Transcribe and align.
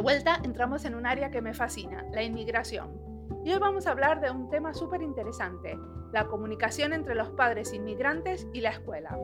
De 0.00 0.02
vuelta 0.02 0.40
entramos 0.44 0.86
en 0.86 0.94
un 0.94 1.04
área 1.04 1.30
que 1.30 1.42
me 1.42 1.52
fascina, 1.52 2.06
la 2.10 2.22
inmigración. 2.22 2.98
Y 3.44 3.52
hoy 3.52 3.58
vamos 3.58 3.86
a 3.86 3.90
hablar 3.90 4.22
de 4.22 4.30
un 4.30 4.48
tema 4.48 4.72
súper 4.72 5.02
interesante, 5.02 5.78
la 6.10 6.26
comunicación 6.26 6.94
entre 6.94 7.14
los 7.14 7.28
padres 7.32 7.74
inmigrantes 7.74 8.46
y 8.54 8.62
la 8.62 8.70
escuela. 8.70 9.18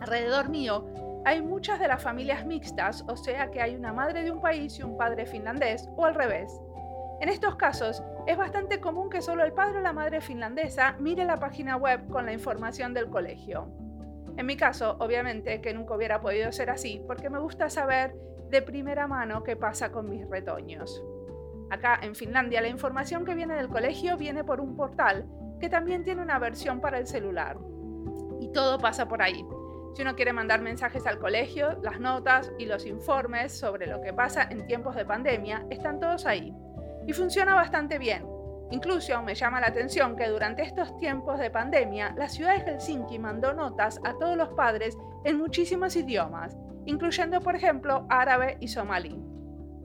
Alrededor 0.00 0.48
mío 0.48 0.86
hay 1.26 1.42
muchas 1.42 1.78
de 1.78 1.88
las 1.88 2.02
familias 2.02 2.46
mixtas, 2.46 3.04
o 3.06 3.18
sea 3.18 3.50
que 3.50 3.60
hay 3.60 3.76
una 3.76 3.92
madre 3.92 4.22
de 4.22 4.30
un 4.30 4.40
país 4.40 4.78
y 4.78 4.82
un 4.82 4.96
padre 4.96 5.26
finlandés, 5.26 5.86
o 5.94 6.06
al 6.06 6.14
revés. 6.14 6.58
En 7.20 7.28
estos 7.28 7.56
casos, 7.56 8.02
es 8.26 8.38
bastante 8.38 8.80
común 8.80 9.10
que 9.10 9.20
solo 9.20 9.44
el 9.44 9.52
padre 9.52 9.80
o 9.80 9.82
la 9.82 9.92
madre 9.92 10.22
finlandesa 10.22 10.96
mire 11.00 11.26
la 11.26 11.38
página 11.38 11.76
web 11.76 12.08
con 12.08 12.24
la 12.24 12.32
información 12.32 12.94
del 12.94 13.10
colegio. 13.10 13.68
En 14.36 14.46
mi 14.46 14.56
caso, 14.56 14.96
obviamente 14.98 15.60
que 15.60 15.74
nunca 15.74 15.94
hubiera 15.94 16.20
podido 16.20 16.50
ser 16.52 16.70
así, 16.70 17.02
porque 17.06 17.30
me 17.30 17.38
gusta 17.38 17.68
saber 17.68 18.14
de 18.48 18.62
primera 18.62 19.06
mano 19.06 19.42
qué 19.42 19.56
pasa 19.56 19.92
con 19.92 20.08
mis 20.08 20.28
retoños. 20.28 21.02
Acá 21.70 21.98
en 22.02 22.14
Finlandia 22.14 22.60
la 22.60 22.68
información 22.68 23.24
que 23.24 23.34
viene 23.34 23.54
del 23.54 23.68
colegio 23.68 24.16
viene 24.16 24.44
por 24.44 24.60
un 24.60 24.76
portal 24.76 25.26
que 25.58 25.68
también 25.68 26.04
tiene 26.04 26.20
una 26.20 26.38
versión 26.38 26.80
para 26.80 26.98
el 26.98 27.06
celular. 27.06 27.56
Y 28.40 28.50
todo 28.52 28.78
pasa 28.78 29.08
por 29.08 29.22
ahí. 29.22 29.44
Si 29.94 30.02
uno 30.02 30.16
quiere 30.16 30.32
mandar 30.32 30.60
mensajes 30.60 31.06
al 31.06 31.18
colegio, 31.18 31.78
las 31.82 32.00
notas 32.00 32.52
y 32.58 32.66
los 32.66 32.86
informes 32.86 33.52
sobre 33.52 33.86
lo 33.86 34.00
que 34.00 34.12
pasa 34.12 34.48
en 34.50 34.66
tiempos 34.66 34.96
de 34.96 35.04
pandemia 35.04 35.66
están 35.70 36.00
todos 36.00 36.26
ahí. 36.26 36.54
Y 37.06 37.12
funciona 37.12 37.54
bastante 37.54 37.98
bien. 37.98 38.31
Incluso 38.72 39.22
me 39.22 39.34
llama 39.34 39.60
la 39.60 39.66
atención 39.66 40.16
que 40.16 40.28
durante 40.28 40.62
estos 40.62 40.96
tiempos 40.96 41.38
de 41.38 41.50
pandemia, 41.50 42.14
la 42.16 42.30
ciudad 42.30 42.56
de 42.56 42.64
Helsinki 42.64 43.18
mandó 43.18 43.52
notas 43.52 44.00
a 44.02 44.14
todos 44.14 44.34
los 44.34 44.48
padres 44.54 44.96
en 45.24 45.36
muchísimos 45.36 45.94
idiomas, 45.94 46.56
incluyendo 46.86 47.42
por 47.42 47.54
ejemplo 47.54 48.06
árabe 48.08 48.56
y 48.60 48.68
somalí. 48.68 49.22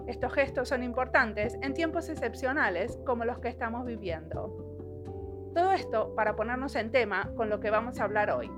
Estos 0.08 0.34
gestos 0.34 0.70
son 0.70 0.84
importantes 0.84 1.58
en 1.62 1.74
tiempos 1.74 2.08
excepcionales 2.08 2.98
como 3.06 3.26
los 3.26 3.40
que 3.40 3.50
estamos 3.50 3.86
viviendo. 3.86 4.56
Todo 5.54 5.74
esto 5.74 6.16
para 6.16 6.38
ponernos 6.38 6.78
en 6.78 6.90
tema 6.90 7.30
con 7.36 7.50
lo 7.50 7.60
que 7.60 7.70
vamos 7.70 8.00
a 8.00 8.06
hablar 8.06 8.32
hoy. 8.32 8.50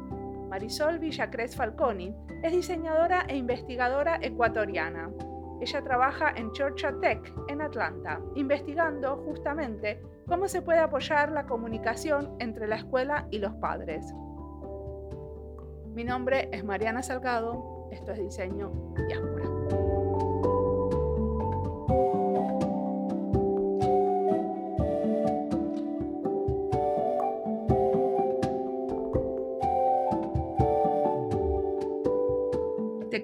Marisol 0.48 1.00
Villacres 1.00 1.56
Falconi 1.56 2.16
es 2.44 2.52
diseñadora 2.52 3.26
e 3.28 3.36
investigadora 3.36 4.20
ecuatoriana. 4.22 5.10
Ella 5.62 5.82
trabaja 5.84 6.32
en 6.36 6.54
Georgia 6.54 6.94
Tech 7.02 7.34
en 7.48 7.62
Atlanta, 7.62 8.22
investigando 8.36 9.18
justamente 9.18 10.02
cómo 10.28 10.48
se 10.48 10.62
puede 10.62 10.80
apoyar 10.80 11.32
la 11.32 11.46
comunicación 11.46 12.36
entre 12.40 12.68
la 12.68 12.78
escuela 12.78 13.28
y 13.30 13.40
los 13.40 13.54
padres. 13.56 14.14
Mi 15.94 16.04
nombre 16.04 16.50
es 16.52 16.64
Mariana 16.64 17.04
Salgado, 17.04 17.90
esto 17.92 18.12
es 18.14 18.20
Diseño 18.20 18.72
Diáspora. 19.08 19.29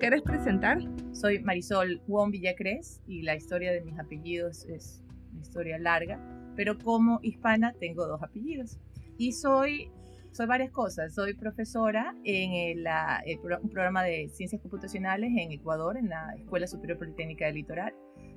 Quieres 0.06 0.22
presentar? 0.22 0.78
Soy 1.14 1.40
Marisol 1.40 2.00
Juan 2.06 2.30
Villacres 2.30 3.02
y 3.08 3.24
la 3.24 3.36
historia 3.36 3.72
de 3.72 3.82
mis 3.82 3.98
apellidos 3.98 4.64
es 4.66 5.02
una 5.32 5.42
historia 5.42 5.80
larga, 5.80 6.20
pero 6.56 6.78
como 6.78 7.20
hispana 7.24 7.74
tengo 7.80 8.06
dos 8.06 8.22
apellidos. 8.22 8.78
Y 9.18 9.32
soy, 9.32 9.90
soy 10.32 10.46
varias 10.46 10.70
cosas. 10.70 11.16
Soy 11.16 11.34
profesora 11.34 12.14
en 12.24 12.86
un 13.64 13.70
programa 13.72 14.04
de 14.04 14.30
ciencias 14.30 14.62
computacionales 14.62 15.32
en 15.36 15.52
Ecuador, 15.52 15.98
en 15.98 16.10
la 16.10 16.36
Escuela 16.38 16.68
Superior 16.68 17.00
Politécnica 17.00 17.48
del 17.48 17.56
Litoral. 17.56 17.96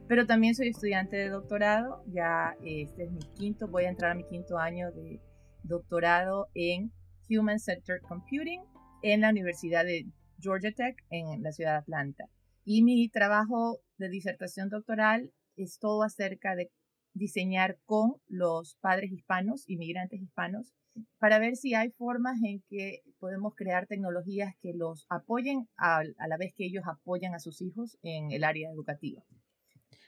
Pero 0.09 0.25
también 0.27 0.55
soy 0.55 0.69
estudiante 0.69 1.19
de 1.19 1.29
doctorado. 1.29 2.03
Ya 2.06 2.56
este 2.65 3.05
es 3.05 3.11
mi 3.11 3.21
quinto, 3.35 3.69
voy 3.69 3.85
a 3.85 3.91
entrar 3.91 4.12
a 4.12 4.15
mi 4.15 4.25
quinto 4.25 4.56
año 4.56 4.91
de 4.93 5.21
doctorado 5.65 6.49
en 6.55 6.91
Human 7.29 7.59
Centered 7.59 8.00
Computing 8.09 8.62
en 9.03 9.21
la 9.21 9.29
Universidad 9.29 9.85
de 9.85 10.06
Georgia 10.38 10.72
Tech 10.72 10.97
en 11.10 11.43
la 11.43 11.53
ciudad 11.53 11.72
de 11.72 11.78
Atlanta. 11.78 12.25
Y 12.65 12.82
mi 12.82 13.09
trabajo 13.09 13.81
de 13.97 14.09
disertación 14.09 14.69
doctoral 14.69 15.32
es 15.56 15.78
todo 15.78 16.03
acerca 16.03 16.54
de 16.54 16.71
diseñar 17.15 17.78
con 17.84 18.16
los 18.28 18.76
padres 18.81 19.10
hispanos, 19.10 19.69
inmigrantes 19.69 20.21
hispanos, 20.21 20.75
para 21.19 21.38
ver 21.38 21.56
si 21.56 21.75
hay 21.75 21.91
formas 21.91 22.38
en 22.44 22.62
que 22.69 23.03
podemos 23.19 23.54
crear 23.54 23.87
tecnologías 23.87 24.54
que 24.60 24.72
los 24.75 25.06
apoyen 25.09 25.69
a, 25.76 26.03
la 26.04 26.37
vez 26.38 26.53
que 26.55 26.66
ellos 26.66 26.84
apoyan 26.87 27.34
a 27.34 27.38
sus 27.38 27.60
hijos 27.62 27.99
en 28.03 28.31
el 28.32 28.44
área 28.44 28.70
educativa. 28.70 29.22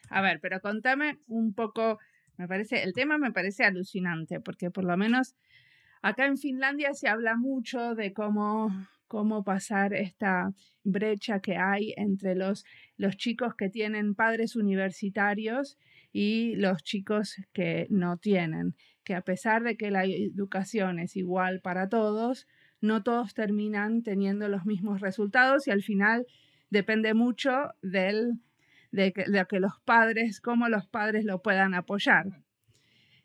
A 0.08 0.20
ver, 0.20 0.40
pero 0.40 0.60
contame 0.60 1.18
un 1.26 1.54
poco, 1.54 1.98
me 2.36 2.48
parece, 2.48 2.82
el 2.82 2.92
tema 2.92 3.18
me 3.18 3.32
parece 3.32 3.64
alucinante, 3.64 4.40
porque 4.40 4.70
por 4.70 4.84
lo 4.84 4.96
menos 4.96 5.36
acá 6.02 6.26
en 6.26 6.36
Finlandia 6.36 6.94
se 6.94 7.08
habla 7.08 7.36
mucho 7.36 7.94
de 7.94 8.12
cómo 8.12 8.70
cómo 9.10 9.42
pasar 9.42 9.92
esta 9.92 10.52
brecha 10.84 11.40
que 11.40 11.56
hay 11.56 11.92
entre 11.96 12.36
los, 12.36 12.64
los 12.96 13.16
chicos 13.16 13.56
que 13.56 13.68
tienen 13.68 14.14
padres 14.14 14.54
universitarios 14.54 15.76
y 16.12 16.54
los 16.54 16.84
chicos 16.84 17.34
que 17.52 17.88
no 17.90 18.18
tienen, 18.18 18.76
que 19.02 19.16
a 19.16 19.22
pesar 19.22 19.64
de 19.64 19.76
que 19.76 19.90
la 19.90 20.04
educación 20.04 21.00
es 21.00 21.16
igual 21.16 21.60
para 21.60 21.88
todos, 21.88 22.46
no 22.80 23.02
todos 23.02 23.34
terminan 23.34 24.04
teniendo 24.04 24.48
los 24.48 24.64
mismos 24.64 25.00
resultados 25.00 25.66
y 25.66 25.72
al 25.72 25.82
final 25.82 26.24
depende 26.70 27.12
mucho 27.12 27.50
de, 27.82 28.32
que, 28.92 29.24
de 29.26 29.44
que 29.48 29.58
los 29.58 29.80
padres, 29.84 30.40
cómo 30.40 30.68
los 30.68 30.86
padres 30.86 31.24
lo 31.24 31.42
puedan 31.42 31.74
apoyar. 31.74 32.26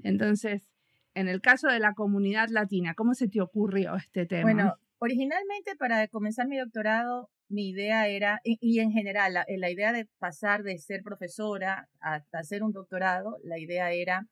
Entonces, 0.01 0.67
en 1.13 1.27
el 1.27 1.41
caso 1.41 1.67
de 1.67 1.77
la 1.77 1.93
comunidad 1.93 2.49
latina, 2.49 2.95
¿cómo 2.95 3.13
se 3.13 3.27
te 3.27 3.39
ocurrió 3.39 3.95
este 3.95 4.25
tema? 4.25 4.79
Originalmente, 5.05 5.75
para 5.77 6.07
comenzar 6.07 6.47
mi 6.47 6.57
doctorado, 6.57 7.29
mi 7.47 7.69
idea 7.69 8.07
era, 8.07 8.41
y, 8.43 8.79
en 8.79 8.91
general, 8.91 9.35
la, 9.35 9.45
la, 9.47 9.69
idea 9.69 9.93
de 9.93 10.07
pasar 10.17 10.63
de 10.63 10.79
ser 10.79 11.03
profesora 11.03 11.87
a, 12.01 12.23
hacer 12.31 12.63
un 12.63 12.71
doctorado, 12.71 13.37
la 13.43 13.59
idea 13.59 13.91
era 13.91 14.27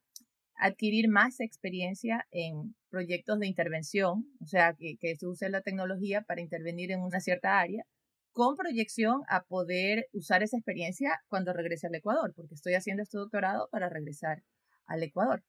adquirir 0.55 1.09
más 1.09 1.39
experiencia 1.41 2.25
en 2.31 2.75
proyectos 2.89 3.37
de 3.37 3.45
intervención, 3.45 4.25
o 4.41 4.47
sea, 4.47 4.73
que 4.73 5.15
se 5.15 5.27
use 5.27 5.47
la 5.49 5.61
tecnología 5.61 6.23
para 6.23 6.41
intervenir 6.41 6.91
en 6.91 7.01
una 7.01 7.19
cierta 7.19 7.59
área, 7.59 7.83
con 8.31 8.55
proyección 8.55 9.21
a 9.29 9.43
poder 9.43 10.07
usar 10.11 10.41
esa 10.41 10.57
experiencia 10.57 11.19
cuando 11.27 11.53
regrese 11.53 11.85
al 11.85 11.93
Ecuador, 11.93 12.33
porque 12.35 12.55
estoy 12.55 12.73
haciendo 12.73 13.03
este 13.03 13.19
doctorado 13.19 13.69
para 13.71 13.89
regresar 13.89 14.41
al 14.87 15.03
Ecuador. 15.03 15.43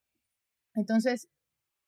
Entonces, 0.75 1.29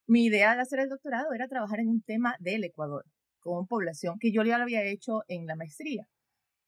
mi 0.06 0.24
idea 0.24 0.54
de 0.54 0.62
hacer 0.62 0.80
el 0.80 0.88
doctorado 0.88 1.34
era 1.34 1.48
trabajar 1.48 1.80
en 1.80 1.88
un 1.88 2.00
tema 2.00 2.36
del 2.40 2.64
Ecuador 2.64 3.04
con 3.46 3.66
población 3.66 4.18
que 4.18 4.32
yo 4.32 4.42
ya 4.42 4.58
lo 4.58 4.64
había 4.64 4.82
hecho 4.84 5.22
en 5.28 5.46
la 5.46 5.56
maestría. 5.56 6.06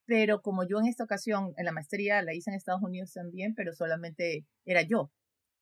Pero 0.06 0.40
como 0.40 0.66
yo 0.66 0.78
en 0.78 0.86
esta 0.86 1.04
ocasión, 1.04 1.52
en 1.56 1.64
la 1.66 1.72
maestría 1.72 2.22
la 2.22 2.34
hice 2.34 2.50
en 2.50 2.56
Estados 2.56 2.82
Unidos 2.82 3.12
también, 3.12 3.54
pero 3.54 3.72
solamente 3.74 4.46
era 4.64 4.82
yo. 4.82 5.10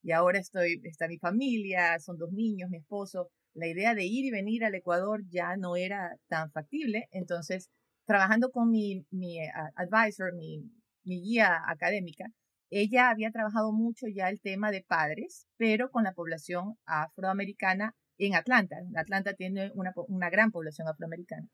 Y 0.03 0.13
ahora 0.13 0.39
estoy, 0.39 0.81
está 0.85 1.09
mi 1.09 1.19
familia, 1.19 1.99
son 1.99 2.17
dos 2.19 2.31
niños, 2.33 2.71
mi 2.71 2.79
esposo. 2.79 3.31
La 3.55 3.67
idea 3.67 3.95
de 3.95 4.05
ir 4.05 4.25
y 4.27 4.31
venir 4.31 4.65
al 4.65 4.75
Ecuador 4.75 5.23
ya 5.29 5.57
no 5.57 5.77
era 5.77 6.17
tan 6.29 6.53
factible. 6.53 7.09
Entonces, 7.11 7.71
trabajando 8.07 8.51
con 8.51 8.71
mi, 8.71 9.05
mi 9.11 9.41
eh, 9.41 9.51
advisor, 9.75 10.35
mi, 10.35 10.63
mi 11.05 11.23
guía 11.23 11.63
académica, 11.67 12.27
ella 12.71 13.11
había 13.11 13.31
trabajado 13.31 13.73
mucho 13.73 14.07
ya 14.09 14.29
el 14.29 14.41
tema 14.41 14.71
de 14.71 14.85
padres, 14.87 15.47
pero 15.57 15.91
con 15.91 16.05
la 16.05 16.13
población 16.13 16.77
afroamericana 16.85 17.95
en 18.19 18.35
Atlanta. 18.35 18.77
Atlanta 18.97 19.35
tiene 19.35 19.71
una, 19.75 19.93
una 20.09 20.31
gran 20.31 20.51
población 20.51 20.89
afroamericana. 20.89 21.49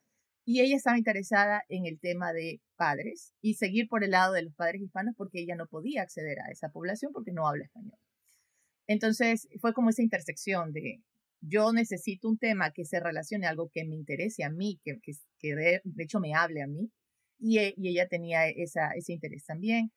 Y 0.44 0.60
ella 0.60 0.76
estaba 0.76 0.98
interesada 0.98 1.62
en 1.68 1.86
el 1.86 2.00
tema 2.00 2.32
de 2.32 2.60
padres 2.76 3.32
y 3.40 3.54
seguir 3.54 3.86
por 3.88 4.02
el 4.02 4.10
lado 4.10 4.32
de 4.32 4.42
los 4.42 4.54
padres 4.54 4.82
hispanos 4.82 5.14
porque 5.16 5.40
ella 5.40 5.54
no 5.54 5.66
podía 5.66 6.02
acceder 6.02 6.40
a 6.40 6.50
esa 6.50 6.68
población 6.70 7.12
porque 7.12 7.32
no 7.32 7.46
habla 7.46 7.64
español. 7.64 7.98
Entonces 8.88 9.48
fue 9.60 9.72
como 9.72 9.90
esa 9.90 10.02
intersección 10.02 10.72
de 10.72 11.00
yo 11.40 11.72
necesito 11.72 12.28
un 12.28 12.38
tema 12.38 12.72
que 12.72 12.84
se 12.84 13.00
relacione 13.00 13.46
a 13.46 13.50
algo 13.50 13.68
que 13.72 13.84
me 13.84 13.96
interese 13.96 14.44
a 14.44 14.50
mí, 14.50 14.80
que, 14.84 14.98
que, 15.38 15.54
de, 15.54 15.82
hecho 15.98 16.20
me 16.20 16.34
hable 16.34 16.62
a 16.62 16.66
mí, 16.68 16.90
y, 17.38 17.58
y 17.76 17.88
ella 17.88 18.06
tenía 18.08 18.48
esa, 18.48 18.90
ese 18.92 19.12
interés 19.12 19.44
también. 19.44 19.90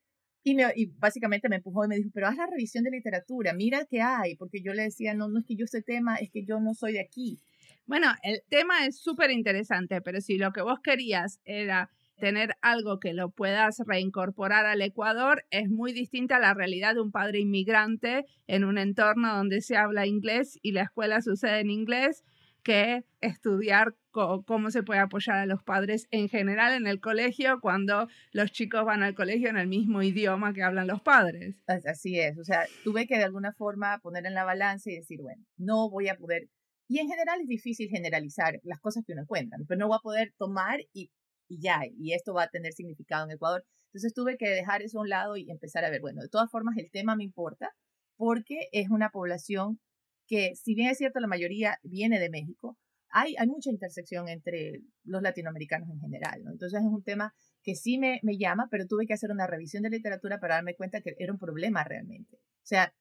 Y, 0.48 0.86
básicamente 1.00 1.50
me 1.50 1.56
empujó 1.56 1.86
y 1.86 1.88
me 1.88 1.96
dijo, 1.96 2.12
pero 2.14 2.28
haz 2.28 2.38
la 2.38 2.46
revisión 2.46 2.84
de 2.84 2.92
literatura, 2.92 3.54
mira 3.54 3.88
qué 3.90 4.02
hay, 4.02 4.36
porque 4.36 4.62
yo 4.62 4.74
le 4.74 4.84
decía, 4.84 5.16
no, 5.16 5.28
no 5.28 5.40
es 5.40 5.46
que 5.48 5.56
yo 5.56 5.66
este 5.66 5.82
tema, 5.82 6.18
es 6.18 6.30
que 6.30 6.46
yo 6.46 6.60
no 6.60 6.76
soy 6.76 6.94
de 6.94 7.02
aquí. 7.02 7.40
Bueno, 7.88 8.10
el 8.22 8.44
tema 8.48 8.86
es 8.86 9.00
súper 9.00 9.32
interesante, 9.32 10.02
pero 10.02 10.22
si 10.22 10.38
lo 10.38 10.52
que 10.52 10.62
vos 10.62 10.80
querías 10.84 11.40
era 11.46 11.90
tener 12.20 12.56
algo 12.62 13.00
que 13.00 13.14
lo 13.14 13.32
puedas 13.32 13.80
reincorporar 13.88 14.68
al 14.68 14.84
Ecuador, 14.84 15.44
es 15.50 15.68
muy 15.68 15.94
distinta 15.94 16.38
a 16.38 16.40
la 16.40 16.54
realidad 16.54 16.94
de 16.94 17.02
un 17.02 17.12
padre 17.12 17.40
inmigrante 17.40 18.26
en 18.46 18.66
un 18.66 18.78
entorno 18.78 19.36
donde 19.36 19.62
se 19.62 19.78
habla 19.78 20.06
inglés 20.06 20.60
y 20.62 20.74
la 20.74 20.84
escuela 20.84 21.22
sucede 21.22 21.62
en 21.62 21.72
inglés 21.72 22.24
que 22.66 23.06
estudiar 23.22 23.96
cómo 24.10 24.72
se 24.72 24.82
puede 24.82 25.00
apoyar 25.00 25.38
a 25.38 25.46
los 25.46 25.62
padres 25.62 26.08
en 26.10 26.30
general 26.30 26.74
en 26.74 26.88
el 26.88 27.00
colegio 27.00 27.60
cuando 27.62 28.08
los 28.32 28.52
chicos 28.52 28.84
van 28.84 29.04
al 29.04 29.14
colegio 29.14 29.50
en 29.50 29.58
el 29.58 29.68
mismo 29.68 30.02
idioma 30.02 30.52
que 30.52 30.64
hablan 30.64 30.88
los 30.88 31.00
padres. 31.02 31.56
Así 31.68 32.20
es, 32.20 32.40
o 32.40 32.44
sea, 32.44 32.66
tuve 32.84 33.06
que 33.06 33.18
de 33.18 33.24
alguna 33.24 33.54
forma 33.54 34.00
poner 34.00 34.26
en 34.26 34.34
la 34.34 34.46
balanza 34.46 34.90
y 34.90 34.96
decir, 34.96 35.22
bueno, 35.22 35.46
no 35.58 35.92
voy 35.92 36.10
a 36.10 36.16
poder, 36.16 36.50
y 36.88 36.98
en 37.00 37.08
general 37.08 37.40
es 37.42 37.48
difícil 37.48 37.88
generalizar 37.88 38.60
las 38.64 38.80
cosas 38.80 39.04
que 39.06 39.14
uno 39.14 39.22
encuentra, 39.22 39.60
pero 39.68 39.78
no 39.78 39.88
voy 39.88 39.98
a 39.98 40.04
poder 40.04 40.34
tomar 40.38 40.80
y, 40.92 41.12
y 41.48 41.62
ya, 41.62 41.82
y 41.96 42.14
esto 42.14 42.34
va 42.34 42.44
a 42.44 42.50
tener 42.50 42.74
significado 42.74 43.26
en 43.26 43.32
Ecuador. 43.36 43.64
Entonces 43.90 44.14
tuve 44.14 44.38
que 44.38 44.50
dejar 44.50 44.82
eso 44.82 44.98
a 44.98 45.02
un 45.04 45.10
lado 45.10 45.38
y 45.38 45.52
empezar 45.52 45.86
a 45.86 45.92
ver, 45.92 46.02
bueno, 46.02 46.22
de 46.24 46.30
todas 46.30 46.50
formas 46.50 46.78
el 46.78 46.90
tema 46.90 47.16
me 47.16 47.24
importa 47.24 47.72
porque 48.18 48.70
es 48.72 48.90
una 48.90 49.10
población 49.10 49.80
que 50.28 50.56
si 50.56 50.76
bien 50.76 50.90
es 50.90 50.98
cierto 50.98 51.20
la 51.20 51.28
mayoría 51.28 51.80
viene 51.84 52.20
de 52.20 52.30
México, 52.30 52.78
hay, 53.10 53.36
hay 53.38 53.48
mucha 53.48 53.70
intersección 53.70 54.28
entre 54.28 54.82
los 55.04 55.22
latinoamericanos 55.22 55.90
en 55.90 56.00
general, 56.02 56.44
¿no? 56.44 56.52
Entonces 56.52 56.82
es 56.82 56.86
un 56.86 57.04
tema 57.04 57.34
que 57.64 57.76
sí 57.76 57.98
me, 57.98 58.20
me 58.24 58.38
llama, 58.38 58.68
pero 58.70 58.88
tuve 58.88 59.06
que 59.08 59.14
hacer 59.14 59.32
una 59.32 59.48
revisión 59.48 59.84
de 59.84 59.90
literatura 59.90 60.40
para 60.40 60.56
darme 60.56 60.76
cuenta 60.76 61.02
que 61.02 61.16
era 61.18 61.32
un 61.32 61.40
problema 61.40 61.84
realmente. 61.84 62.36
O 62.36 62.68
sea, 62.68 62.94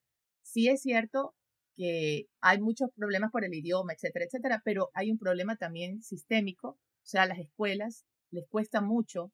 sí 0.42 0.68
es 0.68 0.82
cierto 0.82 1.34
que 1.74 2.26
hay 2.40 2.60
muchos 2.60 2.90
problemas 2.94 3.30
por 3.32 3.44
el 3.44 3.52
idioma, 3.54 3.92
etcétera, 3.92 4.26
etcétera, 4.26 4.62
pero 4.64 4.90
hay 4.94 5.10
un 5.10 5.18
problema 5.18 5.56
también 5.56 6.02
sistémico, 6.02 6.68
o 6.68 7.06
sea, 7.06 7.22
a 7.22 7.26
las 7.26 7.38
escuelas 7.38 8.04
les 8.30 8.46
cuesta 8.48 8.80
mucho 8.80 9.32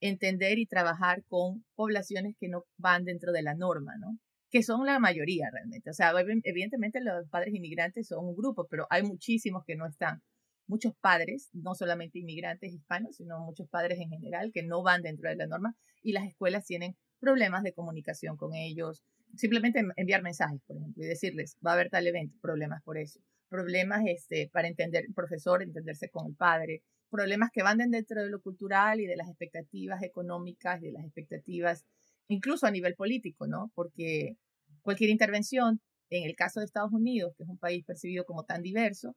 entender 0.00 0.58
y 0.58 0.66
trabajar 0.66 1.24
con 1.28 1.64
poblaciones 1.74 2.34
que 2.38 2.48
no 2.48 2.64
van 2.76 3.04
dentro 3.04 3.32
de 3.32 3.42
la 3.42 3.54
norma, 3.54 3.94
¿no? 3.98 4.18
Que 4.50 4.62
son 4.62 4.84
la 4.84 4.98
mayoría 4.98 5.48
realmente. 5.52 5.90
O 5.90 5.92
sea, 5.92 6.12
evidentemente 6.44 7.00
los 7.00 7.28
padres 7.28 7.54
inmigrantes 7.54 8.08
son 8.08 8.26
un 8.26 8.34
grupo, 8.34 8.66
pero 8.68 8.86
hay 8.90 9.02
muchísimos 9.02 9.64
que 9.64 9.76
no 9.76 9.86
están. 9.86 10.22
Muchos 10.66 10.92
padres, 11.00 11.50
no 11.52 11.74
solamente 11.74 12.18
inmigrantes 12.18 12.72
hispanos, 12.72 13.16
sino 13.16 13.40
muchos 13.40 13.68
padres 13.68 13.98
en 14.00 14.10
general 14.10 14.50
que 14.52 14.62
no 14.62 14.82
van 14.82 15.02
dentro 15.02 15.28
de 15.28 15.36
la 15.36 15.46
norma 15.46 15.76
y 16.02 16.12
las 16.12 16.26
escuelas 16.26 16.64
tienen 16.64 16.96
problemas 17.20 17.62
de 17.62 17.72
comunicación 17.72 18.36
con 18.36 18.54
ellos. 18.54 19.04
Simplemente 19.36 19.82
enviar 19.96 20.22
mensajes, 20.22 20.60
por 20.66 20.76
ejemplo, 20.76 21.04
y 21.04 21.06
decirles, 21.06 21.56
va 21.64 21.72
a 21.72 21.74
haber 21.74 21.90
tal 21.90 22.06
evento, 22.06 22.36
problemas 22.40 22.82
por 22.82 22.98
eso. 22.98 23.20
Problemas 23.48 24.02
este, 24.06 24.48
para 24.52 24.68
entender 24.68 25.04
el 25.06 25.14
profesor, 25.14 25.62
entenderse 25.62 26.08
con 26.08 26.26
el 26.28 26.36
padre. 26.36 26.82
Problemas 27.10 27.50
que 27.52 27.62
van 27.62 27.78
dentro 27.78 28.22
de 28.22 28.30
lo 28.30 28.40
cultural 28.40 29.00
y 29.00 29.06
de 29.06 29.16
las 29.16 29.28
expectativas 29.28 30.02
económicas, 30.02 30.80
de 30.80 30.92
las 30.92 31.04
expectativas 31.04 31.84
incluso 32.30 32.66
a 32.66 32.70
nivel 32.70 32.94
político, 32.94 33.46
¿no? 33.46 33.70
Porque 33.74 34.36
cualquier 34.82 35.10
intervención, 35.10 35.80
en 36.10 36.24
el 36.24 36.36
caso 36.36 36.60
de 36.60 36.66
Estados 36.66 36.92
Unidos, 36.92 37.34
que 37.36 37.42
es 37.44 37.48
un 37.48 37.58
país 37.58 37.84
percibido 37.84 38.24
como 38.24 38.44
tan 38.44 38.62
diverso, 38.62 39.16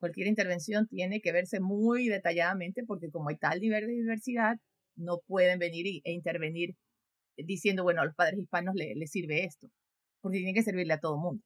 cualquier 0.00 0.28
intervención 0.28 0.86
tiene 0.88 1.20
que 1.20 1.32
verse 1.32 1.60
muy 1.60 2.08
detalladamente 2.08 2.84
porque 2.86 3.10
como 3.10 3.28
hay 3.28 3.36
tal 3.36 3.60
diversidad, 3.60 4.56
no 4.96 5.20
pueden 5.26 5.58
venir 5.58 6.00
e 6.04 6.12
intervenir 6.12 6.74
diciendo, 7.36 7.84
bueno, 7.84 8.02
a 8.02 8.06
los 8.06 8.14
padres 8.14 8.40
hispanos 8.40 8.74
les 8.74 8.96
le 8.96 9.06
sirve 9.06 9.44
esto, 9.44 9.68
porque 10.20 10.38
tiene 10.38 10.54
que 10.54 10.62
servirle 10.62 10.94
a 10.94 11.00
todo 11.00 11.16
el 11.16 11.22
mundo. 11.22 11.44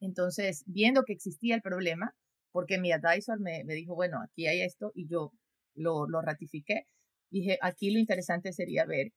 Entonces, 0.00 0.64
viendo 0.66 1.04
que 1.04 1.12
existía 1.14 1.54
el 1.54 1.62
problema, 1.62 2.12
porque 2.52 2.78
mi 2.78 2.92
advisor 2.92 3.40
me, 3.40 3.64
me 3.64 3.74
dijo, 3.74 3.94
bueno, 3.94 4.18
aquí 4.22 4.46
hay 4.46 4.62
esto, 4.62 4.92
y 4.94 5.08
yo 5.08 5.32
lo, 5.74 6.06
lo 6.08 6.20
ratifiqué, 6.22 6.86
dije, 7.30 7.58
aquí 7.62 7.90
lo 7.90 7.98
interesante 8.00 8.52
sería 8.52 8.84
ver 8.84 9.12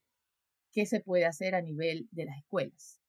qué 0.76 0.86
se 0.86 1.00
puede 1.00 1.26
hacer 1.26 1.56
a 1.56 1.62
nivel 1.62 2.08
de 2.12 2.26
las 2.26 2.38
escuelas, 2.38 3.02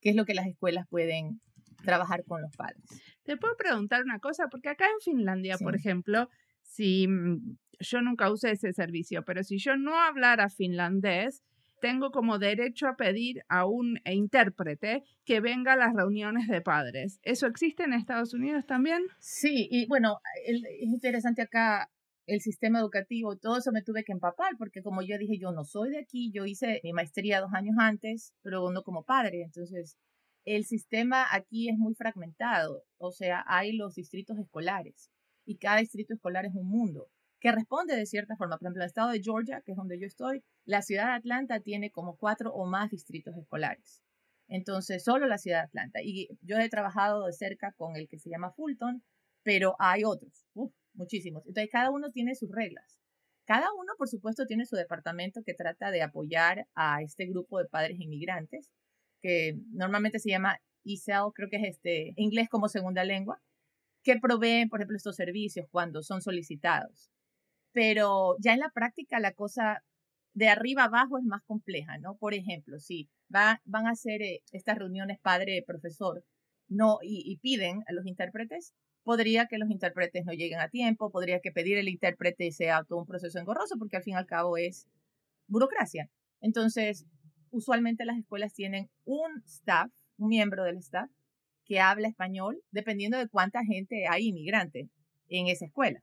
qué 0.00 0.10
es 0.10 0.16
lo 0.16 0.26
que 0.26 0.34
las 0.34 0.46
escuelas 0.46 0.86
pueden 0.88 1.40
trabajar 1.82 2.22
con 2.24 2.42
los 2.42 2.54
padres. 2.54 2.84
Te 3.24 3.36
puedo 3.36 3.56
preguntar 3.56 4.02
una 4.02 4.18
cosa, 4.18 4.48
porque 4.48 4.68
acá 4.68 4.84
en 4.84 5.00
Finlandia, 5.00 5.56
por 5.58 5.74
ejemplo, 5.74 6.28
si 6.62 7.08
mm, 7.08 7.56
yo 7.80 8.02
nunca 8.02 8.30
usé 8.30 8.52
ese 8.52 8.72
servicio, 8.72 9.24
pero 9.24 9.42
si 9.42 9.58
yo 9.58 9.76
no 9.76 9.98
hablara 9.98 10.50
finlandés, 10.50 11.42
tengo 11.80 12.10
como 12.10 12.38
derecho 12.38 12.88
a 12.88 12.96
pedir 12.96 13.42
a 13.48 13.64
un 13.64 14.00
intérprete 14.04 15.04
que 15.24 15.40
venga 15.40 15.74
a 15.74 15.76
las 15.76 15.94
reuniones 15.94 16.48
de 16.48 16.60
padres. 16.60 17.20
¿Eso 17.22 17.46
existe 17.46 17.84
en 17.84 17.92
Estados 17.92 18.34
Unidos 18.34 18.66
también? 18.66 19.02
Sí, 19.20 19.68
y 19.70 19.86
bueno, 19.86 20.18
es 20.44 20.60
interesante 20.82 21.42
acá 21.42 21.88
el 22.28 22.40
sistema 22.42 22.78
educativo, 22.78 23.36
todo 23.36 23.56
eso 23.56 23.72
me 23.72 23.82
tuve 23.82 24.04
que 24.04 24.12
empapar, 24.12 24.52
porque 24.58 24.82
como 24.82 25.00
yo 25.02 25.16
dije, 25.18 25.38
yo 25.38 25.50
no 25.50 25.64
soy 25.64 25.90
de 25.90 25.98
aquí, 25.98 26.30
yo 26.30 26.44
hice 26.44 26.80
mi 26.84 26.92
maestría 26.92 27.40
dos 27.40 27.54
años 27.54 27.76
antes, 27.78 28.34
pero 28.42 28.70
no 28.70 28.82
como 28.82 29.02
padre, 29.02 29.42
entonces 29.42 29.96
el 30.44 30.64
sistema 30.66 31.26
aquí 31.32 31.70
es 31.70 31.78
muy 31.78 31.94
fragmentado, 31.94 32.84
o 32.98 33.12
sea, 33.12 33.44
hay 33.46 33.72
los 33.72 33.94
distritos 33.94 34.38
escolares 34.38 35.10
y 35.46 35.56
cada 35.56 35.78
distrito 35.78 36.12
escolar 36.12 36.44
es 36.44 36.54
un 36.54 36.68
mundo 36.68 37.08
que 37.40 37.52
responde 37.52 37.96
de 37.96 38.04
cierta 38.04 38.36
forma. 38.36 38.58
Por 38.58 38.66
ejemplo, 38.66 38.82
el 38.82 38.88
estado 38.88 39.10
de 39.10 39.22
Georgia, 39.22 39.62
que 39.64 39.72
es 39.72 39.76
donde 39.76 39.98
yo 39.98 40.06
estoy, 40.06 40.42
la 40.64 40.82
ciudad 40.82 41.06
de 41.06 41.12
Atlanta 41.12 41.60
tiene 41.60 41.90
como 41.90 42.16
cuatro 42.16 42.52
o 42.52 42.66
más 42.66 42.90
distritos 42.90 43.36
escolares. 43.36 44.02
Entonces, 44.48 45.04
solo 45.04 45.26
la 45.26 45.38
ciudad 45.38 45.60
de 45.60 45.66
Atlanta. 45.66 46.00
Y 46.02 46.28
yo 46.42 46.58
he 46.58 46.68
trabajado 46.68 47.26
de 47.26 47.32
cerca 47.32 47.72
con 47.76 47.96
el 47.96 48.08
que 48.08 48.18
se 48.18 48.28
llama 48.28 48.52
Fulton, 48.52 49.02
pero 49.44 49.76
hay 49.78 50.04
otros 50.04 50.46
muchísimos. 50.98 51.46
Entonces, 51.46 51.70
cada 51.72 51.90
uno 51.90 52.10
tiene 52.10 52.34
sus 52.34 52.50
reglas. 52.50 52.98
Cada 53.46 53.72
uno, 53.72 53.94
por 53.96 54.08
supuesto, 54.08 54.44
tiene 54.44 54.66
su 54.66 54.76
departamento 54.76 55.42
que 55.42 55.54
trata 55.54 55.90
de 55.90 56.02
apoyar 56.02 56.66
a 56.74 57.02
este 57.02 57.26
grupo 57.26 57.58
de 57.58 57.66
padres 57.66 57.98
inmigrantes, 57.98 58.70
que 59.22 59.54
normalmente 59.72 60.18
se 60.18 60.30
llama 60.30 60.58
ESL, 60.84 61.32
creo 61.34 61.48
que 61.48 61.56
es 61.56 61.68
este 61.76 62.12
inglés 62.16 62.48
como 62.50 62.68
segunda 62.68 63.04
lengua, 63.04 63.40
que 64.02 64.18
proveen, 64.20 64.68
por 64.68 64.80
ejemplo, 64.80 64.96
estos 64.96 65.16
servicios 65.16 65.66
cuando 65.70 66.02
son 66.02 66.20
solicitados. 66.20 67.10
Pero 67.72 68.36
ya 68.40 68.52
en 68.52 68.60
la 68.60 68.70
práctica 68.70 69.20
la 69.20 69.32
cosa 69.32 69.82
de 70.34 70.48
arriba 70.48 70.84
abajo 70.84 71.18
es 71.18 71.24
más 71.24 71.42
compleja, 71.44 71.98
¿no? 71.98 72.16
Por 72.16 72.34
ejemplo, 72.34 72.78
si 72.78 73.08
van 73.28 73.86
a 73.86 73.90
hacer 73.90 74.22
eh, 74.22 74.42
estas 74.52 74.78
reuniones 74.78 75.18
padre-profesor 75.20 76.24
no, 76.68 76.98
y, 77.02 77.38
piden 77.38 77.82
a 77.88 77.92
los 77.92 78.06
intérpretes, 78.06 78.74
podría 79.08 79.46
que 79.46 79.56
los 79.56 79.70
intérpretes 79.70 80.26
no 80.26 80.34
lleguen 80.34 80.60
a 80.60 80.68
tiempo, 80.68 81.10
podría 81.10 81.40
que 81.40 81.50
pedir 81.50 81.78
el 81.78 81.88
intérprete 81.88 82.52
sea 82.52 82.84
todo 82.84 82.98
un 82.98 83.06
proceso 83.06 83.38
engorroso, 83.38 83.78
porque 83.78 83.96
al 83.96 84.02
fin 84.02 84.12
y 84.12 84.16
al 84.18 84.26
cabo 84.26 84.58
es 84.58 84.86
burocracia. 85.46 86.10
Entonces, 86.42 87.06
usualmente 87.50 88.04
las 88.04 88.18
escuelas 88.18 88.52
tienen 88.52 88.90
un 89.06 89.42
staff, 89.46 89.90
un 90.18 90.28
miembro 90.28 90.62
del 90.62 90.76
staff, 90.76 91.08
que 91.64 91.80
habla 91.80 92.06
español, 92.06 92.62
dependiendo 92.70 93.16
de 93.16 93.28
cuánta 93.28 93.64
gente 93.64 94.04
hay 94.10 94.26
inmigrante 94.26 94.90
en 95.30 95.46
esa 95.46 95.64
escuela. 95.64 96.02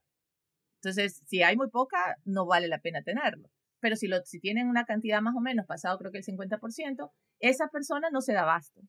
Entonces, 0.80 1.22
si 1.26 1.44
hay 1.44 1.56
muy 1.56 1.70
poca, 1.70 2.16
no 2.24 2.44
vale 2.44 2.66
la 2.66 2.80
pena 2.80 3.02
tenerlo. 3.02 3.48
Pero 3.78 3.94
si, 3.94 4.08
lo, 4.08 4.20
tienen 4.40 4.66
una 4.66 4.84
cantidad 4.84 5.22
más 5.22 5.36
o 5.36 5.40
menos, 5.40 5.64
pasado 5.64 5.96
creo 5.98 6.10
que 6.10 6.18
el 6.18 6.24
50%, 6.24 7.12
esa 7.38 7.68
persona 7.68 8.08
no 8.10 8.20
se 8.20 8.32
da 8.32 8.42
abasto 8.42 8.82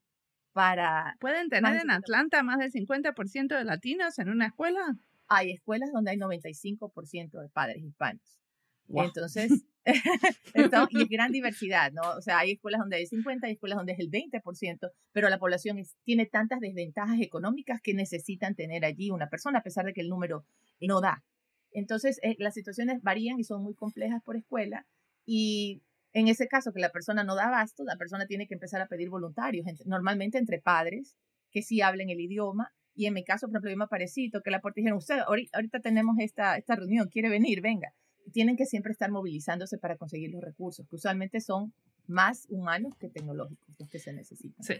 para... 0.57 1.15
¿Pueden 1.19 1.49
tener 1.49 1.75
en 1.75 1.91
Atlanta 1.91 2.41
más 2.41 2.57
del 2.57 2.71
50% 2.71 3.55
de 3.55 3.63
latinos 3.63 4.17
en 4.17 4.29
una 4.29 4.47
escuela? 4.47 4.97
Hay 5.27 5.51
escuelas 5.51 5.91
donde 5.93 6.09
hay 6.09 6.17
95% 6.17 7.39
de 7.39 7.49
padres 7.49 7.83
hispanos. 7.83 8.41
Entonces, 8.89 9.51
y 9.85 11.01
es 11.03 11.09
gran 11.09 11.31
diversidad, 11.31 11.91
¿no? 11.91 12.01
O 12.17 12.21
sea, 12.21 12.39
hay 12.39 12.53
escuelas 12.53 12.79
donde 12.79 12.95
hay 12.95 13.05
50, 13.05 13.45
hay 13.45 13.53
escuelas 13.53 13.77
donde 13.77 13.93
es 13.93 13.99
el 13.99 14.09
20%, 14.09 14.91
pero 15.11 15.29
la 15.29 15.37
población 15.37 15.77
tiene 16.03 16.25
tantas 16.25 16.59
desventajas 16.59 17.21
económicas 17.21 17.79
que 17.79 17.93
necesitan 17.93 18.55
tener 18.55 18.83
allí 18.83 19.11
una 19.11 19.29
persona, 19.29 19.59
a 19.59 19.63
pesar 19.63 19.85
de 19.85 19.93
que 19.93 20.01
el 20.01 20.09
número 20.09 20.43
no 20.81 21.01
da. 21.01 21.23
Entonces, 21.71 22.19
eh, 22.23 22.35
las 22.39 22.55
situaciones 22.55 23.03
varían 23.03 23.39
y 23.39 23.43
son 23.43 23.61
muy 23.61 23.75
complejas 23.75 24.23
por 24.23 24.37
escuela 24.37 24.87
y 25.23 25.83
en 26.17 26.27
ese 26.27 26.47
caso 26.47 26.73
que 26.73 26.79
la 26.79 26.91
persona 26.91 27.23
no 27.23 27.35
da 27.35 27.47
abasto, 27.47 27.83
la 27.83 27.95
persona 27.95 28.25
tiene 28.25 28.47
que 28.47 28.55
empezar 28.55 28.81
a 28.81 28.87
pedir 28.87 29.07
voluntarios, 29.07 29.67
normalmente 29.85 30.39
entre 30.39 30.59
padres 30.59 31.15
que 31.51 31.61
sí 31.61 31.81
hablen 31.81 32.09
el 32.09 32.19
idioma. 32.19 32.73
Y 32.95 33.05
en 33.05 33.13
mi 33.13 33.23
caso, 33.23 33.45
por 33.45 33.53
ejemplo, 33.53 33.69
yo 33.69 33.77
me 33.77 33.83
aparecí, 33.83 34.31
que 34.43 34.49
la 34.49 34.59
puerta 34.59 34.79
dijeron, 34.79 34.97
usted, 34.97 35.19
ahorita, 35.19 35.79
tenemos 35.79 36.15
esta, 36.19 36.57
esta 36.57 36.75
reunión, 36.75 37.07
quiere 37.09 37.29
venir, 37.29 37.61
venga. 37.61 37.93
tienen 38.33 38.57
que 38.57 38.65
siempre 38.65 38.91
estar 38.91 39.11
movilizándose 39.11 39.77
para 39.77 39.95
conseguir 39.95 40.31
los 40.31 40.41
recursos, 40.43 40.87
que 40.89 40.95
usualmente 40.95 41.39
son 41.39 41.71
más 42.07 42.47
humanos 42.49 42.95
que 42.99 43.09
tecnológicos 43.09 43.75
los 43.77 43.87
que 43.87 43.99
se 43.99 44.11
necesitan. 44.11 44.63
Sí. 44.63 44.73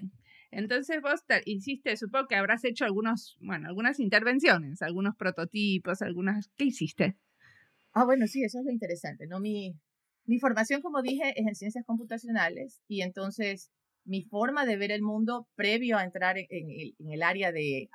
Entonces 0.50 1.02
vos 1.04 1.24
hiciste, 1.46 1.96
supongo 1.98 2.28
que 2.28 2.36
habrás 2.36 2.64
hecho 2.64 2.84
algunos, 2.84 3.38
bueno, 3.42 3.68
algunas 3.68 4.00
intervenciones, 4.00 4.82
algunos 4.82 5.16
prototipos, 5.16 6.02
algunas, 6.02 6.50
¿qué 6.58 6.66
hiciste? 6.66 7.16
Ah, 7.94 8.06
bueno, 8.06 8.26
sí, 8.26 8.44
eso 8.44 8.60
es 8.60 8.66
lo 8.66 8.72
interesante, 8.72 9.28
¿no? 9.28 9.40
Mi, 9.40 9.76
mi 10.28 10.40
formación, 10.40 10.82
como 10.82 11.02
dije, 11.02 11.34
es 11.40 11.48
en 11.48 11.56
ciencias 11.56 11.86
computacionales 11.86 12.82
y 12.88 13.02
entonces 13.02 13.72
mi 14.04 14.24
forma 14.24 14.66
de 14.66 14.78
ver 14.78 14.92
el 14.92 15.02
mundo 15.02 15.48
previo 15.56 15.98
a 15.98 16.04
entrar 16.04 16.38
en, 16.38 17.12
el, 17.12 17.24
área 17.24 17.52
de 17.52 17.90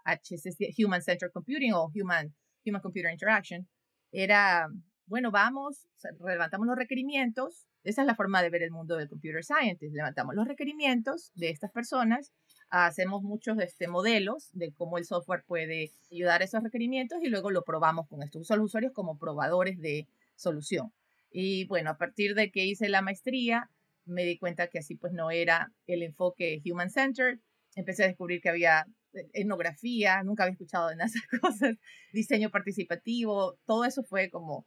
Human 0.79 1.03
Centered 1.03 1.31
Computing 1.33 1.73
o 1.75 1.91
Human, 1.95 2.35
Human 2.67 2.81
Computer 2.81 3.11
Interaction 3.13 3.69
era, 4.13 4.69
bueno, 5.07 5.31
vamos, 5.31 5.89
levantamos 6.25 6.67
los 6.67 6.77
requerimientos. 6.77 7.67
Esa 7.85 8.03
es 8.03 8.07
la 8.07 8.15
forma 8.15 8.43
de 8.43 8.51
ver 8.51 8.63
el 8.63 8.71
mundo 8.71 8.97
del 8.97 9.09
computer 9.09 9.43
science. 9.43 9.89
Levantamos 9.91 10.35
los 10.35 10.47
requerimientos 10.47 11.33
de 11.35 11.51
estas 11.51 11.73
personas, 11.73 12.33
hacemos 12.69 13.23
muchos 13.23 13.59
este, 13.59 13.89
modelos 13.89 14.51
de 14.53 14.73
cómo 14.73 14.99
el 14.99 15.05
software 15.05 15.45
puede 15.47 15.93
ayudar 16.11 16.43
a 16.43 16.45
esos 16.45 16.63
requerimientos 16.63 17.19
y 17.23 17.29
luego 17.29 17.51
lo 17.51 17.63
probamos 17.63 18.07
con 18.09 18.23
estos 18.23 18.49
usuarios 18.49 18.93
como 18.93 19.19
probadores 19.19 19.79
de 19.81 20.07
solución. 20.37 20.93
Y 21.33 21.67
bueno, 21.67 21.91
a 21.91 21.99
partir 21.99 22.35
de 22.35 22.51
que 22.51 22.65
hice 22.65 22.89
la 22.89 23.03
maestría, 23.03 23.71
me 24.05 24.25
di 24.25 24.39
cuenta 24.39 24.69
que 24.69 24.79
así 24.79 24.97
pues 24.97 25.13
no 25.13 25.31
era 25.31 25.73
el 25.87 26.03
enfoque 26.03 26.61
human-centered. 26.65 27.39
Empecé 27.75 28.05
a 28.05 28.09
descubrir 28.09 28.41
que 28.41 28.51
había 28.51 28.87
eh, 29.15 29.29
etnografía, 29.33 30.23
nunca 30.23 30.45
había 30.45 30.53
escuchado 30.53 30.89
de 30.89 30.95
esas 30.95 31.13
cosas, 31.41 31.77
diseño 32.13 32.51
participativo, 32.51 33.59
todo 33.67 33.85
eso 33.85 34.03
fue 34.03 34.31
como, 34.31 34.67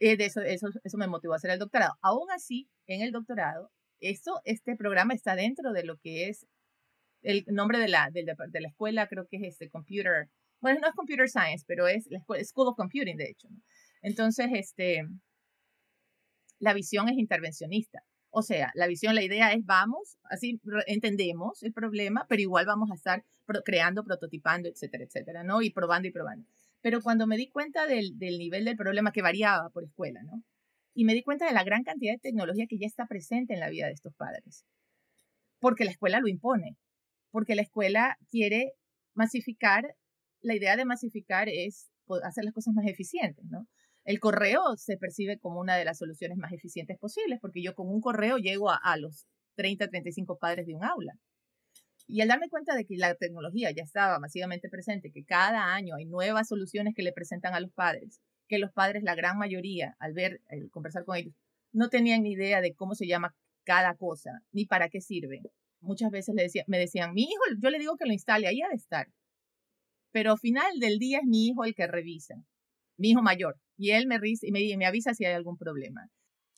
eh, 0.00 0.16
eso, 0.18 0.40
eso, 0.42 0.68
eso 0.82 0.98
me 0.98 1.06
motivó 1.06 1.34
a 1.34 1.36
hacer 1.36 1.50
el 1.50 1.58
doctorado. 1.58 1.94
Aún 2.02 2.30
así, 2.30 2.68
en 2.86 3.02
el 3.02 3.12
doctorado, 3.12 3.70
esto, 4.00 4.40
este 4.44 4.76
programa 4.76 5.14
está 5.14 5.36
dentro 5.36 5.72
de 5.72 5.84
lo 5.84 5.98
que 5.98 6.28
es 6.28 6.46
el 7.22 7.44
nombre 7.46 7.78
de 7.78 7.88
la, 7.88 8.10
de, 8.10 8.24
de 8.24 8.60
la 8.60 8.68
escuela, 8.68 9.06
creo 9.06 9.26
que 9.28 9.36
es 9.36 9.42
este 9.44 9.70
Computer, 9.70 10.28
bueno, 10.60 10.80
no 10.80 10.88
es 10.88 10.94
Computer 10.94 11.28
Science, 11.28 11.64
pero 11.66 11.86
es 11.86 12.06
la 12.10 12.18
escuela, 12.18 12.44
School 12.44 12.68
of 12.68 12.76
Computing, 12.76 13.16
de 13.16 13.30
hecho. 13.30 13.48
Entonces, 14.02 14.48
este, 14.52 15.04
la 16.62 16.74
visión 16.74 17.08
es 17.08 17.18
intervencionista. 17.18 18.04
O 18.30 18.40
sea, 18.42 18.70
la 18.74 18.86
visión, 18.86 19.16
la 19.16 19.22
idea 19.22 19.52
es 19.52 19.64
vamos, 19.66 20.16
así 20.30 20.60
entendemos 20.86 21.62
el 21.64 21.72
problema, 21.72 22.24
pero 22.28 22.40
igual 22.40 22.66
vamos 22.66 22.90
a 22.90 22.94
estar 22.94 23.24
creando, 23.64 24.04
prototipando, 24.04 24.68
etcétera, 24.68 25.04
etcétera, 25.04 25.42
¿no? 25.42 25.60
Y 25.60 25.70
probando 25.70 26.08
y 26.08 26.12
probando. 26.12 26.46
Pero 26.80 27.02
cuando 27.02 27.26
me 27.26 27.36
di 27.36 27.50
cuenta 27.50 27.86
del, 27.86 28.16
nivel 28.16 28.64
del 28.64 28.76
problema 28.76 29.10
que 29.10 29.22
variaba 29.22 29.70
por 29.70 29.82
escuela, 29.82 30.22
¿no? 30.22 30.44
Y 30.94 31.04
me 31.04 31.14
di 31.14 31.24
cuenta 31.24 31.46
de 31.46 31.52
la 31.52 31.64
gran 31.64 31.82
cantidad 31.82 32.12
de 32.12 32.20
tecnología 32.20 32.66
que 32.68 32.78
ya 32.78 32.86
está 32.86 33.06
presente 33.06 33.54
en 33.54 33.60
la 33.60 33.68
vida 33.68 33.86
de 33.86 33.94
estos 33.94 34.14
padres. 34.14 34.64
Porque 35.58 35.84
la 35.84 35.90
escuela 35.90 36.20
lo 36.20 36.28
impone. 36.28 36.76
Porque 37.32 37.56
la 37.56 37.62
escuela 37.62 38.18
quiere 38.30 38.72
masificar. 39.14 39.96
La 40.42 40.54
idea 40.54 40.76
de 40.76 40.84
masificar 40.84 41.48
es 41.48 41.90
hacer 42.22 42.44
las 42.44 42.54
cosas 42.54 42.72
más 42.74 42.86
eficientes, 42.86 43.44
¿no? 43.46 43.66
El 44.04 44.18
correo 44.18 44.76
se 44.76 44.96
percibe 44.96 45.38
como 45.38 45.60
una 45.60 45.76
de 45.76 45.84
las 45.84 45.98
soluciones 45.98 46.36
más 46.36 46.52
eficientes 46.52 46.98
posibles, 46.98 47.38
porque 47.40 47.62
yo 47.62 47.74
con 47.74 47.88
un 47.88 48.00
correo 48.00 48.36
llego 48.38 48.70
a, 48.70 48.96
los 48.96 49.26
30, 49.54 49.88
35 49.88 50.38
padres 50.38 50.66
de 50.66 50.74
un 50.74 50.84
aula. 50.84 51.14
Y 52.08 52.20
al 52.20 52.28
darme 52.28 52.48
cuenta 52.48 52.74
de 52.74 52.84
que 52.84 52.96
la 52.96 53.14
tecnología 53.14 53.70
ya 53.70 53.84
estaba 53.84 54.18
masivamente 54.18 54.68
presente, 54.68 55.12
que 55.12 55.24
cada 55.24 55.72
año 55.72 55.94
hay 55.94 56.04
nuevas 56.04 56.48
soluciones 56.48 56.94
que 56.96 57.04
le 57.04 57.12
presentan 57.12 57.54
a 57.54 57.60
los 57.60 57.72
padres, 57.72 58.20
que 58.48 58.58
los 58.58 58.72
padres, 58.72 59.04
la 59.04 59.14
gran 59.14 59.38
mayoría, 59.38 59.94
al 60.00 60.14
ver, 60.14 60.40
al 60.50 60.68
conversar 60.70 61.04
con 61.04 61.16
ellos, 61.16 61.34
no 61.72 61.88
tenían 61.88 62.24
ni 62.24 62.32
idea 62.32 62.60
de 62.60 62.74
cómo 62.74 62.96
se 62.96 63.06
llama 63.06 63.36
cada 63.64 63.94
cosa, 63.94 64.42
ni 64.50 64.66
para 64.66 64.88
qué 64.88 65.00
sirve. 65.00 65.42
Muchas 65.80 66.10
veces 66.10 66.34
le 66.34 66.42
decía, 66.42 66.64
me 66.66 66.78
decían, 66.78 67.14
mi 67.14 67.22
hijo, 67.22 67.42
yo 67.62 67.70
le 67.70 67.78
digo 67.78 67.96
que 67.96 68.06
lo 68.06 68.12
instale, 68.12 68.48
ahí 68.48 68.62
ha 68.62 68.68
de 68.68 68.74
estar. 68.74 69.06
Pero 70.10 70.32
al 70.32 70.38
final 70.38 70.80
del 70.80 70.98
día 70.98 71.18
es 71.18 71.24
mi 71.24 71.46
hijo 71.46 71.64
el 71.64 71.74
que 71.74 71.86
revisa, 71.86 72.34
mi 72.96 73.10
hijo 73.10 73.22
mayor 73.22 73.58
y 73.82 73.90
él 73.90 74.06
me, 74.06 74.20
me, 74.20 74.76
me 74.76 74.86
avisa 74.86 75.12
si 75.12 75.24
hay 75.24 75.32
algún 75.32 75.58
problema. 75.58 76.08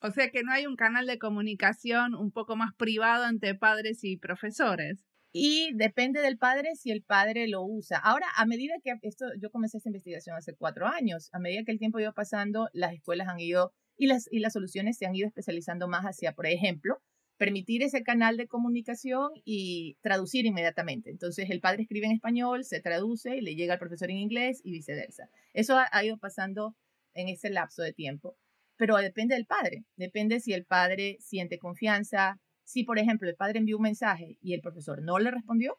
O 0.02 0.10
sea 0.10 0.30
que 0.30 0.42
no 0.42 0.52
hay 0.52 0.66
un 0.66 0.76
canal 0.76 1.06
de 1.06 1.18
comunicación 1.18 2.14
un 2.14 2.30
poco 2.30 2.54
más 2.54 2.74
privado 2.76 3.26
entre 3.26 3.54
padres 3.54 4.04
y 4.04 4.18
profesores. 4.18 5.02
Y 5.32 5.70
depende 5.74 6.20
del 6.20 6.36
padre 6.36 6.74
si 6.74 6.90
el 6.90 7.02
padre 7.02 7.48
lo 7.48 7.64
usa. 7.64 7.96
Ahora, 7.96 8.26
a 8.36 8.44
medida 8.44 8.74
que 8.84 8.92
esto, 9.00 9.24
yo 9.40 9.50
comencé 9.50 9.78
esta 9.78 9.88
investigación 9.88 10.36
hace 10.36 10.54
cuatro 10.54 10.86
años, 10.86 11.30
a 11.32 11.38
medida 11.38 11.64
que 11.64 11.72
el 11.72 11.78
tiempo 11.78 11.98
iba 11.98 12.12
pasando, 12.12 12.68
las 12.74 12.92
escuelas 12.92 13.26
han 13.28 13.40
ido 13.40 13.72
y 13.96 14.06
las, 14.06 14.28
y 14.30 14.40
las 14.40 14.52
soluciones 14.52 14.98
se 14.98 15.06
han 15.06 15.16
ido 15.16 15.26
especializando 15.26 15.88
más 15.88 16.04
hacia, 16.04 16.34
por 16.34 16.46
ejemplo, 16.46 16.98
permitir 17.38 17.82
ese 17.82 18.02
canal 18.02 18.36
de 18.36 18.48
comunicación 18.48 19.30
y 19.46 19.96
traducir 20.02 20.44
inmediatamente. 20.44 21.08
Entonces 21.08 21.48
el 21.48 21.60
padre 21.60 21.84
escribe 21.84 22.04
en 22.04 22.12
español, 22.12 22.64
se 22.64 22.80
traduce 22.80 23.34
y 23.34 23.40
le 23.40 23.56
llega 23.56 23.72
al 23.72 23.80
profesor 23.80 24.10
en 24.10 24.18
inglés 24.18 24.60
y 24.62 24.72
viceversa. 24.72 25.30
Eso 25.54 25.78
ha 25.78 26.04
ido 26.04 26.18
pasando 26.18 26.76
en 27.14 27.28
ese 27.28 27.50
lapso 27.50 27.82
de 27.82 27.92
tiempo. 27.92 28.36
Pero 28.76 28.96
depende 28.96 29.34
del 29.34 29.46
padre, 29.46 29.84
depende 29.96 30.40
si 30.40 30.52
el 30.52 30.64
padre 30.64 31.16
siente 31.20 31.58
confianza. 31.58 32.40
Si, 32.64 32.84
por 32.84 32.98
ejemplo, 32.98 33.28
el 33.28 33.36
padre 33.36 33.58
envió 33.58 33.76
un 33.76 33.82
mensaje 33.82 34.36
y 34.40 34.54
el 34.54 34.60
profesor 34.60 35.02
no 35.02 35.18
le 35.18 35.30
respondió, 35.30 35.78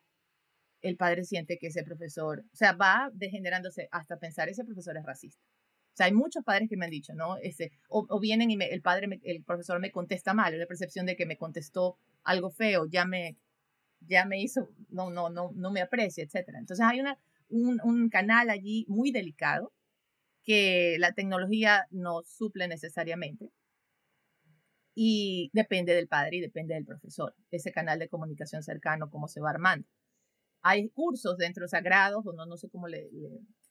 el 0.81 0.97
padre 0.97 1.23
siente 1.23 1.57
que 1.57 1.67
ese 1.67 1.83
profesor, 1.83 2.43
o 2.53 2.55
sea, 2.55 2.73
va 2.73 3.09
degenerándose 3.13 3.87
hasta 3.91 4.17
pensar 4.17 4.49
ese 4.49 4.63
profesor 4.63 4.95
es 4.97 5.03
racista. 5.03 5.43
O 5.93 5.97
sea, 5.97 6.05
hay 6.07 6.13
muchos 6.13 6.43
padres 6.43 6.69
que 6.69 6.77
me 6.77 6.85
han 6.85 6.91
dicho, 6.91 7.13
¿no? 7.13 7.37
Ese, 7.37 7.71
o, 7.87 8.19
vienen 8.19 8.51
y 8.51 8.57
el 8.61 8.81
padre, 8.81 9.19
el 9.23 9.43
profesor 9.43 9.79
me 9.79 9.91
contesta 9.91 10.33
mal, 10.33 10.57
la 10.57 10.65
percepción 10.67 11.05
de 11.05 11.15
que 11.15 11.25
me 11.25 11.37
contestó 11.37 11.97
algo 12.23 12.51
feo, 12.51 12.85
ya 12.85 13.05
me, 13.05 13.37
ya 14.01 14.25
me 14.25 14.41
hizo, 14.41 14.69
no, 14.89 15.09
no, 15.09 15.29
no, 15.29 15.51
no 15.55 15.71
me 15.71 15.81
aprecia, 15.81 16.23
etc. 16.23 16.49
Entonces 16.59 16.85
hay 16.85 17.01
un 17.49 18.09
canal 18.09 18.49
allí 18.49 18.85
muy 18.87 19.11
delicado 19.11 19.73
que 20.45 20.97
la 20.99 21.13
tecnología 21.13 21.87
no 21.91 22.21
suple 22.23 22.67
necesariamente. 22.67 23.49
Y 24.93 25.49
depende 25.53 25.93
del 25.93 26.07
padre 26.07 26.37
y 26.37 26.41
depende 26.41 26.73
del 26.75 26.85
profesor, 26.85 27.35
ese 27.51 27.71
canal 27.73 27.99
de 27.99 28.07
comunicación 28.07 28.63
cercano, 28.63 29.09
cómo 29.09 29.27
se 29.27 29.41
va 29.41 29.49
armando. 29.49 29.85
Hay 30.61 30.89
cursos 30.89 31.37
dentro 31.37 31.67
sagrados, 31.67 32.25
o 32.25 32.33
no, 32.33 32.57
sé 32.57 32.69
cómo 32.69 32.87
le, 32.87 33.09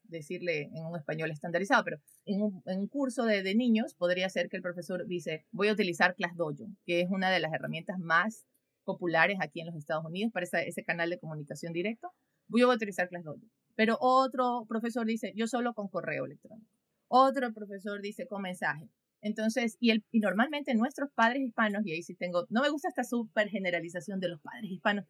decirle 0.04 0.70
en 0.74 0.84
un 0.84 0.96
español 0.96 1.30
estandarizado, 1.30 1.82
pero 1.82 1.98
en 2.26 2.42
un, 2.42 2.88
curso 2.88 3.24
de, 3.24 3.42
de, 3.42 3.54
niños 3.54 3.94
podría 3.94 4.28
ser 4.28 4.48
que 4.48 4.56
el 4.56 4.62
profesor 4.62 5.06
dice, 5.06 5.46
voy 5.50 5.68
a 5.68 5.72
utilizar 5.72 6.14
ClassDojo, 6.14 6.68
que 6.84 7.00
es 7.00 7.08
una 7.10 7.30
de 7.30 7.40
las 7.40 7.52
herramientas 7.54 7.98
más 7.98 8.44
populares 8.84 9.38
aquí 9.40 9.60
en 9.60 9.66
los 9.66 9.76
Estados 9.76 10.04
Unidos 10.04 10.30
para 10.32 10.44
ese 10.44 10.84
canal 10.84 11.10
de 11.10 11.18
comunicación 11.18 11.72
directo. 11.72 12.12
Voy 12.48 12.60
a 12.60 12.68
utilizar 12.68 13.08
ClassDojo. 13.08 13.40
Pero 13.74 13.98
otro 14.00 14.66
profesor 14.68 15.06
dice, 15.06 15.32
yo 15.34 15.46
solo 15.46 15.74
con 15.74 15.88
correo 15.88 16.26
electrónico. 16.26 16.70
Otro 17.08 17.52
profesor 17.52 18.00
dice 18.00 18.26
con 18.26 18.42
mensaje. 18.42 18.88
Entonces, 19.20 19.76
y, 19.80 19.90
el, 19.90 20.04
y 20.10 20.20
normalmente 20.20 20.74
nuestros 20.74 21.10
padres 21.12 21.42
hispanos, 21.42 21.86
y 21.86 21.92
ahí 21.92 22.02
sí 22.02 22.14
tengo, 22.14 22.46
no 22.50 22.60
me 22.60 22.68
gusta 22.68 22.88
esta 22.88 23.04
súper 23.04 23.48
generalización 23.48 24.20
de 24.20 24.28
los 24.28 24.40
padres 24.40 24.70
hispanos, 24.70 25.06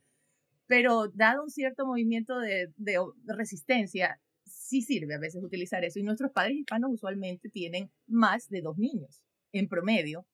pero 0.66 1.08
dado 1.08 1.42
un 1.42 1.50
cierto 1.50 1.84
movimiento 1.84 2.38
de, 2.38 2.72
de, 2.76 2.98
resistencia, 3.26 4.20
sí 4.44 4.82
sirve 4.82 5.14
a 5.14 5.18
veces 5.18 5.42
utilizar 5.42 5.84
eso. 5.84 5.98
Y 5.98 6.04
nuestros 6.04 6.30
padres 6.30 6.56
hispanos 6.56 6.92
usualmente 6.92 7.48
tienen 7.50 7.90
más 8.06 8.48
de 8.48 8.62
dos 8.62 8.78
niños. 8.78 9.22
En 9.52 9.68
promedio, 9.68 10.26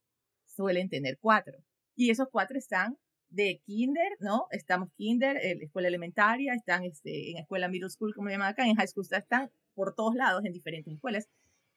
suelen 0.46 0.88
tener 0.88 1.18
cuatro. 1.18 1.58
Y 1.96 2.10
esos 2.10 2.28
cuatro 2.30 2.58
están 2.58 2.96
de 3.30 3.60
kinder, 3.64 4.16
¿no? 4.20 4.46
Estamos 4.50 4.88
kinder, 4.96 5.38
en 5.42 5.62
escuela 5.62 5.88
elementaria, 5.88 6.52
están 6.54 6.84
este, 6.84 7.30
en 7.30 7.38
escuela 7.38 7.68
middle 7.68 7.90
school, 7.90 8.14
como 8.14 8.28
se 8.28 8.34
llama 8.34 8.48
acá, 8.48 8.66
en 8.66 8.76
high 8.76 8.88
school, 8.88 9.06
están 9.10 9.50
por 9.74 9.94
todos 9.94 10.14
lados 10.14 10.44
en 10.44 10.52
diferentes 10.52 10.92
escuelas. 10.92 11.28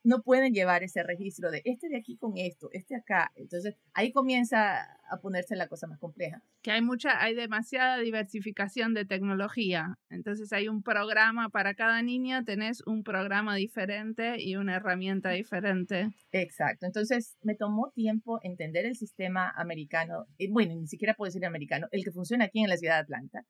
No 0.04 0.22
pueden 0.22 0.54
llevar 0.54 0.84
ese 0.84 1.02
registro 1.02 1.50
de 1.50 1.62
este 1.66 1.88
de 1.88 1.98
aquí 1.98 2.18
con 2.18 2.34
esto, 2.38 2.70
este 2.74 2.96
acá. 2.96 3.32
Entonces 3.36 3.76
ahí 3.94 4.12
comienza 4.12 4.82
a 5.10 5.18
ponerse 5.22 5.56
la 5.56 5.68
cosa 5.68 5.88
más 5.88 6.00
compleja. 6.00 6.42
Que 6.62 6.72
hay 6.72 6.82
mucha, 6.82 7.22
hay 7.22 7.36
demasiada 7.36 7.98
diversificación 8.00 8.94
de 8.94 9.06
tecnología. 9.06 9.98
Entonces 10.10 10.52
hay 10.52 10.68
un 10.68 10.84
programa 10.84 11.50
para 11.50 11.74
cada 11.74 12.02
niño, 12.02 12.44
tenés 12.44 12.82
un 12.86 13.04
programa 13.04 13.56
diferente 13.56 14.42
y 14.42 14.56
una 14.56 14.76
herramienta 14.76 15.30
diferente. 15.32 16.10
Exacto. 16.32 16.86
Entonces 16.86 17.38
me 17.42 17.56
tomó 17.56 17.92
tiempo 17.92 18.40
entender 18.44 18.86
el 18.86 18.96
sistema 18.96 19.52
americano, 19.56 20.26
eh, 20.38 20.50
bueno, 20.52 20.76
ni 20.76 20.88
siquiera 20.88 21.14
puedo 21.14 21.30
decir 21.30 21.46
americano, 21.46 21.88
el 21.92 22.04
que 22.04 22.12
funciona 22.12 22.46
aquí 22.46 22.62
en 22.62 22.70
la 22.70 22.78
ciudad 22.78 22.96
de 22.96 23.02
Atlanta. 23.02 23.46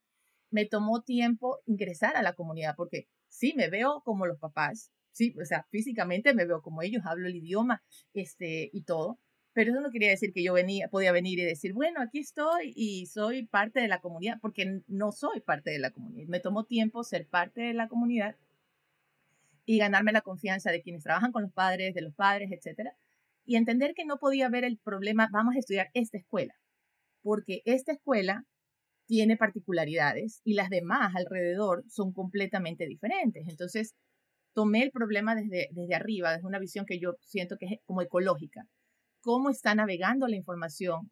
Me 0.50 0.66
tomó 0.66 1.02
tiempo 1.02 1.58
ingresar 1.66 2.16
a 2.16 2.22
la 2.22 2.34
comunidad 2.34 2.74
porque 2.76 3.08
sí, 3.28 3.54
me 3.56 3.68
veo 3.68 4.02
como 4.04 4.26
los 4.26 4.38
papás, 4.38 4.92
sí, 5.14 5.34
o 5.40 5.44
sea, 5.44 5.66
físicamente 5.70 6.34
me 6.34 6.44
veo 6.44 6.60
como 6.60 6.82
ellos, 6.82 7.02
hablo 7.06 7.26
el 7.26 7.36
idioma 7.36 7.82
este, 8.12 8.68
y 8.72 8.82
todo, 8.82 9.18
pero 9.54 9.70
eso 9.70 9.80
no 9.80 9.90
quería 9.90 10.10
decir 10.10 10.32
que 10.32 10.42
yo 10.42 10.52
venía, 10.52 10.88
podía 10.88 11.12
venir 11.12 11.38
y 11.38 11.44
decir, 11.44 11.72
bueno, 11.72 12.00
aquí 12.02 12.18
estoy 12.18 12.72
y 12.76 13.06
soy 13.06 13.46
parte 13.46 13.80
de 13.80 13.88
la 13.88 14.00
comunidad, 14.00 14.38
porque 14.42 14.82
no 14.88 15.12
soy 15.12 15.40
parte 15.40 15.70
de 15.70 15.78
la 15.78 15.92
comunidad. 15.92 16.28
Me 16.28 16.40
tomó 16.40 16.64
tiempo 16.64 17.04
ser 17.04 17.28
parte 17.28 17.62
de 17.62 17.74
la 17.74 17.88
comunidad 17.88 18.36
y 19.64 19.78
ganarme 19.78 20.12
la 20.12 20.22
confianza 20.22 20.72
de 20.72 20.82
quienes 20.82 21.04
trabajan 21.04 21.32
con 21.32 21.42
los 21.42 21.52
padres, 21.52 21.94
de 21.94 22.02
los 22.02 22.14
padres, 22.14 22.50
etcétera, 22.52 22.96
y 23.46 23.56
entender 23.56 23.94
que 23.94 24.04
no 24.04 24.18
podía 24.18 24.48
ver 24.48 24.64
el 24.64 24.78
problema, 24.78 25.28
vamos 25.32 25.54
a 25.54 25.60
estudiar 25.60 25.88
esta 25.94 26.18
escuela, 26.18 26.54
porque 27.22 27.62
esta 27.64 27.92
escuela 27.92 28.44
tiene 29.06 29.36
particularidades 29.36 30.40
y 30.44 30.54
las 30.54 30.70
demás 30.70 31.14
alrededor 31.14 31.84
son 31.88 32.12
completamente 32.12 32.86
diferentes. 32.86 33.46
Entonces, 33.48 33.94
tomé 34.54 34.82
el 34.82 34.90
problema 34.90 35.34
desde, 35.34 35.68
desde 35.72 35.94
arriba, 35.94 36.32
desde 36.32 36.46
una 36.46 36.58
visión 36.58 36.86
que 36.86 36.98
yo 36.98 37.16
siento 37.20 37.56
que 37.58 37.66
es 37.66 37.80
como 37.84 38.02
ecológica 38.02 38.66
cómo 39.24 39.48
está 39.48 39.74
navegando 39.74 40.28
la 40.28 40.36
información 40.36 41.10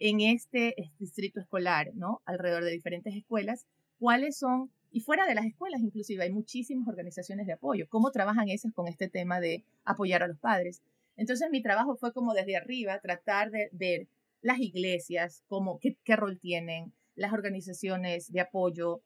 en 0.00 0.20
este 0.20 0.74
distrito 0.98 1.38
escolar, 1.38 1.92
¿no? 1.94 2.20
Alrededor 2.24 2.64
de 2.64 2.72
diferentes 2.72 3.14
escuelas, 3.14 3.66
cuáles 4.00 4.36
son, 4.36 4.72
y 4.90 5.00
fuera 5.00 5.26
de 5.26 5.36
las 5.36 5.46
escuelas 5.46 5.80
inclusive, 5.80 6.24
hay 6.24 6.32
muchísimas 6.32 6.88
organizaciones 6.88 7.46
de 7.46 7.52
apoyo, 7.52 7.86
cómo 7.88 8.10
trabajan 8.10 8.48
esas 8.48 8.72
con 8.72 8.88
este 8.88 9.08
tema 9.08 9.38
de 9.38 9.64
apoyar 9.84 10.24
a 10.24 10.26
los 10.26 10.40
padres. 10.40 10.82
Entonces 11.16 11.48
mi 11.52 11.62
trabajo 11.62 11.94
fue 11.94 12.12
como 12.12 12.34
desde 12.34 12.56
arriba 12.56 12.98
tratar 12.98 13.52
de 13.52 13.68
ver 13.70 14.08
las 14.40 14.58
iglesias, 14.58 15.44
cómo, 15.46 15.78
qué, 15.78 15.96
qué 16.02 16.16
rol 16.16 16.40
tienen, 16.40 16.92
las 17.14 17.32
organizaciones 17.32 18.32
de 18.32 18.40
apoyo, 18.40 19.02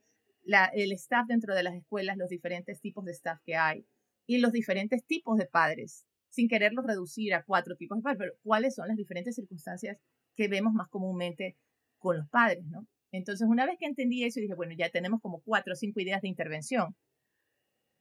el 0.74 0.92
staff 0.92 1.26
dentro 1.26 1.54
de 1.54 1.62
las 1.62 1.74
escuelas, 1.74 2.16
los 2.16 2.28
diferentes 2.28 2.80
tipos 2.80 3.04
de 3.04 3.12
staff 3.12 3.40
que 3.44 3.56
hay 3.56 3.86
y 4.26 4.38
los 4.38 4.52
diferentes 4.52 5.04
tipos 5.06 5.36
de 5.38 5.46
padres, 5.46 6.04
sin 6.30 6.48
quererlos 6.48 6.86
reducir 6.86 7.34
a 7.34 7.44
cuatro 7.44 7.76
tipos 7.76 7.98
de 7.98 8.02
padres, 8.02 8.18
pero 8.18 8.32
cuáles 8.42 8.74
son 8.74 8.88
las 8.88 8.96
diferentes 8.96 9.34
circunstancias 9.34 9.98
que 10.34 10.48
vemos 10.48 10.72
más 10.74 10.88
comúnmente 10.88 11.56
con 11.98 12.18
los 12.18 12.28
padres, 12.28 12.64
¿no? 12.66 12.86
Entonces, 13.12 13.46
una 13.48 13.66
vez 13.66 13.76
que 13.78 13.86
entendí 13.86 14.24
eso, 14.24 14.40
dije, 14.40 14.54
bueno, 14.54 14.74
ya 14.76 14.90
tenemos 14.90 15.20
como 15.22 15.40
cuatro 15.40 15.72
o 15.72 15.76
cinco 15.76 16.00
ideas 16.00 16.20
de 16.22 16.28
intervención. 16.28 16.94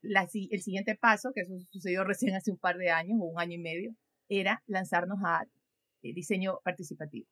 La, 0.01 0.27
el 0.33 0.61
siguiente 0.61 0.95
paso, 0.95 1.31
que 1.33 1.41
eso 1.41 1.53
sucedió 1.69 2.03
recién 2.03 2.35
hace 2.35 2.51
un 2.51 2.57
par 2.57 2.77
de 2.77 2.89
años 2.91 3.17
o 3.21 3.25
un 3.25 3.39
año 3.39 3.53
y 3.53 3.59
medio, 3.59 3.95
era 4.27 4.63
lanzarnos 4.67 5.19
a 5.23 5.45
eh, 6.01 6.13
diseño 6.13 6.59
participativo. 6.63 7.27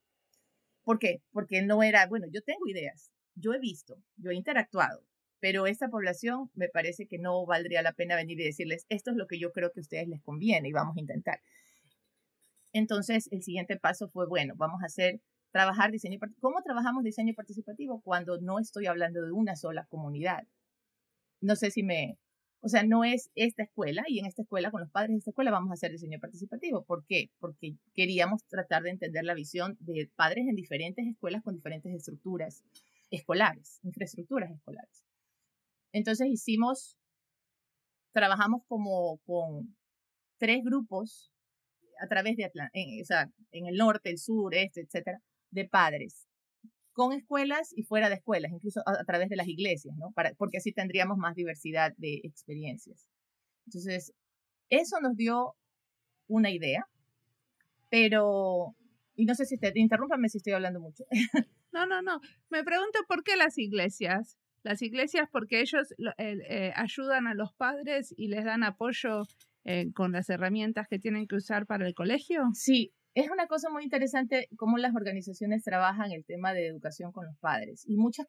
¿Por 0.83 0.99
qué? 0.99 1.21
Porque 1.31 1.61
no 1.61 1.83
era, 1.83 2.07
bueno, 2.07 2.27
yo 2.31 2.41
tengo 2.41 2.67
ideas, 2.67 3.11
yo 3.35 3.53
he 3.53 3.59
visto, 3.59 3.97
yo 4.17 4.31
he 4.31 4.35
interactuado, 4.35 5.03
pero 5.39 5.67
esta 5.67 5.89
población 5.89 6.49
me 6.53 6.69
parece 6.69 7.07
que 7.07 7.17
no 7.17 7.45
valdría 7.45 7.81
la 7.81 7.93
pena 7.93 8.15
venir 8.15 8.39
y 8.39 8.45
decirles, 8.45 8.85
esto 8.89 9.11
es 9.11 9.17
lo 9.17 9.27
que 9.27 9.39
yo 9.39 9.51
creo 9.51 9.71
que 9.71 9.79
a 9.79 9.81
ustedes 9.81 10.07
les 10.07 10.21
conviene 10.21 10.69
y 10.69 10.71
vamos 10.71 10.95
a 10.95 11.01
intentar. 11.01 11.41
Entonces, 12.71 13.27
el 13.31 13.43
siguiente 13.43 13.77
paso 13.77 14.09
fue, 14.09 14.25
bueno, 14.27 14.53
vamos 14.57 14.81
a 14.81 14.85
hacer, 14.85 15.21
trabajar 15.51 15.91
diseño, 15.91 16.17
¿cómo 16.39 16.61
trabajamos 16.63 17.03
diseño 17.03 17.33
participativo 17.35 18.01
cuando 18.01 18.39
no 18.39 18.57
estoy 18.59 18.87
hablando 18.87 19.21
de 19.21 19.31
una 19.31 19.55
sola 19.55 19.85
comunidad? 19.89 20.47
No 21.41 21.55
sé 21.55 21.71
si 21.71 21.83
me, 21.83 22.17
o 22.61 22.69
sea, 22.69 22.83
no 22.83 23.03
es 23.03 23.29
esta 23.35 23.63
escuela 23.63 24.05
y 24.07 24.19
en 24.19 24.25
esta 24.25 24.43
escuela, 24.43 24.71
con 24.71 24.79
los 24.79 24.89
padres 24.89 25.11
de 25.11 25.17
esta 25.17 25.31
escuela, 25.31 25.51
vamos 25.51 25.71
a 25.71 25.73
hacer 25.73 25.91
diseño 25.91 26.19
participativo. 26.21 26.85
¿Por 26.85 27.05
qué? 27.05 27.29
Porque 27.39 27.75
queríamos 27.93 28.45
tratar 28.45 28.83
de 28.83 28.91
entender 28.91 29.25
la 29.25 29.33
visión 29.33 29.75
de 29.81 30.09
padres 30.15 30.47
en 30.47 30.55
diferentes 30.55 31.05
escuelas 31.05 31.43
con 31.43 31.55
diferentes 31.55 31.93
estructuras 31.93 32.63
escolares, 33.13 33.79
infraestructuras 33.83 34.51
escolares. 34.51 35.03
Entonces 35.91 36.27
hicimos, 36.27 36.97
trabajamos 38.11 38.63
como 38.67 39.19
con 39.25 39.75
tres 40.39 40.63
grupos 40.63 41.31
a 42.01 42.07
través 42.07 42.35
de 42.35 42.45
Atlanta, 42.45 42.71
o 43.01 43.05
sea, 43.05 43.31
en 43.51 43.67
el 43.67 43.75
norte, 43.75 44.09
el 44.09 44.17
sur, 44.17 44.55
este, 44.55 44.81
etcétera, 44.81 45.19
de 45.51 45.67
padres, 45.69 46.27
con 46.91 47.13
escuelas 47.13 47.71
y 47.75 47.83
fuera 47.83 48.09
de 48.09 48.15
escuelas, 48.15 48.51
incluso 48.51 48.81
a, 48.85 49.03
través 49.05 49.29
de 49.29 49.35
las 49.35 49.47
iglesias, 49.47 49.95
¿no? 49.97 50.11
Porque 50.37 50.57
así 50.57 50.73
tendríamos 50.73 51.17
más 51.17 51.35
diversidad 51.35 51.93
de 51.97 52.19
experiencias. 52.23 53.07
Entonces, 53.67 54.13
eso 54.69 54.99
nos 55.01 55.15
dio 55.15 55.55
una 56.27 56.49
idea, 56.49 56.87
pero, 57.89 58.75
y 59.15 59.25
no 59.25 59.35
sé 59.35 59.45
si 59.45 59.57
te, 59.57 59.71
interrúmpame 59.75 60.29
si 60.29 60.39
estoy 60.39 60.53
hablando 60.53 60.79
mucho. 60.79 61.03
No, 61.73 61.87
no, 61.87 62.01
no. 62.01 62.21
Me 62.49 62.63
pregunto 62.63 62.99
por 63.07 63.23
qué 63.23 63.35
las 63.35 63.57
iglesias. 63.57 64.37
Las 64.61 64.81
iglesias 64.81 65.27
porque 65.31 65.59
ellos 65.59 65.93
eh, 66.17 66.71
ayudan 66.75 67.27
a 67.27 67.33
los 67.33 67.53
padres 67.53 68.13
y 68.15 68.27
les 68.27 68.45
dan 68.45 68.63
apoyo 68.63 69.23
eh, 69.65 69.91
con 69.93 70.11
las 70.11 70.29
herramientas 70.29 70.87
que 70.87 70.99
tienen 70.99 71.27
que 71.27 71.35
usar 71.35 71.65
para 71.65 71.85
el 71.85 71.93
colegio. 71.93 72.43
Sí, 72.53 72.93
es 73.13 73.29
una 73.29 73.47
cosa 73.47 73.69
muy 73.69 73.83
interesante 73.83 74.47
cómo 74.55 74.77
las 74.77 74.95
organizaciones 74.95 75.63
trabajan 75.63 76.11
el 76.11 76.23
tema 76.25 76.53
de 76.53 76.67
educación 76.67 77.11
con 77.11 77.25
los 77.25 77.37
padres. 77.39 77.83
Y 77.87 77.97
muchas, 77.97 78.27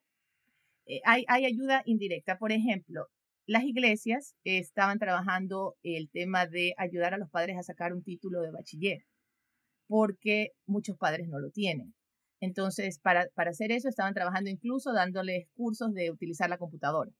eh, 0.87 1.01
hay, 1.05 1.23
hay 1.27 1.45
ayuda 1.45 1.83
indirecta. 1.85 2.37
Por 2.37 2.51
ejemplo, 2.51 3.07
las 3.45 3.63
iglesias 3.63 4.35
estaban 4.43 4.97
trabajando 4.97 5.75
el 5.83 6.09
tema 6.09 6.47
de 6.47 6.73
ayudar 6.77 7.13
a 7.13 7.17
los 7.17 7.29
padres 7.29 7.57
a 7.57 7.63
sacar 7.63 7.93
un 7.93 8.03
título 8.03 8.41
de 8.41 8.51
bachiller, 8.51 9.05
porque 9.87 10.51
muchos 10.65 10.97
padres 10.97 11.27
no 11.27 11.39
lo 11.39 11.51
tienen. 11.51 11.93
Entonces, 12.45 12.99
para, 12.99 13.27
para 13.33 13.49
hacer 13.49 13.71
eso, 13.71 13.89
estaban 13.89 14.13
trabajando 14.13 14.51
incluso 14.51 14.93
dándoles 14.93 15.47
cursos 15.55 15.93
de 15.93 16.11
utilizar 16.11 16.47
la 16.47 16.59
computadora, 16.59 17.11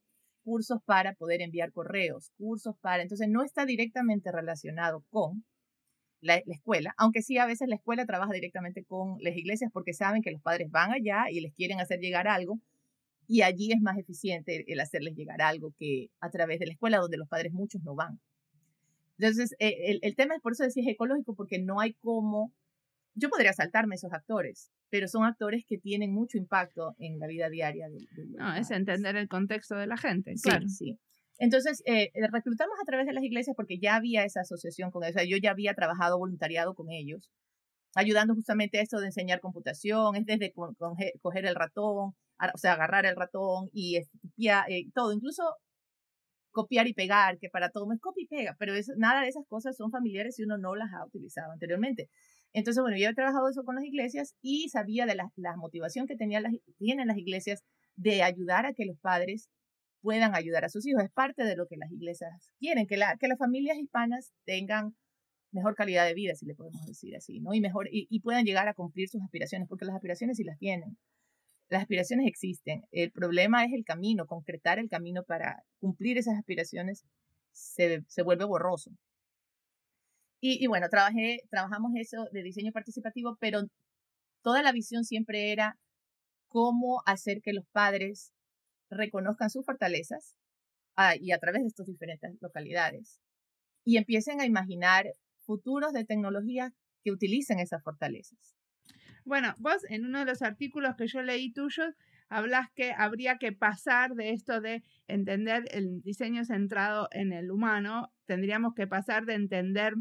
cursos 0.44 0.78
para 0.84 1.14
poder 1.14 1.42
enviar 1.42 1.72
correos, 1.72 2.30
cursos 2.38 2.76
para... 2.80 3.02
Entonces, 3.02 3.28
no 3.28 3.42
está 3.42 3.66
directamente 3.66 4.30
relacionado 4.30 5.04
con 5.10 5.44
la, 6.20 6.36
escuela, 6.36 6.94
aunque 6.96 7.22
sí 7.22 7.38
a 7.38 7.46
veces 7.46 7.68
la 7.68 7.74
escuela 7.74 8.06
trabaja 8.06 8.32
directamente 8.32 8.84
con 8.84 9.16
las 9.20 9.36
iglesias 9.36 9.70
porque 9.72 9.94
saben 9.94 10.22
que 10.22 10.30
los 10.30 10.40
padres 10.40 10.70
van 10.70 10.92
allá 10.92 11.24
y 11.30 11.40
les 11.40 11.52
quieren 11.52 11.80
hacer 11.80 11.98
llegar 11.98 12.28
algo 12.28 12.58
y 13.28 13.42
allí 13.42 13.72
es 13.72 13.80
más 13.80 13.98
eficiente 13.98 14.64
el 14.66 14.80
hacerles 14.80 15.14
llegar 15.14 15.42
algo 15.42 15.72
que 15.78 16.08
a 16.20 16.30
través 16.30 16.60
de 16.60 16.66
la 16.66 16.72
escuela 16.72 16.98
donde 16.98 17.16
los 17.16 17.28
padres 17.28 17.52
muchos 17.52 17.82
no 17.82 17.94
van. 17.94 18.20
Entonces, 19.18 19.54
eh, 19.58 19.90
el, 19.90 19.98
el 20.02 20.14
tema 20.14 20.36
es 20.36 20.40
por 20.40 20.52
eso 20.52 20.62
decir 20.62 20.84
es 20.84 20.94
ecológico 20.94 21.34
porque 21.34 21.58
no 21.58 21.80
hay 21.80 21.94
cómo 21.94 22.52
yo 23.16 23.30
podría 23.30 23.52
saltarme 23.52 23.94
esos 23.94 24.12
actores, 24.12 24.70
pero 24.90 25.08
son 25.08 25.24
actores 25.24 25.64
que 25.66 25.78
tienen 25.78 26.12
mucho 26.12 26.38
impacto 26.38 26.94
en 26.98 27.18
la 27.18 27.26
vida 27.26 27.48
diaria. 27.48 27.88
De, 27.88 28.06
no, 28.36 28.54
es 28.54 28.70
entender 28.70 29.16
el 29.16 29.28
contexto 29.28 29.74
de 29.74 29.86
la 29.86 29.96
gente, 29.96 30.34
claro. 30.42 30.68
Sí, 30.68 30.98
Entonces, 31.38 31.82
eh, 31.86 32.10
eh, 32.14 32.28
reclutamos 32.30 32.76
a 32.80 32.84
través 32.84 33.06
de 33.06 33.14
las 33.14 33.24
iglesias 33.24 33.56
porque 33.56 33.78
ya 33.78 33.96
había 33.96 34.24
esa 34.24 34.42
asociación 34.42 34.90
con 34.90 35.02
ellos. 35.02 35.16
O 35.16 35.18
sea, 35.18 35.28
yo 35.28 35.38
ya 35.38 35.50
había 35.50 35.74
trabajado 35.74 36.18
voluntariado 36.18 36.74
con 36.74 36.90
ellos, 36.90 37.30
ayudando 37.94 38.34
justamente 38.34 38.78
a 38.78 38.82
esto 38.82 39.00
de 39.00 39.06
enseñar 39.06 39.40
computación, 39.40 40.16
es 40.16 40.26
desde 40.26 40.52
coger 40.52 41.46
el 41.46 41.54
ratón, 41.54 42.14
o 42.54 42.58
sea, 42.58 42.74
agarrar 42.74 43.06
el 43.06 43.16
ratón 43.16 43.70
y 43.72 43.98
ya, 44.36 44.66
eh, 44.68 44.84
todo, 44.94 45.12
incluso 45.14 45.42
copiar 46.50 46.86
y 46.86 46.94
pegar, 46.94 47.38
que 47.38 47.48
para 47.48 47.70
todo 47.70 47.90
es 47.92 48.00
copia 48.00 48.24
y 48.24 48.26
pega, 48.26 48.56
pero 48.58 48.72
nada 48.96 49.22
de 49.22 49.28
esas 49.28 49.46
cosas 49.46 49.76
son 49.76 49.90
familiares 49.90 50.36
si 50.36 50.44
uno 50.44 50.56
no 50.58 50.74
las 50.74 50.92
ha 50.92 51.04
utilizado 51.04 51.52
anteriormente. 51.52 52.08
Entonces, 52.52 52.80
bueno, 52.82 52.96
yo 52.96 53.08
he 53.08 53.14
trabajado 53.14 53.48
eso 53.48 53.64
con 53.64 53.76
las 53.76 53.84
iglesias 53.84 54.34
y 54.40 54.68
sabía 54.70 55.06
de 55.06 55.14
la, 55.14 55.56
motivación 55.56 56.06
que 56.06 56.16
tenían 56.16 56.42
las, 56.42 56.52
tienen 56.78 57.08
las 57.08 57.18
iglesias 57.18 57.62
de 57.96 58.22
ayudar 58.22 58.66
a 58.66 58.72
que 58.72 58.86
los 58.86 58.98
padres 58.98 59.48
puedan 60.00 60.34
ayudar 60.34 60.64
a 60.64 60.68
sus 60.68 60.86
hijos. 60.86 61.02
Es 61.02 61.10
parte 61.10 61.44
de 61.44 61.56
lo 61.56 61.66
que 61.66 61.76
las 61.76 61.90
iglesias 61.90 62.52
quieren, 62.58 62.86
que, 62.86 62.96
la, 62.96 63.16
que 63.18 63.28
las 63.28 63.38
familias 63.38 63.78
hispanas 63.78 64.32
tengan 64.44 64.94
mejor 65.52 65.74
calidad 65.74 66.06
de 66.06 66.14
vida, 66.14 66.34
si 66.34 66.46
le 66.46 66.54
podemos 66.54 66.84
decir 66.86 67.16
así, 67.16 67.40
¿no? 67.40 67.54
Y, 67.54 67.60
mejor, 67.60 67.88
y, 67.90 68.20
puedan 68.20 68.44
llegar 68.44 68.68
a 68.68 68.74
cumplir 68.74 69.08
sus 69.08 69.22
aspiraciones, 69.22 69.68
porque 69.68 69.84
las 69.84 69.94
aspiraciones 69.94 70.36
sí 70.36 70.44
las 70.44 70.58
tienen. 70.58 70.96
Las 71.68 71.82
aspiraciones 71.82 72.26
existen. 72.28 72.84
El 72.92 73.10
problema 73.10 73.64
es 73.64 73.72
el 73.72 73.84
camino, 73.84 74.26
concretar 74.26 74.78
el 74.78 74.88
camino 74.88 75.24
para 75.24 75.64
cumplir 75.80 76.18
esas 76.18 76.38
aspiraciones 76.38 77.04
se, 77.52 78.04
se 78.06 78.22
vuelve 78.22 78.44
borroso. 78.44 78.92
Y, 80.40 80.66
bueno, 80.66 80.88
trabajé, 80.88 81.40
trabajamos 81.50 81.92
eso 81.96 82.28
de 82.30 82.42
diseño 82.42 82.70
participativo, 82.72 83.36
pero 83.40 83.62
toda 84.42 84.62
la 84.62 84.72
visión 84.72 85.04
siempre 85.04 85.50
era 85.50 85.78
cómo 86.48 87.02
hacer 87.06 87.40
que 87.42 87.52
los 87.52 87.66
padres 87.72 88.32
reconozcan 88.90 89.50
sus 89.50 89.64
fortalezas 89.64 90.36
ah, 90.96 91.16
y 91.16 91.32
a 91.32 91.38
través 91.38 91.62
de 91.62 91.68
estas 91.68 91.86
diferentes 91.86 92.36
localidades 92.40 93.20
y 93.86 93.96
empiecen 93.96 94.40
a 94.40 94.46
imaginar 94.46 95.06
futuros 95.46 95.92
de 95.92 96.04
tecnología 96.04 96.72
que 97.02 97.12
utilicen 97.12 97.60
esas 97.60 97.82
fortalezas. 97.82 98.56
Bueno, 99.24 99.54
vos 99.58 99.78
en 99.88 100.04
uno 100.04 100.18
de 100.18 100.24
los 100.26 100.42
artículos 100.42 100.96
que 100.96 101.06
yo 101.06 101.22
leí 101.22 101.52
tuyos 101.52 101.94
hablas 102.28 102.68
que 102.74 102.92
habría 102.92 103.38
que 103.38 103.52
pasar 103.52 104.14
de 104.14 104.30
esto 104.30 104.60
de 104.60 104.82
entender 105.06 105.64
el 105.70 106.02
diseño 106.02 106.44
centrado 106.44 107.08
en 107.12 107.32
el 107.32 107.52
humano, 107.52 108.12
tendríamos 108.24 108.74
que 108.74 108.88
pasar 108.88 109.24
de 109.24 109.34
entender 109.34 109.94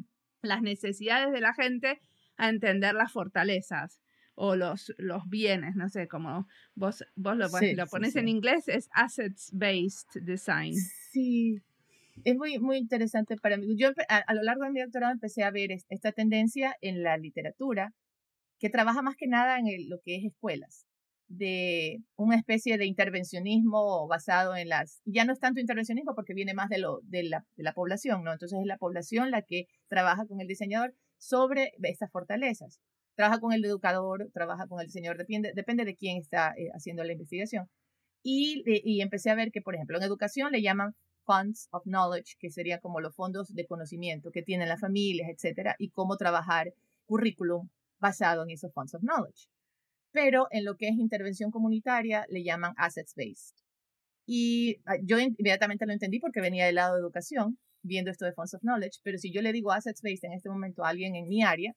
las 0.48 0.62
necesidades 0.62 1.32
de 1.32 1.42
la 1.42 1.54
gente 1.54 2.00
a 2.38 2.50
entender 2.50 2.94
las 2.94 3.12
fortalezas 3.12 4.02
o 4.36 4.56
los, 4.56 4.94
los 4.98 5.30
bienes, 5.30 5.76
no 5.76 5.88
sé, 5.90 6.08
como 6.08 6.48
vos, 6.74 7.06
vos 7.16 7.38
lo, 7.38 7.48
lo 7.48 7.88
pones 7.88 8.16
en 8.16 8.28
inglés, 8.28 8.68
es 8.68 8.90
Assets-Based 8.94 10.22
Design. 10.22 10.76
Sí, 11.12 11.62
es 12.24 12.36
muy, 12.36 12.60
muy 12.60 12.78
interesante 12.78 13.38
para 13.38 13.58
mí. 13.58 13.76
Yo 13.78 13.92
a, 14.10 14.34
lo 14.34 14.44
largo 14.44 14.66
de 14.66 14.72
mi 14.72 14.82
doctorado 14.82 15.14
empecé 15.14 15.44
a 15.44 15.52
ver 15.52 15.72
esta 15.72 16.12
tendencia 16.12 16.76
en 16.82 17.02
la 17.02 17.18
literatura, 17.18 17.94
que 18.60 18.70
trabaja 18.70 19.02
más 19.02 19.16
que 19.16 19.28
nada 19.28 19.58
en 19.58 19.90
lo 19.90 20.00
que 20.02 20.18
es 20.18 20.26
escuelas 20.26 20.86
de 21.28 22.04
una 22.16 22.36
especie 22.36 22.78
de 22.78 22.86
intervencionismo 22.86 24.08
basado 24.08 24.56
en 24.56 24.70
las, 24.70 25.02
ya 25.06 25.26
no 25.26 25.34
es 25.34 25.40
tanto 25.40 25.60
intervencionismo 25.60 26.14
porque 26.16 26.34
viene 26.34 26.54
más 26.54 26.70
de, 26.70 26.78
lo, 26.78 27.00
de, 27.04 27.24
la, 27.24 27.46
de 27.56 27.64
la 27.64 27.74
población, 27.74 28.24
¿no? 28.24 28.32
Entonces 28.32 28.60
es 28.60 28.66
la 28.66 28.78
población 28.78 29.32
la 29.32 29.42
que 29.42 29.68
trabaja 29.88 30.26
con 30.28 30.40
el 30.40 30.48
diseñador 30.48 30.94
sobre 31.18 31.72
estas 31.84 32.12
fortalezas. 32.12 32.80
Trabaja 33.16 33.40
con 33.40 33.54
el 33.54 33.64
educador, 33.66 34.30
trabaja 34.34 34.68
con 34.68 34.80
el 34.80 34.88
diseñador, 34.88 35.18
depende, 35.18 35.52
depende 35.56 35.86
de 35.86 35.96
quién 35.96 36.18
está 36.18 36.54
eh, 36.58 36.70
haciendo 36.76 37.04
la 37.04 37.14
investigación. 37.14 37.70
Y, 38.24 38.64
y 38.66 39.02
empecé 39.02 39.30
a 39.30 39.36
ver 39.36 39.52
que, 39.52 39.62
por 39.62 39.76
ejemplo, 39.76 39.98
en 39.98 40.04
educación 40.04 40.52
le 40.52 40.62
llaman 40.62 40.96
funds 41.26 41.70
of 41.72 41.84
knowledge, 41.86 42.36
que 42.40 42.50
serían 42.50 42.80
como 42.80 43.00
los 43.00 43.16
fondos 43.16 43.54
de 43.54 43.66
conocimiento 43.66 44.32
que 44.32 44.44
tienen 44.44 44.68
las 44.68 44.82
familias, 44.82 45.30
etcétera, 45.30 45.76
y 45.80 45.90
cómo 45.90 46.18
trabajar 46.18 46.74
currículum 47.06 47.70
basado 48.00 48.44
en 48.44 48.52
esos 48.52 48.74
funds 48.74 48.94
of 48.96 49.02
knowledge 49.02 49.48
pero 50.16 50.48
en 50.50 50.64
lo 50.64 50.78
que 50.78 50.88
es 50.88 50.96
intervención 50.98 51.52
comunitaria 51.52 52.26
le 52.30 52.42
llaman 52.42 52.74
assets 52.78 53.14
based. 53.18 53.54
Y 54.26 54.78
ah, 54.86 54.96
yo 55.04 55.20
inmediatamente 55.20 55.86
lo 55.86 55.92
entendí 55.92 56.20
porque 56.20 56.40
venía 56.40 56.66
del 56.66 56.76
lado 56.76 56.96
de 56.96 57.02
educación, 57.02 57.60
viendo 57.84 58.10
esto 58.12 58.24
de 58.26 58.32
Funds 58.32 58.54
of 58.54 58.62
Knowledge, 58.62 59.00
pero 59.04 59.18
si 59.18 59.30
yo 59.34 59.42
le 59.42 59.52
digo 59.52 59.74
assets 59.74 60.02
based 60.02 60.24
en 60.24 60.32
este 60.32 60.50
momento 60.50 60.86
a 60.86 60.90
alguien 60.90 61.16
en 61.16 61.28
mi 61.28 61.44
área, 61.44 61.74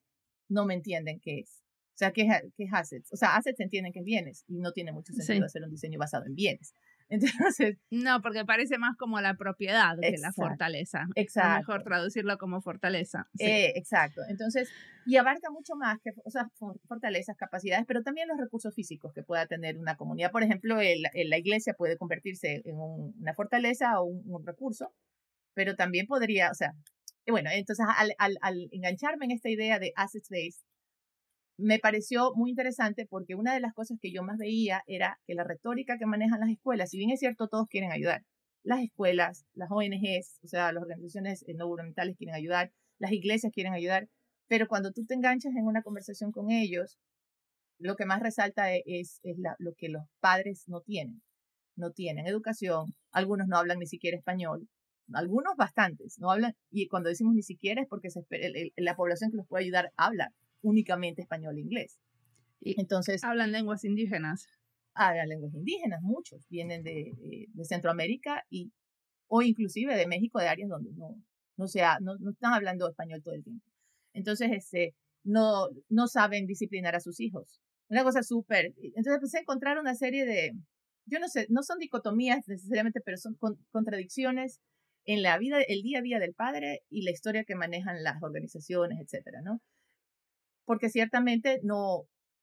no 0.49 0.65
me 0.67 0.75
entienden 0.75 1.19
qué 1.21 1.41
es. 1.41 1.63
sea, 1.99 2.13
¿qué, 2.13 2.23
es- 2.23 2.53
qué 2.57 2.63
es 2.65 2.71
assets? 2.73 3.13
O 3.13 3.17
sea, 3.17 3.35
assets 3.37 3.59
entienden 3.59 3.93
que 3.93 3.99
es 3.99 4.05
bienes 4.05 4.45
y 4.47 4.61
no 4.61 4.71
tiene 4.71 4.93
mucho 4.93 5.13
sentido 5.13 5.41
Sí. 5.41 5.45
hacer 5.47 5.65
un 5.65 5.71
diseño 5.71 5.99
basado 5.99 6.27
en 6.27 6.37
bienes. 6.37 6.73
Entonces, 7.55 7.79
No, 7.91 8.21
porque 8.21 8.45
parece 8.45 8.77
más 8.79 8.97
como 8.97 9.21
la 9.21 9.35
propiedad 9.35 9.95
que 10.01 10.11
la 10.11 10.17
Exacto. 10.29 10.43
fortaleza. 10.43 11.07
Es 11.15 11.25
exacto. 11.25 11.59
mejor 11.59 11.83
traducirlo 11.83 12.37
como 12.39 12.61
fortaleza. 12.61 13.29
Sí. 13.35 13.45
Eh, 13.47 13.73
exacto. 13.77 14.21
Entonces, 14.29 14.71
y 15.07 15.17
abarca 15.17 15.51
mucho 15.51 15.75
más 15.75 15.99
que, 16.03 16.11
o 16.25 16.31
sea, 16.31 16.49
for- 16.59 16.79
fortalezas, 16.87 17.37
capacidades, 17.37 17.87
pero 17.87 18.03
también 18.03 18.29
los 18.29 18.39
recursos 18.39 18.75
físicos 18.75 19.13
que 19.15 19.23
pueda 19.23 19.47
tener 19.47 19.79
una 19.79 19.97
comunidad. 19.97 20.31
Por 20.31 20.43
ejemplo, 20.43 20.81
el- 20.81 21.05
el- 21.15 21.31
la 21.31 21.39
iglesia 21.39 21.73
puede 21.75 21.97
convertirse 21.97 22.61
en 22.65 22.77
un- 22.77 23.15
una 23.19 23.33
fortaleza 23.35 24.01
o 24.01 24.05
un, 24.05 24.23
un 24.27 24.45
recurso, 24.47 24.93
pero 25.55 25.77
también 25.77 26.07
podría, 26.07 26.51
o 26.51 26.55
sea, 26.55 26.75
bueno, 27.27 27.51
entonces 27.53 27.85
al, 27.97 28.13
al, 28.19 28.39
al 28.43 28.69
engancharme 28.73 29.25
en 29.27 29.33
esta 29.33 29.49
idea 29.51 29.79
de 29.79 29.93
assets 29.97 30.29
based, 30.31 30.63
me 31.59 31.81
pareció 31.81 32.33
muy 32.37 32.51
interesante 32.51 33.07
porque 33.07 33.35
una 33.35 33.53
de 33.53 33.61
las 33.61 33.75
cosas 33.75 33.99
que 34.01 34.13
yo 34.13 34.23
más 34.23 34.39
veía 34.39 34.83
era 34.87 35.21
que 35.27 35.35
la 35.35 35.43
retórica 35.45 35.99
que 35.99 36.07
manejan 36.07 36.41
las 36.41 36.51
escuelas, 36.51 36.91
si 36.91 36.99
bien 36.99 37.11
es 37.11 37.19
cierto, 37.19 37.49
todos 37.49 37.67
quieren 37.69 37.91
ayudar. 37.91 38.25
Las 38.63 38.81
escuelas, 38.81 39.45
las 39.55 39.69
ONGs, 39.71 40.39
o 40.45 40.49
sea, 40.49 40.73
las 40.73 40.83
organizaciones 40.83 41.45
no 41.57 41.67
gubernamentales 41.67 42.17
quieren 42.17 42.37
ayudar, 42.37 42.73
las 42.99 43.13
iglesias 43.13 43.53
quieren 43.53 43.73
ayudar, 43.73 44.09
pero 44.47 44.69
cuando 44.69 44.93
tú 44.93 45.05
te 45.05 45.15
enganchas 45.15 45.53
en 45.57 45.67
una 45.67 45.83
conversación 45.83 46.31
con 46.31 46.51
ellos, 46.53 46.97
lo 47.79 47.97
que 47.97 48.07
más 48.07 48.21
resalta 48.21 48.73
e- 48.73 48.85
es, 48.87 49.21
lo 49.59 49.75
que 49.75 49.89
los 49.89 50.05
padres 50.21 50.65
no 50.69 50.81
tienen. 50.81 51.23
No 51.77 51.93
tienen 51.93 52.27
educación, 52.27 52.95
algunos 53.13 53.49
no 53.49 53.57
hablan 53.57 53.79
ni 53.79 53.87
siquiera 53.87 54.17
español, 54.17 54.69
algunos 55.13 55.55
bastantes, 55.57 56.19
no 56.19 56.31
hablan, 56.31 56.55
y 56.71 56.89
cuando 56.89 57.09
decimos 57.09 57.35
ni 57.35 57.43
siquiera 57.43 57.83
es 57.83 57.89
porque 57.89 58.11
se 58.11 58.21
la 58.77 58.97
población 58.97 59.31
que 59.31 59.37
los 59.37 59.47
puede 59.47 59.65
ayudar 59.65 59.93
habla 59.97 60.33
únicamente 60.63 61.23
español 61.23 61.57
e 61.57 61.61
inglés. 61.61 61.99
Y 62.61 62.81
Entonces, 62.81 63.23
hablan 63.25 63.53
lenguas 63.53 63.85
indígenas. 63.85 64.47
hablan 64.95 65.29
lenguas 65.29 65.55
indígenas, 65.55 66.03
muchos 66.03 66.47
vienen 66.49 66.83
de, 66.83 67.13
de- 67.19 67.47
de 67.53 67.65
Centroamérica 67.65 68.45
y, 68.51 68.73
o 69.29 69.43
inclusive 69.43 69.97
de 69.97 70.07
México, 70.09 70.41
de 70.41 70.49
áreas 70.49 70.69
donde 70.71 70.91
no, 70.95 71.15
no, 71.57 71.67
sea, 71.69 71.99
no, 72.01 72.17
no 72.19 72.31
están 72.33 72.53
hablando 72.55 72.89
español 72.89 73.23
todo 73.23 73.35
el 73.35 73.45
tiempo. 73.45 73.65
Entonces, 74.15 74.51
este, 74.53 74.95
no, 75.25 75.69
no 75.89 76.09
saben 76.09 76.47
disciplinar 76.47 76.97
a 76.97 77.01
sus 77.01 77.21
hijos. 77.21 77.61
Una 77.89 78.03
cosa 78.05 78.23
súper. 78.23 78.75
Entonces 78.83 79.15
empecé 79.15 79.39
a 79.39 79.41
encontrar 79.43 79.79
una 79.79 79.95
serie 79.95 80.27
de, 80.27 80.53
yo 81.07 81.21
no 81.21 81.29
sé, 81.29 81.47
no 81.51 81.63
son 81.63 81.79
dicotomías 81.79 82.47
necesariamente, 82.49 83.01
pero 83.05 83.17
son 83.19 83.35
con- 83.37 83.59
contradicciones 83.71 84.61
en 85.05 85.23
la 85.23 85.39
vida, 85.39 85.59
el 85.69 85.83
día 85.83 86.01
a 86.01 86.03
día 86.03 86.19
del 86.19 86.35
padre 86.35 86.81
y 86.91 87.03
la 87.03 87.13
historia 87.13 87.45
que 87.45 87.55
manejan 87.55 88.03
las 88.03 88.23
organizaciones, 88.23 88.99
etcétera, 89.01 89.41
¿no? 89.43 89.61
Porque 90.69 90.91
ciertamente 90.91 91.61
no, 91.63 92.03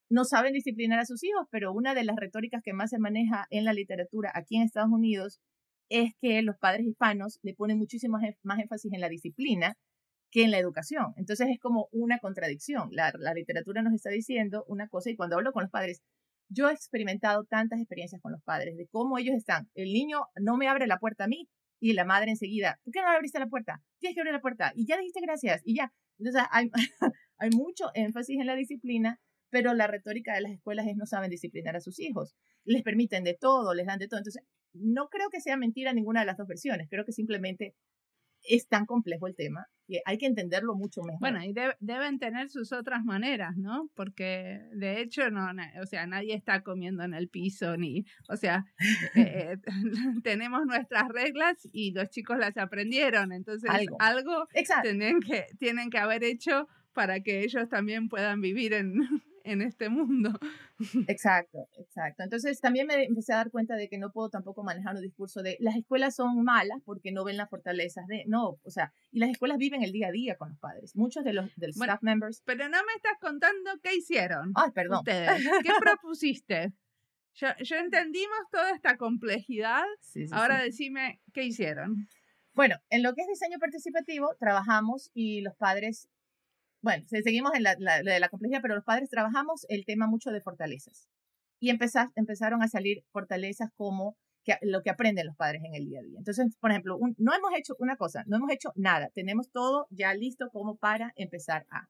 no 0.10 0.26
saben 0.26 0.54
disciplinar 0.54 0.98
a 1.00 1.06
sus 1.06 1.24
hijos, 1.24 1.46
pero 1.52 1.72
una 1.72 1.94
de 1.94 2.04
las 2.04 2.16
retóricas 2.16 2.64
que 2.64 2.74
más 2.74 2.90
se 2.90 2.98
maneja 2.98 3.46
en 3.52 3.66
la 3.66 3.72
literatura 3.72 4.32
aquí 4.34 4.56
en 4.56 4.64
Estados 4.64 4.90
Unidos 4.92 5.40
es 5.90 6.14
que 6.20 6.42
los 6.42 6.58
padres 6.58 6.88
hispanos 6.88 7.38
le 7.44 7.54
ponen 7.54 7.78
muchísimo 7.78 8.18
más, 8.42 8.60
énfasis 8.60 8.92
en 8.94 9.02
la 9.02 9.10
disciplina 9.10 9.76
que 10.32 10.44
en 10.44 10.50
la 10.50 10.58
educación. 10.58 11.14
Entonces 11.18 11.50
es 11.52 11.60
como 11.60 11.88
una 11.92 12.18
contradicción. 12.18 12.90
La, 12.92 13.14
la 13.20 13.36
literatura 13.36 13.84
nos 13.84 13.94
está 13.94 14.10
diciendo 14.10 14.66
una 14.68 14.88
cosa 14.88 15.12
y 15.12 15.16
cuando 15.16 15.36
hablo 15.36 15.52
con 15.52 15.62
los 15.62 15.72
padres, 15.72 16.02
yo 16.50 16.68
he 16.68 16.74
experimentado 16.74 17.44
tantas 17.44 17.80
experiencias 17.80 18.20
con 18.24 18.32
los 18.32 18.42
padres 18.42 18.76
de 18.76 18.88
cómo 18.88 19.20
ellos 19.20 19.36
están. 19.36 19.70
El 19.76 19.94
niño 19.94 20.22
no 20.42 20.58
me 20.58 20.68
abre 20.68 20.88
la 20.88 20.98
puerta 20.98 21.26
a 21.26 21.28
mí 21.28 21.48
y 21.80 21.94
la 21.94 22.06
madre 22.06 22.32
enseguida, 22.32 22.80
¿por 22.84 22.92
qué 22.92 23.02
no 23.02 23.10
abriste 23.10 23.38
la 23.38 23.46
puerta? 23.46 23.84
Tienes 24.00 24.16
que 24.16 24.22
abrir 24.22 24.34
la 24.34 24.42
puerta 24.42 24.72
y 24.76 24.88
ya 24.88 24.98
dijiste 24.98 25.22
gracias 25.22 25.62
y 25.64 25.76
ya. 25.76 25.94
Entonces 26.18 26.42
hay, 26.50 26.72
hay 27.38 27.50
mucho 27.52 27.92
énfasis 27.94 28.40
en 28.40 28.48
la 28.48 28.56
disciplina, 28.56 29.20
pero 29.50 29.74
la 29.74 29.88
retórica 29.88 30.34
de 30.36 30.42
las 30.42 30.52
escuelas 30.52 30.88
es 30.88 30.96
no 30.98 31.06
saben 31.06 31.30
disciplinar 31.30 31.76
a 31.76 31.82
sus 31.82 32.00
hijos. 32.00 32.36
Les 32.64 32.84
permiten 32.84 33.24
de 33.24 33.36
todo, 33.36 33.74
les 33.74 33.86
dan 33.86 34.00
de 34.00 34.08
todo. 34.08 34.20
Entonces, 34.20 34.44
no 34.74 35.08
creo 35.10 35.30
que 35.30 35.40
sea 35.42 35.58
mentira 35.58 35.94
ninguna 35.94 36.22
de 36.22 36.26
las 36.26 36.38
dos 36.38 36.48
versiones. 36.48 36.88
Creo 36.90 37.06
que 37.06 37.14
simplemente 37.14 37.76
es 38.48 38.68
tan 38.68 38.86
complejo 38.86 39.28
el 39.28 39.36
tema 39.36 39.68
que 39.88 40.02
hay 40.06 40.18
que 40.18 40.26
entenderlo 40.26 40.76
mucho 40.76 41.02
mejor. 41.04 41.20
Bueno, 41.20 41.44
y 41.44 41.54
de- 41.54 41.76
deben 41.80 42.20
tener 42.20 42.50
sus 42.50 42.72
otras 42.72 43.04
maneras, 43.04 43.56
¿no? 43.56 43.90
Porque 43.96 44.60
de 44.74 45.00
hecho, 45.02 45.30
no, 45.30 45.48
o 45.82 45.86
sea, 45.86 46.08
nadie 46.08 46.34
está 46.34 46.62
comiendo 46.62 47.04
en 47.04 47.14
el 47.14 47.30
piso, 47.30 47.78
ni, 47.78 48.04
o 48.30 48.36
sea, 48.36 48.66
eh, 49.16 49.58
tenemos 50.24 50.66
nuestras 50.66 51.08
reglas 51.10 51.68
y 51.72 51.92
los 51.92 52.10
chicos 52.10 52.38
las 52.40 52.58
aprendieron, 52.58 53.32
entonces 53.32 53.70
Algo. 53.70 53.98
algo, 54.00 54.48
tienen, 54.82 55.20
que, 55.20 55.46
tienen 55.60 55.90
que 55.90 55.98
haber 56.00 56.24
hecho 56.24 56.68
para 56.96 57.20
que 57.20 57.44
ellos 57.44 57.70
también 57.70 58.10
puedan 58.10 58.42
vivir 58.42 58.74
en, 58.74 58.96
en 59.44 59.62
este 59.62 59.90
mundo. 59.90 60.32
Exacto, 61.08 61.60
exacto. 61.78 62.24
Entonces 62.24 62.60
también 62.60 62.88
me 62.88 63.04
empecé 63.06 63.32
a 63.34 63.38
dar 63.38 63.52
cuenta 63.52 63.76
de 63.76 63.88
que 63.88 63.98
no 63.98 64.12
puedo 64.12 64.30
tampoco 64.30 64.64
manejar 64.64 64.96
un 64.96 65.02
discurso 65.02 65.42
de 65.44 65.56
las 65.60 65.76
escuelas 65.76 66.16
son 66.16 66.44
malas 66.44 66.80
porque 66.84 67.12
no 67.12 67.24
ven 67.24 67.38
las 67.38 67.50
fortalezas 67.50 68.08
de, 68.08 68.24
no, 68.28 68.58
o 68.64 68.70
sea, 68.72 68.92
y 69.12 69.20
las 69.20 69.30
escuelas 69.30 69.58
viven 69.58 69.84
el 69.84 69.92
día 69.92 70.08
a 70.08 70.12
día 70.12 70.36
con 70.36 70.50
los 70.50 70.60
padres. 70.60 70.96
Muchos 70.96 71.24
de 71.24 71.34
los 71.34 71.56
del 71.56 71.72
Bueno, 71.78 71.94
staff 71.94 72.04
members, 72.04 72.42
Pero 72.46 72.68
no 72.70 72.78
me 72.86 72.94
estás 72.96 73.18
contando 73.22 73.72
qué 73.84 73.96
hicieron 73.96 74.52
ay, 74.56 74.72
perdón. 74.72 74.98
ustedes, 75.00 75.44
qué 75.64 75.70
propusiste. 75.80 76.74
Yo, 77.36 77.48
yo 77.64 77.76
entendimos 77.78 78.38
toda 78.52 78.72
esta 78.72 78.98
complejidad, 78.98 79.84
Sí, 80.02 80.28
sí, 80.28 80.34
ahora 80.34 80.60
sí. 80.60 80.66
decime 80.66 81.22
qué 81.34 81.44
hicieron. 81.44 82.08
Bueno, 82.54 82.76
en 82.90 83.04
lo 83.04 83.14
que 83.14 83.22
es 83.22 83.28
diseño 83.28 83.60
participativo, 83.60 84.36
trabajamos 84.40 85.12
y 85.14 85.42
los 85.42 85.56
padres, 85.56 86.08
bueno, 86.86 87.04
se- 87.08 87.24
seguimos 87.24 87.52
en 87.56 87.64
la, 87.64 87.76
la- 87.80 88.02
de 88.04 88.20
la 88.20 88.30
complejidad, 88.30 88.62
pero 88.62 88.76
los 88.76 88.86
padres 88.86 89.10
trabajamos 89.10 89.66
el 89.70 89.86
tema 89.86 90.08
mucho 90.08 90.32
de 90.32 90.42
fortalezas. 90.42 91.10
Y 91.60 91.70
empezar, 91.72 92.10
empezaron 92.16 92.62
a 92.64 92.68
salir 92.68 93.04
fortalezas 93.12 93.70
como 93.76 94.16
que, 94.46 94.58
lo 94.62 94.82
que 94.84 94.92
aprenden 94.92 95.26
los 95.28 95.36
padres 95.36 95.62
en 95.66 95.74
el 95.76 95.86
día 95.88 96.00
a 96.02 96.04
día. 96.04 96.20
Entonces, 96.20 96.56
por 96.62 96.72
ejemplo, 96.72 96.98
un- 96.98 97.16
no 97.18 97.34
hemos 97.34 97.52
hecho 97.58 97.76
una 97.80 97.98
cosa, 97.98 98.24
no 98.28 98.38
hemos 98.38 98.52
hecho 98.52 98.72
nada, 98.76 99.10
tenemos 99.14 99.50
todo 99.52 99.88
ya 99.90 100.14
listo 100.14 100.50
como 100.52 100.78
para 100.78 101.12
empezar 101.16 101.66
a. 101.72 101.88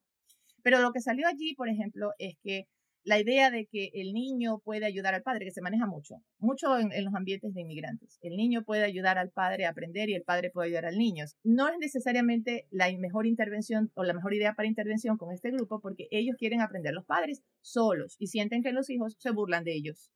Pero 0.63 0.79
lo 0.81 0.91
que 0.93 1.01
salió 1.01 1.27
allí, 1.27 1.55
por 1.55 1.69
ejemplo, 1.69 2.13
es 2.19 2.35
que 2.43 2.67
la 3.05 3.19
idea 3.19 3.51
de 3.51 3.67
que 3.67 3.91
el 3.93 4.13
niño 4.13 4.59
puede 4.59 4.85
ayudar 4.85 5.13
al 5.13 5.21
padre, 5.21 5.45
que 5.45 5.51
se 5.51 5.61
maneja 5.61 5.85
mucho, 5.85 6.15
mucho 6.39 6.77
en, 6.79 6.89
los 7.05 7.13
ambientes 7.13 7.53
de 7.53 7.61
inmigrantes. 7.61 8.17
El 8.21 8.35
niño 8.35 8.63
puede 8.63 8.83
ayudar 8.83 9.19
al 9.19 9.29
padre 9.29 9.65
a 9.65 9.69
aprender 9.69 10.09
y 10.09 10.15
el 10.15 10.23
padre 10.23 10.49
puede 10.49 10.69
ayudar 10.69 10.85
al 10.85 10.97
niño. 10.97 11.25
No 11.43 11.69
es 11.69 11.75
necesariamente 11.79 12.67
la 12.71 12.91
mejor 12.97 13.27
intervención 13.27 13.91
o 13.93 14.03
la 14.03 14.13
mejor 14.13 14.33
idea 14.33 14.55
para 14.55 14.67
intervención 14.67 15.17
con 15.17 15.31
este 15.31 15.51
grupo 15.51 15.79
porque 15.81 16.07
ellos 16.09 16.35
quieren 16.37 16.61
aprender 16.61 16.93
los 16.93 17.05
padres 17.05 17.43
solos 17.61 18.15
y 18.17 18.27
sienten 18.27 18.63
que 18.63 18.73
los 18.73 18.89
hijos 18.89 19.15
se 19.19 19.31
burlan 19.31 19.63
de 19.63 19.75
ellos. 19.75 20.09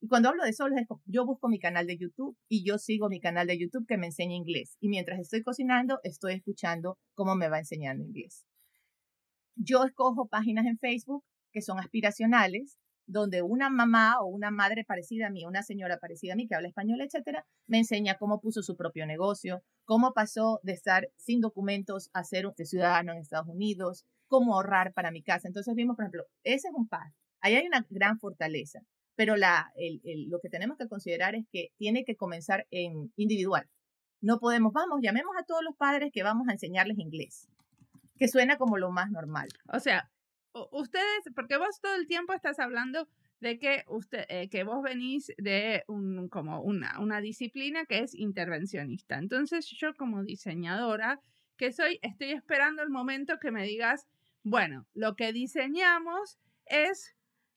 Y 0.00 0.08
cuando 0.08 0.30
hablo 0.30 0.42
de 0.44 0.54
solos, 0.54 0.80
yo 1.04 1.26
busco 1.26 1.50
mi 1.50 1.58
canal 1.58 1.86
de 1.86 1.98
YouTube 1.98 2.38
y 2.48 2.64
yo 2.64 2.78
sigo 2.78 3.10
mi 3.10 3.20
canal 3.20 3.46
de 3.48 3.58
YouTube 3.58 3.86
que 3.86 3.98
me 3.98 4.06
enseña 4.06 4.34
inglés. 4.34 4.78
Y 4.80 4.88
mientras 4.88 5.20
estoy 5.20 5.42
cocinando, 5.42 6.00
estoy 6.04 6.34
escuchando 6.34 6.96
cómo 7.14 7.36
me 7.36 7.50
va 7.50 7.58
enseñando 7.58 8.02
inglés. 8.02 8.46
Yo 9.56 9.84
escojo 9.84 10.26
páginas 10.26 10.64
en 10.64 10.78
Facebook 10.78 11.22
que 11.52 11.62
son 11.62 11.78
aspiracionales, 11.78 12.78
donde 13.06 13.42
una 13.42 13.70
mamá 13.70 14.20
o 14.20 14.26
una 14.26 14.50
madre 14.50 14.84
parecida 14.84 15.26
a 15.26 15.30
mí, 15.30 15.44
una 15.44 15.62
señora 15.62 15.98
parecida 15.98 16.34
a 16.34 16.36
mí 16.36 16.46
que 16.46 16.54
habla 16.54 16.68
español, 16.68 17.00
etcétera, 17.00 17.44
me 17.66 17.78
enseña 17.78 18.16
cómo 18.18 18.40
puso 18.40 18.62
su 18.62 18.76
propio 18.76 19.04
negocio, 19.04 19.62
cómo 19.84 20.12
pasó 20.12 20.60
de 20.62 20.72
estar 20.72 21.08
sin 21.16 21.40
documentos 21.40 22.08
a 22.12 22.22
ser 22.22 22.46
un 22.46 22.54
ciudadano 22.54 23.12
en 23.12 23.18
Estados 23.18 23.48
Unidos, 23.48 24.06
cómo 24.28 24.54
ahorrar 24.54 24.92
para 24.92 25.10
mi 25.10 25.22
casa. 25.22 25.48
Entonces 25.48 25.74
vimos, 25.74 25.96
por 25.96 26.04
ejemplo, 26.04 26.24
ese 26.44 26.68
es 26.68 26.74
un 26.74 26.86
par. 26.86 27.12
Ahí 27.40 27.56
hay 27.56 27.66
una 27.66 27.84
gran 27.90 28.20
fortaleza, 28.20 28.80
pero 29.16 29.34
lo 29.36 30.40
que 30.40 30.48
tenemos 30.48 30.78
que 30.78 30.86
considerar 30.86 31.34
es 31.34 31.46
que 31.50 31.70
tiene 31.78 32.04
que 32.04 32.14
comenzar 32.14 32.66
en 32.70 33.12
individual. 33.16 33.68
No 34.20 34.38
podemos, 34.38 34.72
vamos, 34.72 35.00
llamemos 35.02 35.34
a 35.36 35.44
todos 35.44 35.64
los 35.64 35.74
padres 35.74 36.10
que 36.12 36.22
vamos 36.22 36.48
a 36.48 36.52
enseñarles 36.52 36.98
inglés, 36.98 37.48
que 38.18 38.28
suena 38.28 38.56
como 38.56 38.76
lo 38.76 38.92
más 38.92 39.10
normal. 39.10 39.48
O 39.72 39.80
sea, 39.80 40.12
ustedes, 40.52 41.24
porque 41.34 41.56
vos 41.56 41.80
todo 41.80 41.94
el 41.94 42.06
tiempo 42.06 42.32
estás 42.32 42.58
hablando 42.58 43.08
de 43.40 43.58
que 43.58 43.84
usted, 43.88 44.24
eh, 44.28 44.48
que 44.50 44.64
vos 44.64 44.82
venís 44.82 45.32
de 45.38 45.82
un, 45.88 46.28
como 46.28 46.60
una, 46.60 46.98
una 47.00 47.20
disciplina 47.20 47.86
que 47.86 48.00
es 48.00 48.14
intervencionista. 48.14 49.16
Entonces, 49.18 49.66
yo 49.66 49.94
como 49.94 50.22
diseñadora 50.24 51.20
que 51.56 51.72
soy, 51.72 51.98
estoy 52.02 52.32
esperando 52.32 52.82
el 52.82 52.90
momento 52.90 53.38
que 53.38 53.50
me 53.50 53.64
digas, 53.64 54.06
bueno, 54.42 54.86
lo 54.94 55.14
que 55.14 55.32
diseñamos 55.32 56.38
es 56.66 57.14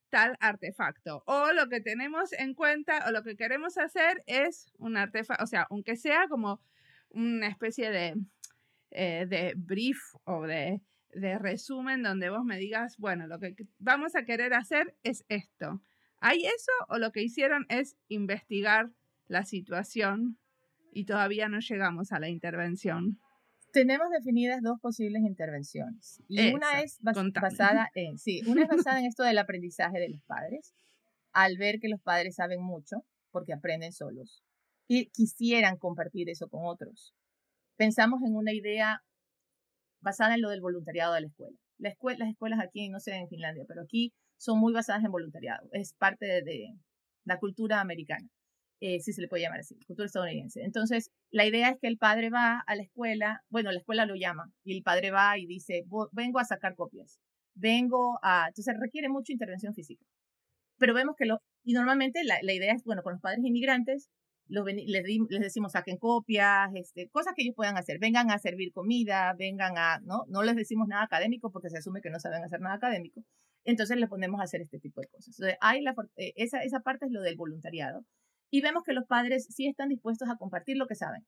tal 0.10 0.38
artefacto 0.39 1.23
o 1.25 1.51
lo 1.53 1.69
que 1.69 1.82
tenemos 1.82 2.34
en 2.34 2.53
cuenta 2.53 3.06
o 3.08 3.12
lo 3.12 3.23
que 3.23 3.36
queremos 3.36 3.77
hacer 3.77 4.21
es 4.27 4.71
un 4.77 4.95
artefacto, 4.95 5.43
o 5.43 5.47
sea, 5.47 5.67
aunque 5.69 5.95
sea 5.95 6.27
como 6.27 6.62
una 7.10 7.47
especie 7.47 7.89
de, 7.89 8.15
eh, 8.91 9.25
de 9.27 9.53
brief 9.56 9.97
o 10.25 10.43
de, 10.43 10.82
de 11.15 11.38
resumen 11.38 12.04
donde 12.04 12.30
vos 12.30 12.43
me 12.43 12.58
digas, 12.58 12.97
bueno, 12.97 13.28
lo 13.28 13.39
que 13.39 13.56
vamos 13.80 14.15
a 14.15 14.23
querer 14.23 14.54
hacer 14.54 14.95
es 15.04 15.26
esto. 15.30 15.82
¿Hay 16.19 16.45
eso 16.45 16.71
o 16.89 16.97
lo 16.97 17.12
que 17.12 17.21
hicieron 17.21 17.65
es 17.69 17.97
investigar 18.08 18.91
la 19.28 19.45
situación 19.45 20.38
y 20.91 21.06
todavía 21.06 21.49
no 21.49 21.60
llegamos 21.60 22.12
a 22.12 22.19
la 22.19 22.30
intervención? 22.30 23.19
Tenemos 23.71 24.08
definidas 24.12 24.62
dos 24.62 24.80
posibles 24.80 25.23
intervenciones. 25.23 26.21
Y 26.28 26.54
una 26.54 26.82
es 26.82 26.99
basada 27.02 27.89
en, 27.95 28.19
sí, 28.19 28.41
una 28.47 28.63
es 28.63 28.69
basada 28.69 28.99
en 28.99 29.06
esto 29.08 29.23
del 29.23 29.38
aprendizaje 29.38 29.99
de 29.99 30.10
los 30.10 30.21
padres, 30.23 30.73
al 31.32 31.58
ver 31.58 31.80
que 31.80 31.89
los 31.89 32.02
padres 32.02 32.36
saben 32.36 32.62
mucho 32.62 33.04
porque 33.32 33.54
aprenden 33.54 33.91
solos 33.91 34.43
y 34.88 35.08
quisieran 35.08 35.78
compartir 35.78 36.30
eso 36.30 36.47
con 36.47 36.62
otros. 36.65 37.13
Pensamos 37.76 38.21
en 38.23 38.36
una 38.36 38.54
idea 38.54 39.04
basada 40.03 40.35
en 40.35 40.41
lo 40.41 40.49
del 40.49 40.61
voluntariado 40.61 41.13
de 41.13 41.21
la 41.21 41.27
escuela. 41.27 41.57
La 41.79 41.89
escuela 41.89 42.19
las 42.19 42.29
escuelas 42.29 42.59
aquí, 42.59 42.89
no 42.89 42.99
sé 42.99 43.15
en 43.15 43.27
Finlandia, 43.27 43.65
pero 43.67 43.81
aquí 43.81 44.13
son 44.37 44.59
muy 44.59 44.73
basadas 44.73 45.03
en 45.03 45.11
voluntariado. 45.11 45.67
Es 45.71 45.93
parte 45.93 46.25
de 46.25 46.67
la 47.25 47.37
cultura 47.39 47.81
americana. 47.81 48.27
Eh, 48.85 48.99
si 48.99 49.13
se 49.13 49.21
le 49.21 49.29
puede 49.29 49.43
llamar 49.43 49.61
así, 49.61 49.77
cultura 49.87 50.07
estadounidense. 50.07 50.61
Entonces, 50.61 51.09
la 51.31 51.45
idea 51.45 51.69
es 51.69 51.77
que 51.79 51.87
el 51.87 51.97
padre 51.97 52.29
va 52.29 52.59
a 52.67 52.75
la 52.75 52.83
escuela, 52.83 53.41
bueno, 53.49 53.71
la 53.71 53.79
escuela 53.79 54.05
lo 54.05 54.15
llama, 54.15 54.51
y 54.65 54.75
el 54.75 54.83
padre 54.83 55.09
va 55.09 55.37
y 55.37 55.45
dice, 55.45 55.85
vengo 56.11 56.39
a 56.39 56.43
sacar 56.43 56.75
copias, 56.75 57.17
vengo 57.55 58.19
a, 58.23 58.47
entonces 58.49 58.75
requiere 58.77 59.07
mucha 59.07 59.31
intervención 59.31 59.73
física. 59.73 60.03
Pero 60.77 60.93
vemos 60.93 61.15
que 61.17 61.25
lo, 61.25 61.39
y 61.63 61.73
normalmente 61.73 62.25
la, 62.25 62.39
la 62.41 62.53
idea 62.53 62.73
es, 62.73 62.83
bueno, 62.83 63.03
con 63.03 63.13
los 63.13 63.21
padres 63.21 63.39
inmigrantes, 63.45 64.09
los, 64.47 64.65
les, 64.65 65.03
decimos 65.29 65.71
saquen 65.71 65.97
copias, 65.97 66.69
este, 66.75 67.10
cosas 67.10 67.34
que 67.36 67.43
ellos 67.43 67.56
puedan 67.56 67.77
hacer, 67.77 67.97
vengan 67.99 68.32
a 68.32 68.39
servir 68.39 68.71
comida, 68.71 69.34
vengan 69.38 69.77
a, 69.77 69.99
¿no? 69.99 70.25
No 70.27 70.43
les 70.43 70.56
decimos 70.56 70.88
nada 70.88 71.03
académico 71.03 71.51
porque 71.51 71.69
se 71.69 71.77
asume 71.77 72.01
que 72.01 72.10
no 72.10 72.19
saben 72.19 72.43
hacer 72.43 72.60
nada 72.60 72.75
académico. 72.75 73.23
Entonces 73.65 73.97
le 73.97 74.08
ponemos 74.08 74.41
a 74.41 74.43
hacer 74.43 74.62
este 74.62 74.79
tipo 74.79 75.01
de 75.01 75.08
cosas. 75.08 75.38
Hay 75.62 75.82
la, 75.82 75.95
eh, 76.17 76.34
esa, 76.36 76.62
esa 76.63 76.82
parte 76.82 77.06
es 77.06 77.12
lo 77.12 77.21
del 77.21 77.38
voluntariado 77.38 78.03
y 78.51 78.62
vemos 78.62 78.84
que 78.84 78.93
los 78.93 79.06
padres 79.08 79.47
sí 79.49 79.67
están 79.67 79.89
dispuestos 79.89 80.29
a 80.29 80.38
compartir 80.38 80.77
lo 80.77 80.88
que 80.88 80.95
saben, 80.95 81.25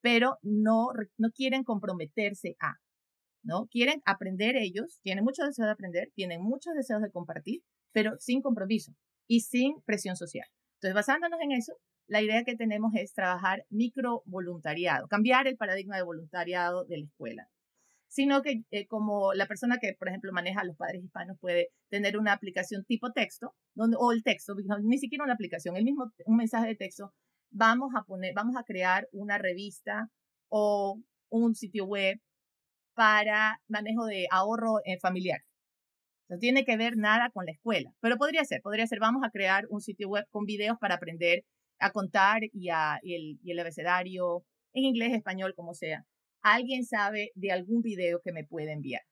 pero 0.00 0.38
no, 0.42 0.88
no 1.16 1.30
quieren 1.30 1.64
comprometerse 1.64 2.56
a, 2.60 2.74
¿no? 3.42 3.66
Quieren 3.66 4.02
aprender 4.04 4.56
ellos, 4.56 5.00
tienen 5.02 5.24
mucho 5.24 5.44
deseo 5.44 5.64
de 5.64 5.72
aprender, 5.72 6.10
tienen 6.14 6.42
muchos 6.42 6.74
deseos 6.74 7.02
de 7.02 7.10
compartir, 7.10 7.62
pero 7.92 8.12
sin 8.18 8.42
compromiso 8.42 8.92
y 9.26 9.40
sin 9.40 9.80
presión 9.82 10.16
social. 10.16 10.46
Entonces, 10.76 10.94
basándonos 10.94 11.40
en 11.40 11.52
eso, 11.52 11.74
la 12.08 12.22
idea 12.22 12.44
que 12.44 12.56
tenemos 12.56 12.92
es 12.94 13.12
trabajar 13.12 13.64
micro 13.70 14.22
voluntariado, 14.26 15.06
cambiar 15.08 15.46
el 15.46 15.56
paradigma 15.56 15.96
de 15.96 16.02
voluntariado 16.02 16.84
de 16.84 16.98
la 16.98 17.04
escuela 17.04 17.48
sino 18.08 18.42
que 18.42 18.64
eh, 18.70 18.86
como 18.86 19.34
la 19.34 19.46
persona 19.46 19.78
que, 19.78 19.94
por 19.98 20.08
ejemplo, 20.08 20.32
maneja 20.32 20.64
los 20.64 20.76
padres 20.76 21.04
hispanos 21.04 21.38
puede 21.40 21.68
tener 21.90 22.18
una 22.18 22.32
aplicación 22.32 22.84
tipo 22.84 23.12
texto, 23.12 23.54
donde, 23.74 23.96
o 24.00 24.12
el 24.12 24.22
texto, 24.22 24.54
ni 24.82 24.98
siquiera 24.98 25.24
una 25.24 25.34
aplicación, 25.34 25.76
el 25.76 25.84
mismo, 25.84 26.10
un 26.24 26.36
mensaje 26.36 26.68
de 26.68 26.74
texto, 26.74 27.12
vamos 27.50 27.92
a 27.94 28.02
poner, 28.04 28.32
vamos 28.34 28.56
a 28.56 28.64
crear 28.64 29.08
una 29.12 29.38
revista 29.38 30.08
o 30.48 30.98
un 31.28 31.54
sitio 31.54 31.84
web 31.84 32.18
para 32.94 33.60
manejo 33.68 34.06
de 34.06 34.26
ahorro 34.30 34.80
eh, 34.84 34.98
familiar. 34.98 35.40
No 36.28 36.38
tiene 36.38 36.64
que 36.64 36.76
ver 36.76 36.96
nada 36.96 37.30
con 37.30 37.46
la 37.46 37.52
escuela, 37.52 37.90
pero 38.00 38.16
podría 38.16 38.44
ser, 38.44 38.60
podría 38.62 38.86
ser, 38.86 39.00
vamos 39.00 39.22
a 39.24 39.30
crear 39.30 39.66
un 39.70 39.80
sitio 39.80 40.08
web 40.08 40.26
con 40.30 40.44
videos 40.44 40.78
para 40.78 40.96
aprender 40.96 41.44
a 41.80 41.90
contar 41.92 42.40
y, 42.52 42.68
a, 42.70 42.98
el, 43.02 43.38
y 43.42 43.50
el 43.52 43.58
abecedario 43.58 44.44
en 44.72 44.84
inglés, 44.84 45.12
español, 45.12 45.54
como 45.54 45.74
sea 45.74 46.04
alguien 46.42 46.84
sabe 46.84 47.32
de 47.34 47.52
algún 47.52 47.82
video 47.82 48.20
que 48.22 48.32
me 48.32 48.44
puede 48.44 48.72
enviar. 48.72 49.02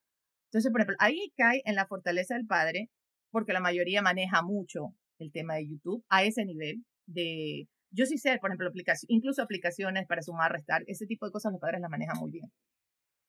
Entonces, 0.51 0.71
por 0.71 0.81
ejemplo, 0.81 0.97
ahí 1.01 1.33
cae 1.37 1.63
en 1.65 1.75
la 1.75 1.87
fortaleza 1.87 2.35
del 2.35 2.47
padre, 2.47 2.91
porque 3.31 3.53
la 3.53 3.61
mayoría 3.61 4.03
maneja 4.03 4.43
mucho 4.43 4.95
el 5.19 5.33
tema 5.33 5.55
de 5.55 5.69
YouTube 5.69 6.05
a 6.09 6.25
ese 6.25 6.45
nivel 6.45 6.85
de, 7.07 7.69
yo 7.91 8.07
sí 8.07 8.19
sé, 8.19 8.39
por 8.39 8.51
ejemplo, 8.51 8.71
incluso 9.09 9.43
aplicaciones 9.43 10.07
para 10.07 10.23
sumar, 10.23 10.53
restar, 10.53 10.83
ese 10.87 11.07
tipo 11.07 11.27
de 11.27 11.33
cosas 11.33 11.53
los 11.53 11.61
padres 11.61 11.81
las 11.81 11.91
manejan 11.91 12.19
muy 12.19 12.31
bien. 12.31 12.51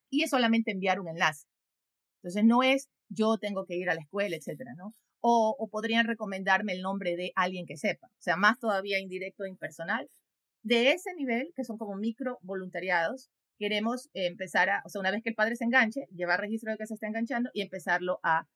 Y 0.09 0.23
es 0.23 0.29
solamente 0.29 0.71
enviar 0.71 0.99
un 0.99 1.09
enlace. 1.09 1.47
Entonces, 2.21 2.43
no 2.45 2.63
es 2.63 2.87
yo 3.09 3.37
tengo 3.37 3.65
que 3.65 3.75
ir 3.75 3.89
a 3.89 3.95
la 3.95 4.01
escuela, 4.01 4.35
etcétera, 4.35 4.73
¿no? 4.77 4.93
O, 5.21 5.67
podrían 5.71 6.05
recomendarme 6.05 6.73
el 6.73 6.81
nombre 6.81 7.15
de 7.15 7.31
alguien 7.35 7.65
que 7.65 7.77
sepa, 7.77 8.07
o 8.07 8.21
sea, 8.21 8.37
más 8.37 8.59
todavía 8.59 8.99
indirecto 8.99 9.43
e 9.43 9.49
impersonal. 9.49 10.07
De 10.63 10.91
ese 10.91 11.13
nivel, 11.15 11.51
que 11.55 11.63
son 11.63 11.77
como 11.77 11.95
micro 11.95 12.39
voluntariados, 12.41 13.29
queremos 13.57 14.09
empezar 14.13 14.69
a, 14.69 14.81
o 14.85 14.89
sea, 14.89 15.01
una 15.01 15.11
vez 15.11 15.23
que 15.23 15.29
el 15.29 15.35
padre 15.35 15.55
se 15.55 15.65
enganche, 15.65 16.07
llevar 16.15 16.39
registro 16.39 16.71
de 16.71 16.77
que 16.77 16.87
se 16.87 16.93
está 16.93 17.07
enganchando 17.07 17.49
y 17.53 17.61
empezarlo 17.61 18.19
a, 18.23 18.47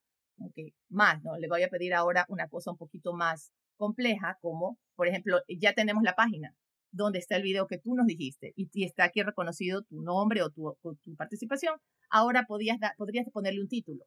que 0.56 0.74
más, 0.90 1.22
¿no? 1.24 1.38
Le 1.38 1.48
voy 1.48 1.64
a 1.64 1.70
pedir 1.70 1.94
ahora 1.94 2.26
una 2.30 2.48
cosa 2.48 2.72
un 2.72 2.78
poquito 2.78 3.14
más 3.14 3.52
compleja, 3.78 4.38
como, 4.42 4.78
por 4.96 5.08
ejemplo, 5.08 5.42
ya 5.48 5.74
tenemos 5.74 6.04
la 6.04 6.16
página 6.16 6.56
donde 6.92 7.20
está 7.20 7.38
el 7.38 7.44
video 7.44 7.68
que 7.68 7.78
tú 7.78 7.96
nos 7.96 8.06
dijiste 8.06 8.54
y, 8.56 8.70
está 8.86 9.06
aquí 9.06 9.24
reconocido 9.24 9.84
tu 9.84 10.02
nombre 10.02 10.42
o 10.44 10.50
tu, 10.50 10.78
tu 10.82 11.16
participación. 11.16 11.76
Ahora 12.10 12.46
podías 12.48 12.78
podrías 12.98 13.26
ponerle 13.32 13.62
un 13.62 13.70
título. 13.70 14.06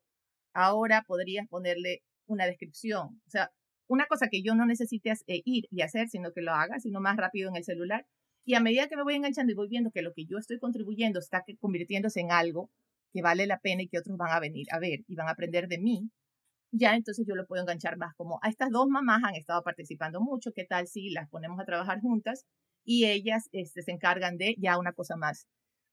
Ahora 0.52 1.04
podrías 1.06 1.48
ponerle 1.48 2.02
una 2.26 2.46
descripción. 2.46 3.20
O 3.26 3.30
sea, 3.30 3.50
una 3.86 4.06
cosa 4.06 4.28
que 4.28 4.42
yo 4.42 4.54
no 4.54 4.66
necesite 4.66 5.12
eh, 5.26 5.42
ir 5.44 5.66
y 5.70 5.82
hacer, 5.82 6.08
sino 6.08 6.32
que 6.32 6.40
lo 6.42 6.52
haga, 6.52 6.80
sino 6.80 7.00
más 7.00 7.16
rápido 7.16 7.50
en 7.50 7.56
el 7.56 7.64
celular, 7.64 8.06
y 8.46 8.54
a 8.54 8.60
medida 8.60 8.88
que 8.88 8.96
me 8.96 9.02
voy 9.02 9.14
enganchando 9.14 9.52
y 9.52 9.56
voy 9.56 9.68
viendo 9.68 9.90
que 9.90 10.02
lo 10.02 10.12
que 10.12 10.26
yo 10.26 10.38
estoy 10.38 10.58
contribuyendo 10.58 11.18
está 11.18 11.44
convirtiéndose 11.60 12.20
en 12.20 12.30
algo 12.30 12.70
que 13.12 13.22
vale 13.22 13.46
la 13.46 13.58
pena 13.58 13.82
y 13.82 13.88
que 13.88 13.98
otros 13.98 14.18
van 14.18 14.32
a 14.32 14.40
venir 14.40 14.66
a 14.70 14.78
ver 14.78 15.00
y 15.06 15.14
van 15.14 15.28
a 15.28 15.32
aprender 15.32 15.68
de 15.68 15.78
mí, 15.78 16.10
ya 16.72 16.96
entonces 16.96 17.24
yo 17.26 17.36
lo 17.36 17.46
puedo 17.46 17.62
enganchar 17.62 17.96
más 17.96 18.14
como 18.16 18.40
a 18.42 18.48
estas 18.48 18.70
dos 18.70 18.86
mamás 18.88 19.22
han 19.22 19.36
estado 19.36 19.62
participando 19.62 20.20
mucho, 20.20 20.52
¿qué 20.52 20.64
tal 20.64 20.88
si 20.88 21.10
las 21.10 21.28
ponemos 21.30 21.60
a 21.60 21.64
trabajar 21.64 22.00
juntas 22.00 22.44
y 22.84 23.06
ellas 23.06 23.48
este, 23.52 23.82
se 23.82 23.92
encargan 23.92 24.36
de 24.36 24.56
ya 24.58 24.78
una 24.78 24.92
cosa 24.92 25.16
más, 25.16 25.46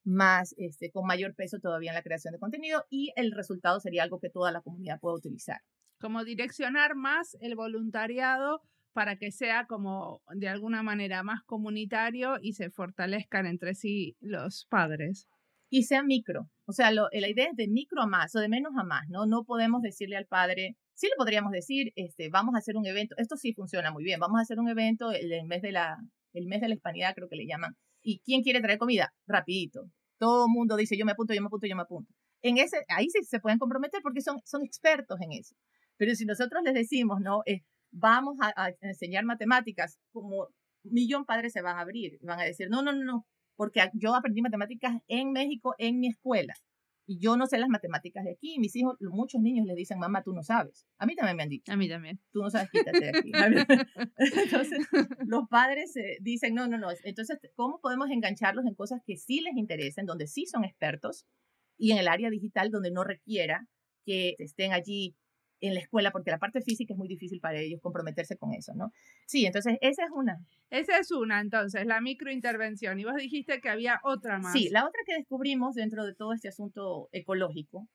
más 0.03 0.55
este, 0.57 0.91
con 0.91 1.05
mayor 1.05 1.35
peso 1.35 1.59
todavía 1.59 1.91
en 1.91 1.95
la 1.95 2.01
creación 2.01 2.33
de 2.33 2.39
contenido 2.39 2.85
y 2.89 3.13
el 3.15 3.31
resultado 3.31 3.79
sería 3.79 4.03
algo 4.03 4.19
que 4.19 4.29
toda 4.29 4.51
la 4.51 4.61
comunidad 4.61 4.99
pueda 4.99 5.15
utilizar. 5.15 5.61
Como 6.01 6.23
direccionar 6.23 6.95
más 6.95 7.37
el 7.39 7.55
voluntariado 7.55 8.61
para 8.93 9.17
que 9.17 9.31
sea 9.31 9.65
como 9.67 10.21
de 10.33 10.49
alguna 10.49 10.83
manera 10.83 11.23
más 11.23 11.41
comunitario 11.45 12.37
y 12.41 12.53
se 12.53 12.69
fortalezcan 12.69 13.45
entre 13.45 13.75
sí 13.75 14.17
los 14.19 14.65
padres. 14.69 15.27
Y 15.69 15.83
sea 15.83 16.03
micro, 16.03 16.49
o 16.65 16.73
sea, 16.73 16.91
la 16.91 17.07
idea 17.11 17.47
es 17.49 17.55
de 17.55 17.69
micro 17.69 18.01
a 18.01 18.07
más 18.07 18.35
o 18.35 18.39
de 18.39 18.49
menos 18.49 18.73
a 18.77 18.83
más, 18.83 19.07
¿no? 19.07 19.25
No 19.25 19.45
podemos 19.45 19.81
decirle 19.81 20.17
al 20.17 20.25
padre, 20.25 20.75
sí 20.93 21.07
le 21.07 21.13
podríamos 21.17 21.53
decir, 21.53 21.93
este, 21.95 22.29
vamos 22.29 22.55
a 22.55 22.57
hacer 22.57 22.75
un 22.75 22.85
evento, 22.85 23.15
esto 23.17 23.37
sí 23.37 23.53
funciona 23.53 23.89
muy 23.89 24.03
bien, 24.03 24.19
vamos 24.19 24.39
a 24.39 24.41
hacer 24.41 24.59
un 24.59 24.67
evento 24.67 25.11
el, 25.11 25.45
mes 25.45 25.61
de 25.61 25.71
la, 25.71 25.95
el 26.33 26.47
mes 26.47 26.59
de 26.59 26.67
la 26.67 26.75
hispanidad 26.75 27.13
creo 27.15 27.29
que 27.29 27.37
le 27.37 27.47
llaman, 27.47 27.77
y 28.01 28.19
¿quién 28.19 28.41
quiere 28.41 28.59
traer 28.59 28.79
comida? 28.79 29.13
Rapidito. 29.27 29.83
Todo 30.17 30.45
el 30.47 30.51
mundo 30.51 30.75
dice, 30.75 30.97
yo 30.97 31.05
me 31.05 31.13
apunto, 31.13 31.33
yo 31.33 31.41
me 31.41 31.47
apunto, 31.47 31.67
yo 31.67 31.75
me 31.75 31.83
apunto. 31.83 32.13
En 32.41 32.57
ese, 32.57 32.83
ahí 32.89 33.07
sí 33.09 33.23
se 33.23 33.39
pueden 33.39 33.57
comprometer 33.57 34.01
porque 34.01 34.21
son, 34.21 34.39
son 34.43 34.63
expertos 34.63 35.19
en 35.21 35.31
eso. 35.31 35.55
Pero 36.01 36.15
si 36.15 36.25
nosotros 36.25 36.63
les 36.63 36.73
decimos, 36.73 37.21
no, 37.21 37.43
eh, 37.45 37.61
vamos 37.91 38.35
a, 38.41 38.73
enseñar 38.81 39.23
matemáticas, 39.23 39.99
como 40.11 40.47
un 40.83 40.91
millón 40.91 41.25
padres 41.25 41.53
se 41.53 41.61
van 41.61 41.77
a 41.77 41.81
abrir, 41.81 42.17
van 42.23 42.39
a 42.39 42.43
decir, 42.43 42.69
no, 42.71 42.81
no, 42.81 42.91
no, 42.91 43.03
no, 43.03 43.27
porque 43.55 43.87
yo 43.93 44.15
aprendí 44.15 44.41
matemáticas 44.41 44.95
en 45.07 45.31
México, 45.31 45.75
en 45.77 45.99
mi 45.99 46.07
escuela, 46.07 46.55
y 47.05 47.19
yo 47.19 47.37
no 47.37 47.45
sé 47.45 47.59
las 47.59 47.69
matemáticas 47.69 48.23
de 48.23 48.31
aquí. 48.31 48.57
Mis 48.57 48.75
hijos, 48.75 48.97
muchos 48.99 49.41
niños 49.41 49.67
les 49.67 49.75
dicen, 49.75 49.99
mamá, 49.99 50.23
tú 50.23 50.33
no 50.33 50.41
sabes. 50.41 50.87
A 50.97 51.05
mí 51.05 51.15
también 51.15 51.37
me 51.37 51.43
han 51.43 51.49
dicho. 51.49 51.71
A 51.71 51.75
mí 51.75 51.87
también. 51.87 52.19
Tú 52.31 52.41
no 52.41 52.49
sabes, 52.49 52.71
quítate 52.71 52.99
de 52.99 53.09
aquí. 53.09 53.31
Entonces, 54.17 54.87
los 55.27 55.47
padres 55.49 55.95
eh, 55.97 56.17
dicen, 56.21 56.55
no, 56.55 56.67
no, 56.67 56.79
no. 56.79 56.87
Entonces, 57.03 57.37
¿cómo 57.55 57.79
podemos 57.79 58.09
engancharlos 58.09 58.65
en 58.65 58.73
cosas 58.73 59.01
que 59.05 59.17
sí 59.17 59.41
les 59.41 59.55
interesen, 59.55 60.07
donde 60.07 60.25
sí 60.25 60.47
son 60.47 60.63
expertos, 60.63 61.27
y 61.77 61.91
en 61.91 61.99
el 61.99 62.07
área 62.07 62.31
digital 62.31 62.71
donde 62.71 62.89
no 62.89 63.03
requiera 63.03 63.67
que 64.03 64.35
estén 64.39 64.73
allí 64.73 65.15
en 65.61 65.75
la 65.75 65.79
escuela, 65.79 66.11
porque 66.11 66.31
la 66.31 66.39
parte 66.39 66.61
física 66.61 66.93
es 66.93 66.97
muy 66.97 67.07
difícil 67.07 67.39
para 67.39 67.59
ellos 67.59 67.79
comprometerse 67.81 68.37
con 68.37 68.53
eso, 68.53 68.73
¿no? 68.75 68.91
Sí, 69.27 69.45
entonces 69.45 69.77
esa 69.81 70.03
es 70.03 70.11
una. 70.13 70.39
Esa 70.69 70.97
es 70.97 71.11
una, 71.11 71.39
entonces, 71.39 71.85
la 71.85 72.01
microintervención. 72.01 72.99
Y 72.99 73.05
vos 73.05 73.15
dijiste 73.15 73.61
que 73.61 73.69
había 73.69 73.99
otra 74.03 74.39
más. 74.39 74.53
Sí, 74.53 74.69
la 74.69 74.85
otra 74.85 75.01
que 75.05 75.13
descubrimos 75.13 75.75
dentro 75.75 76.03
de 76.05 76.15
todo 76.15 76.33
este 76.33 76.49
asunto 76.49 77.09
ecológico 77.11 77.87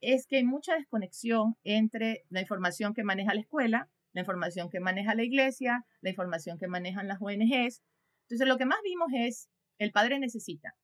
es 0.00 0.26
que 0.26 0.36
hay 0.36 0.44
mucha 0.44 0.74
desconexión 0.74 1.54
entre 1.62 2.24
la 2.28 2.40
información 2.40 2.92
que 2.92 3.04
maneja 3.04 3.34
la 3.34 3.40
escuela, 3.40 3.88
la 4.12 4.20
información 4.20 4.68
que 4.68 4.80
maneja 4.80 5.14
la 5.14 5.22
iglesia, 5.22 5.86
la 6.00 6.10
información 6.10 6.58
que 6.58 6.66
manejan 6.66 7.06
las 7.06 7.18
ONGs. 7.20 7.82
Entonces, 8.22 8.48
lo 8.48 8.58
que 8.58 8.66
más 8.66 8.78
vimos 8.82 9.08
es, 9.14 9.48
el 9.78 9.92
padre 9.92 10.18
necesita 10.18 10.74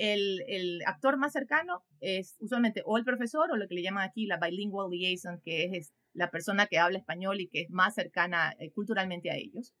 el, 0.00 0.82
actor 0.86 1.18
más 1.18 1.32
cercano 1.32 1.82
es 2.00 2.36
usualmente 2.40 2.82
o 2.86 2.96
el 2.96 3.04
profesor 3.04 3.50
o 3.50 3.56
lo 3.56 3.68
que 3.68 3.74
le 3.74 3.82
llaman 3.82 4.08
aquí 4.08 4.26
la 4.26 4.38
bilingual 4.38 4.90
liaison, 4.90 5.40
que 5.42 5.64
es, 5.76 5.92
la 6.12 6.30
persona 6.30 6.66
que 6.66 6.78
habla 6.78 6.98
español 6.98 7.40
y 7.40 7.48
que 7.48 7.62
es 7.62 7.70
más 7.70 7.94
cercana 7.94 8.54
eh, 8.58 8.70
culturalmente 8.72 9.30
a 9.30 9.36
ellos. 9.36 9.74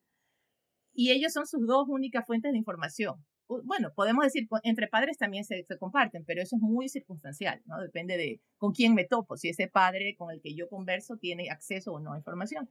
Y 0.92 1.10
ellos 1.10 1.32
son 1.32 1.46
sus 1.46 1.66
dos 1.66 1.88
únicas 1.88 2.26
fuentes 2.26 2.52
de 2.52 2.58
información. 2.58 3.24
Bueno, 3.64 3.92
podemos 3.96 4.24
decir, 4.24 4.46
entre 4.62 4.86
padres 4.86 5.18
también 5.18 5.44
se, 5.44 5.66
comparten, 5.78 6.24
pero 6.24 6.40
eso 6.40 6.54
es 6.54 6.62
muy 6.62 6.88
circunstancial, 6.88 7.60
¿no? 7.64 7.80
Depende 7.80 8.16
de 8.16 8.40
con 8.58 8.72
quién 8.72 8.94
me 8.94 9.04
topo, 9.04 9.36
si 9.36 9.48
ese 9.48 9.66
padre 9.66 10.14
con 10.16 10.30
el 10.30 10.40
que 10.40 10.54
yo 10.54 10.68
converso 10.68 11.16
tiene 11.16 11.50
acceso 11.50 11.92
o 11.92 11.98
no 11.98 12.12
a 12.12 12.18
información. 12.18 12.68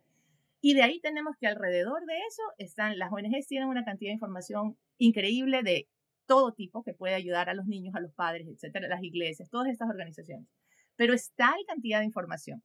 Y 0.61 0.75
de 0.75 0.83
ahí 0.83 1.01
tenemos 1.01 1.35
que 1.37 1.47
alrededor 1.47 2.05
de 2.05 2.17
eso 2.29 2.43
están, 2.57 2.97
las 2.97 3.11
ONGs 3.11 3.47
tienen 3.47 3.67
una 3.67 3.83
cantidad 3.83 4.09
de 4.09 4.13
información 4.13 4.77
increíble 4.97 5.63
de 5.63 5.89
todo 6.29 6.53
tipo 6.53 6.83
que 6.83 6.93
puede 6.93 7.15
ayudar 7.15 7.49
a 7.49 7.55
los 7.55 7.65
niños, 7.65 7.95
a 7.95 7.99
los 7.99 8.13
padres, 8.13 8.47
etcétera, 8.47 8.87
las 8.87 9.01
iglesias, 9.01 9.49
todas 9.49 9.67
estas 9.67 9.89
organizaciones. 9.89 10.47
Pero 10.95 11.15
es 11.15 11.33
tal 11.33 11.57
cantidad 11.67 11.99
de 11.99 12.05
información 12.05 12.61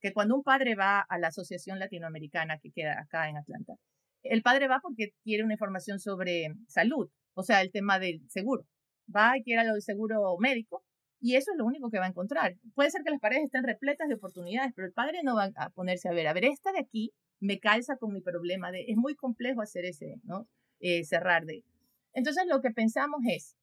que 0.00 0.12
cuando 0.12 0.36
un 0.36 0.42
padre 0.42 0.74
va 0.74 1.00
a 1.00 1.18
la 1.18 1.28
Asociación 1.28 1.78
Latinoamericana 1.78 2.58
que 2.58 2.70
queda 2.70 3.00
acá 3.00 3.30
en 3.30 3.38
Atlanta, 3.38 3.74
el 4.22 4.42
padre 4.42 4.68
va 4.68 4.80
porque 4.82 5.14
quiere 5.24 5.44
una 5.44 5.54
información 5.54 5.98
sobre 5.98 6.48
salud, 6.68 7.08
o 7.32 7.42
sea, 7.42 7.62
el 7.62 7.72
tema 7.72 7.98
del 7.98 8.20
seguro. 8.28 8.66
Va 9.14 9.38
y 9.38 9.42
quiere 9.44 9.64
lo 9.64 9.72
del 9.72 9.82
seguro 9.82 10.36
médico 10.38 10.84
y 11.20 11.36
eso 11.36 11.52
es 11.52 11.58
lo 11.58 11.64
único 11.64 11.90
que 11.90 11.98
va 11.98 12.04
a 12.04 12.08
encontrar. 12.08 12.56
Puede 12.74 12.90
ser 12.90 13.02
que 13.02 13.10
las 13.10 13.20
paredes 13.20 13.44
estén 13.44 13.64
repletas 13.64 14.08
de 14.08 14.14
oportunidades, 14.16 14.72
pero 14.76 14.86
el 14.86 14.92
padre 14.92 15.20
no 15.22 15.36
va 15.36 15.50
a 15.56 15.70
ponerse 15.70 16.10
a 16.10 16.12
ver, 16.12 16.28
a 16.28 16.34
ver, 16.34 16.44
esta 16.44 16.70
de 16.72 16.80
aquí 16.80 17.12
me 17.40 17.60
calza 17.60 17.96
con 17.96 18.12
mi 18.12 18.20
problema 18.20 18.70
de, 18.70 18.84
es 18.88 18.96
muy 18.98 19.14
complejo 19.14 19.62
hacer 19.62 19.86
ese, 19.86 20.16
¿no? 20.24 20.46
Eh, 20.80 21.04
cerrar 21.04 21.46
de. 21.46 21.64
Entonces 22.12 22.44
lo 22.48 22.60
que 22.60 22.70
pensamos 22.70 23.20
es, 23.28 23.56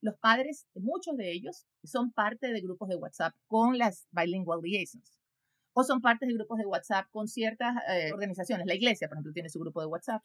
los 0.00 0.16
padres, 0.18 0.66
muchos 0.74 1.16
de 1.16 1.32
ellos, 1.32 1.66
son 1.84 2.12
parte 2.12 2.48
de 2.48 2.60
grupos 2.60 2.88
de 2.88 2.96
WhatsApp 2.96 3.34
con 3.46 3.78
las 3.78 4.08
bilingual 4.10 4.60
liaisons 4.62 5.18
o 5.74 5.84
son 5.84 6.00
parte 6.00 6.26
de 6.26 6.34
grupos 6.34 6.58
de 6.58 6.66
WhatsApp 6.66 7.06
con 7.10 7.28
ciertas 7.28 7.74
eh, 7.88 8.12
organizaciones. 8.12 8.66
La 8.66 8.74
iglesia, 8.74 9.08
por 9.08 9.16
ejemplo, 9.16 9.32
tiene 9.32 9.48
su 9.48 9.58
grupo 9.58 9.80
de 9.80 9.86
WhatsApp 9.86 10.22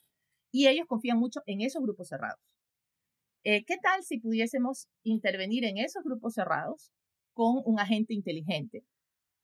y 0.52 0.66
ellos 0.66 0.86
confían 0.86 1.18
mucho 1.18 1.40
en 1.46 1.60
esos 1.60 1.82
grupos 1.82 2.08
cerrados. 2.08 2.40
Eh, 3.44 3.64
¿Qué 3.64 3.76
tal 3.78 4.02
si 4.02 4.18
pudiésemos 4.18 4.88
intervenir 5.04 5.64
en 5.64 5.78
esos 5.78 6.02
grupos 6.04 6.34
cerrados 6.34 6.92
con 7.32 7.62
un 7.64 7.78
agente 7.78 8.14
inteligente 8.14 8.84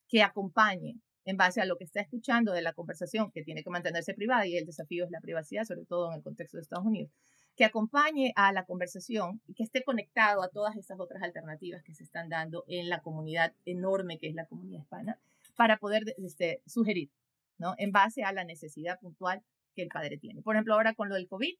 que 0.08 0.22
acompañe 0.22 1.00
en 1.24 1.36
base 1.36 1.60
a 1.60 1.64
lo 1.64 1.76
que 1.76 1.84
está 1.84 2.00
escuchando 2.00 2.52
de 2.52 2.60
la 2.60 2.74
conversación, 2.74 3.30
que 3.32 3.42
tiene 3.42 3.62
que 3.62 3.70
mantenerse 3.70 4.14
privada 4.14 4.46
y 4.46 4.56
el 4.56 4.66
desafío 4.66 5.04
es 5.04 5.10
la 5.10 5.20
privacidad, 5.20 5.64
sobre 5.64 5.86
todo 5.86 6.10
en 6.10 6.18
el 6.18 6.22
contexto 6.22 6.58
de 6.58 6.62
Estados 6.62 6.84
Unidos, 6.84 7.12
que 7.56 7.64
acompañe 7.64 8.32
a 8.36 8.52
la 8.52 8.64
conversación 8.64 9.40
y 9.46 9.54
que 9.54 9.62
esté 9.62 9.84
conectado 9.84 10.42
a 10.42 10.48
todas 10.48 10.76
estas 10.76 10.98
otras 10.98 11.22
alternativas 11.22 11.82
que 11.84 11.94
se 11.94 12.04
están 12.04 12.28
dando 12.28 12.64
en 12.66 12.88
la 12.88 13.00
comunidad 13.00 13.54
enorme 13.64 14.18
que 14.18 14.28
es 14.28 14.34
la 14.34 14.46
comunidad 14.46 14.80
hispana, 14.80 15.20
para 15.56 15.78
poder 15.78 16.02
este, 16.18 16.62
sugerir, 16.66 17.10
¿no? 17.58 17.74
En 17.78 17.92
base 17.92 18.24
a 18.24 18.32
la 18.32 18.44
necesidad 18.44 18.98
puntual 18.98 19.42
que 19.74 19.82
el 19.82 19.88
padre 19.88 20.18
tiene. 20.18 20.42
Por 20.42 20.56
ejemplo, 20.56 20.74
ahora 20.74 20.94
con 20.94 21.08
lo 21.08 21.14
del 21.14 21.28
COVID, 21.28 21.54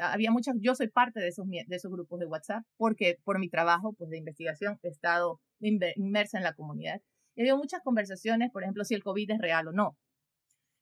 había 0.00 0.30
muchas, 0.30 0.56
yo 0.60 0.74
soy 0.74 0.88
parte 0.88 1.20
de 1.20 1.28
esos, 1.28 1.46
de 1.48 1.64
esos 1.68 1.92
grupos 1.92 2.18
de 2.18 2.26
WhatsApp 2.26 2.64
porque 2.76 3.18
por 3.24 3.38
mi 3.38 3.48
trabajo 3.48 3.92
pues, 3.92 4.10
de 4.10 4.18
investigación 4.18 4.78
he 4.82 4.88
estado 4.88 5.40
inmersa 5.60 6.38
en 6.38 6.44
la 6.44 6.54
comunidad. 6.54 7.00
He 7.34 7.42
habido 7.42 7.58
muchas 7.58 7.82
conversaciones, 7.82 8.50
por 8.50 8.62
ejemplo, 8.62 8.84
si 8.84 8.94
el 8.94 9.02
COVID 9.02 9.30
es 9.32 9.38
real 9.38 9.68
o 9.68 9.72
no, 9.72 9.96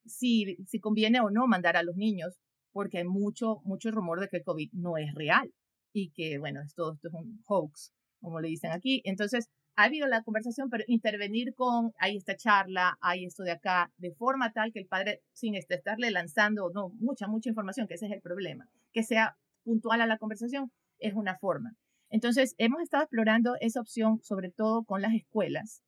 si, 0.05 0.57
si 0.65 0.79
conviene 0.79 1.19
o 1.19 1.29
no 1.29 1.47
mandar 1.47 1.75
a 1.75 1.83
los 1.83 1.97
niños, 1.97 2.39
porque 2.75 2.97
hay 2.97 3.05
mucho, 3.05 3.61
mucho 3.63 3.89
rumor 3.89 4.19
de 4.19 4.27
que 4.27 4.37
el 4.37 4.43
COVID 4.43 4.69
no 4.73 4.97
es 4.97 5.13
real 5.15 5.49
y 5.93 6.11
que, 6.11 6.39
bueno, 6.39 6.59
esto, 6.61 6.91
esto 6.91 7.07
es 7.07 7.13
un 7.13 7.41
hoax, 7.47 7.93
como 8.19 8.41
le 8.41 8.49
dicen 8.49 8.71
aquí. 8.73 9.01
Entonces, 9.05 9.47
ha 9.77 9.85
habido 9.85 10.07
la 10.07 10.23
conversación, 10.23 10.69
pero 10.69 10.83
intervenir 10.87 11.55
con, 11.55 11.93
hay 11.99 12.17
esta 12.17 12.35
charla, 12.35 12.97
hay 12.99 13.23
esto 13.23 13.43
de 13.43 13.53
acá, 13.53 13.93
de 13.95 14.11
forma 14.11 14.51
tal 14.51 14.73
que 14.73 14.79
el 14.79 14.87
padre, 14.87 15.21
sin 15.31 15.55
este, 15.55 15.75
estarle 15.75 16.11
lanzando, 16.11 16.69
no, 16.73 16.89
mucha, 16.99 17.27
mucha 17.27 17.47
información, 17.47 17.87
que 17.87 17.93
ese 17.93 18.07
es 18.07 18.11
el 18.11 18.19
problema, 18.19 18.67
que 18.91 19.03
sea 19.03 19.37
puntual 19.63 20.01
a 20.01 20.05
la 20.05 20.17
conversación, 20.17 20.69
es 20.99 21.13
una 21.13 21.37
forma. 21.37 21.77
Entonces, 22.09 22.55
hemos 22.57 22.81
estado 22.81 23.03
explorando 23.03 23.55
esa 23.61 23.79
opción, 23.79 24.19
sobre 24.21 24.51
todo 24.51 24.83
con 24.83 25.01
las 25.01 25.13
escuelas, 25.13 25.81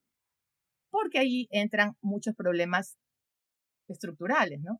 porque 0.89 1.19
ahí 1.19 1.47
entran 1.52 1.97
muchos 2.00 2.34
problemas 2.34 2.97
estructurales, 3.89 4.62
¿no? 4.62 4.80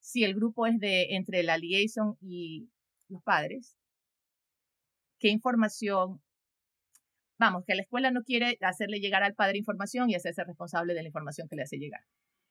Si 0.00 0.24
el 0.24 0.34
grupo 0.34 0.66
es 0.66 0.78
de 0.78 1.16
entre 1.16 1.42
la 1.42 1.58
liaison 1.58 2.16
y 2.20 2.70
los 3.08 3.22
padres, 3.22 3.76
¿qué 5.18 5.28
información 5.28 6.20
vamos, 7.38 7.64
que 7.64 7.74
la 7.74 7.82
escuela 7.82 8.10
no 8.10 8.22
quiere 8.22 8.58
hacerle 8.60 9.00
llegar 9.00 9.22
al 9.22 9.34
padre 9.34 9.58
información 9.58 10.10
y 10.10 10.14
hacerse 10.14 10.44
responsable 10.44 10.94
de 10.94 11.02
la 11.02 11.08
información 11.08 11.48
que 11.48 11.56
le 11.56 11.62
hace 11.62 11.78
llegar. 11.78 12.02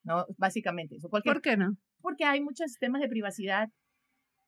¿no? 0.04 0.26
Básicamente 0.38 0.96
eso. 0.96 1.10
¿Por 1.10 1.42
qué 1.42 1.58
no? 1.58 1.78
Porque 2.02 2.26
hay 2.26 2.42
muchos 2.42 2.78
temas 2.80 3.02
de 3.02 3.10
privacidad. 3.10 3.70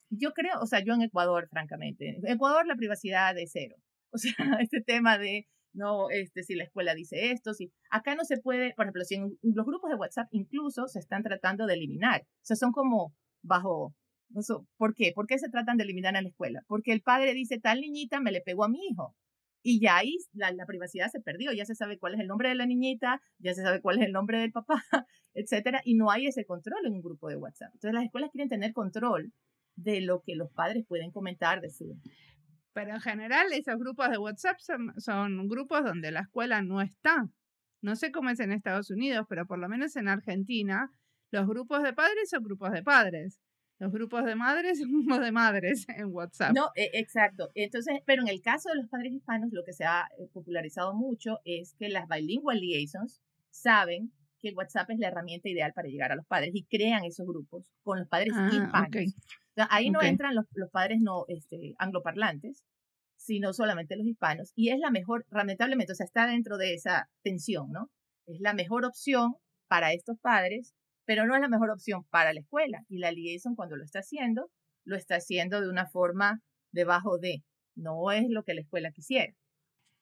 Yo 0.10 0.32
creo, 0.34 0.60
o 0.62 0.66
sea, 0.66 0.84
yo 0.84 0.94
en 0.94 1.02
Ecuador, 1.02 1.48
francamente, 1.50 2.18
en 2.18 2.28
Ecuador 2.28 2.66
la 2.66 2.76
privacidad 2.76 3.38
es 3.38 3.52
cero. 3.52 3.76
O 4.12 4.18
sea, 4.18 4.34
este 4.62 4.82
tema 4.82 5.18
de, 5.18 5.48
no, 5.73 6.10
este, 6.10 6.43
si 6.43 6.55
la 6.55 6.63
escuela 6.63 6.95
dice 6.95 7.32
esto, 7.32 7.53
si 7.53 7.71
acá 7.89 8.15
no 8.15 8.23
se 8.23 8.38
puede, 8.38 8.73
por 8.73 8.86
ejemplo, 8.86 9.03
si 9.03 9.15
en 9.15 9.38
los 9.41 9.65
grupos 9.65 9.89
de 9.89 9.97
WhatsApp 9.97 10.27
incluso 10.32 10.88
se 10.88 10.99
están 10.99 11.23
tratando 11.23 11.65
de 11.65 11.75
eliminar. 11.75 12.21
O 12.21 12.45
sea, 12.45 12.55
son 12.55 12.71
como 12.71 13.13
bajo, 13.41 13.95
¿por 14.77 14.95
qué? 14.95 15.12
¿Por 15.13 15.27
qué 15.27 15.38
se 15.38 15.49
tratan 15.49 15.77
de 15.77 15.84
eliminar 15.84 16.15
en 16.15 16.23
la 16.23 16.29
escuela? 16.29 16.62
Porque 16.67 16.91
el 16.91 17.01
padre 17.01 17.34
dice, 17.34 17.60
tal 17.60 17.82
niñita 17.82 18.19
me 18.19 18.32
le 18.32 18.41
pegó 18.41 18.63
a 18.63 18.69
mi 18.69 18.79
hijo. 18.88 19.15
Y 19.62 19.82
ya 19.82 19.97
ahí 19.97 20.15
la, 20.34 20.65
privacidad 20.65 21.10
se 21.10 21.19
perdió, 21.19 21.51
ya 21.51 21.65
se 21.65 21.75
sabe 21.75 21.99
cuál 21.99 22.13
es 22.13 22.21
el 22.21 22.27
nombre 22.27 22.49
de 22.49 22.55
la 22.55 22.65
niñita, 22.65 23.21
ya 23.39 23.53
se 23.53 23.62
sabe 23.62 23.82
cuál 23.82 23.99
es 23.99 24.05
el 24.05 24.13
nombre 24.13 24.39
del 24.39 24.51
papá, 24.53 24.75
etcétera, 25.34 25.82
y 25.84 25.95
no 25.95 26.12
hay 26.12 26.27
ese 26.27 26.45
control 26.45 26.86
en 26.86 26.93
un 26.93 27.01
grupo 27.01 27.27
de 27.27 27.36
WhatsApp. 27.36 27.71
Entonces 27.73 27.93
las 27.93 28.05
escuelas 28.05 28.32
quieren 28.32 28.47
tener 28.47 28.71
control 28.71 29.34
de 29.75 30.01
lo 30.01 30.21
que 30.21 30.36
los 30.36 30.51
padres 30.51 30.86
pueden 30.88 31.12
comentar 31.12 31.62
de 31.62 31.69
su... 31.69 31.97
Pero 32.73 32.93
en 32.93 33.01
general 33.01 33.51
esos 33.51 33.77
grupos 33.77 34.10
de 34.10 34.17
WhatsApp 34.17 34.58
son, 34.60 34.93
son 34.97 35.47
grupos 35.47 35.84
donde 35.84 36.12
la 36.12 36.21
escuela 36.21 36.62
no 36.62 36.82
está. 36.82 37.27
No 37.82 37.95
sé 37.95 38.12
cómo 38.12 38.29
es 38.29 38.39
en 38.39 38.51
Estados 38.51 38.91
Unidos, 38.91 39.25
pero 39.29 39.45
por 39.45 39.60
lo 39.60 39.69
menos 39.69 39.95
en 39.95 40.08
Argentina 40.08 40.91
los 41.32 41.47
grupos 41.47 41.84
de 41.84 41.93
padres 41.93 42.29
son 42.29 42.43
grupos 42.43 42.71
de 42.71 42.84
padres 42.84 43.39
los 43.79 43.91
grupos 43.93 44.25
de 44.25 44.36
madres, 44.36 44.79
grupos 44.88 45.19
de 45.21 45.32
madres 45.32 45.88
en 45.89 46.13
WhatsApp. 46.13 46.53
No, 46.53 46.69
e, 46.75 46.91
exacto. 46.93 47.49
Entonces, 47.55 48.01
pero 48.05 48.21
en 48.21 48.27
el 48.27 48.41
caso 48.41 48.69
de 48.69 48.75
los 48.75 48.88
padres 48.89 49.13
hispanos, 49.13 49.51
lo 49.51 49.63
que 49.63 49.73
se 49.73 49.86
ha 49.86 50.08
eh, 50.19 50.27
popularizado 50.32 50.93
mucho 50.93 51.39
es 51.45 51.73
que 51.79 51.89
las 51.89 52.08
bilingual 52.08 52.60
liaisons 52.60 53.21
saben 53.49 54.12
que 54.41 54.51
WhatsApp 54.51 54.91
es 54.91 54.99
la 54.99 55.08
herramienta 55.08 55.49
ideal 55.49 55.73
para 55.73 55.89
llegar 55.89 56.12
a 56.12 56.15
los 56.15 56.25
padres 56.25 56.51
y 56.53 56.63
crean 56.63 57.03
esos 57.03 57.25
grupos 57.25 57.69
con 57.84 57.99
los 57.99 58.08
padres 58.08 58.34
ah, 58.36 58.49
hispanos. 58.51 59.15
Ahí 59.69 59.89
no 59.89 60.02
entran 60.02 60.36
los, 60.36 60.45
los, 60.54 60.69
padres 60.72 61.00
no 61.02 61.26
este, 61.28 61.76
angloparlantes, 61.78 62.63
sino 63.17 63.54
solamente 63.54 63.95
los 63.95 64.08
hispanos. 64.08 64.52
Y 64.56 64.69
es 64.69 64.80
la 64.80 64.91
mejor, 64.91 65.26
lamentablemente, 65.30 65.93
o 65.93 65.95
sea, 65.95 66.06
está 66.06 66.28
dentro 66.28 66.58
de 66.58 66.74
esa 66.74 67.10
tensión, 67.24 67.72
¿no? 67.72 67.89
Es 68.26 68.39
la 68.39 68.54
mejor 68.54 68.86
opción 68.86 69.36
para 69.67 69.93
estos 69.93 70.17
padres 70.19 70.74
pero 71.10 71.26
no 71.26 71.34
es 71.34 71.41
la 71.41 71.50
mejor 71.50 71.72
opción 71.72 72.04
para 72.12 72.34
la 72.34 72.41
escuela. 72.41 72.84
Y 72.88 73.00
la 73.00 73.12
liaison 73.12 73.56
cuando 73.56 73.76
lo 73.76 73.84
está 73.84 73.98
haciendo, 73.98 74.52
lo 74.86 74.95
está 74.95 75.15
haciendo 75.15 75.60
de 75.60 75.67
una 75.67 75.88
forma 75.88 76.39
debajo 76.72 77.17
de, 77.17 77.43
no 77.76 78.12
es 78.12 78.26
lo 78.30 78.43
que 78.43 78.54
la 78.54 78.62
escuela 78.62 78.91
quisiera. 78.91 79.34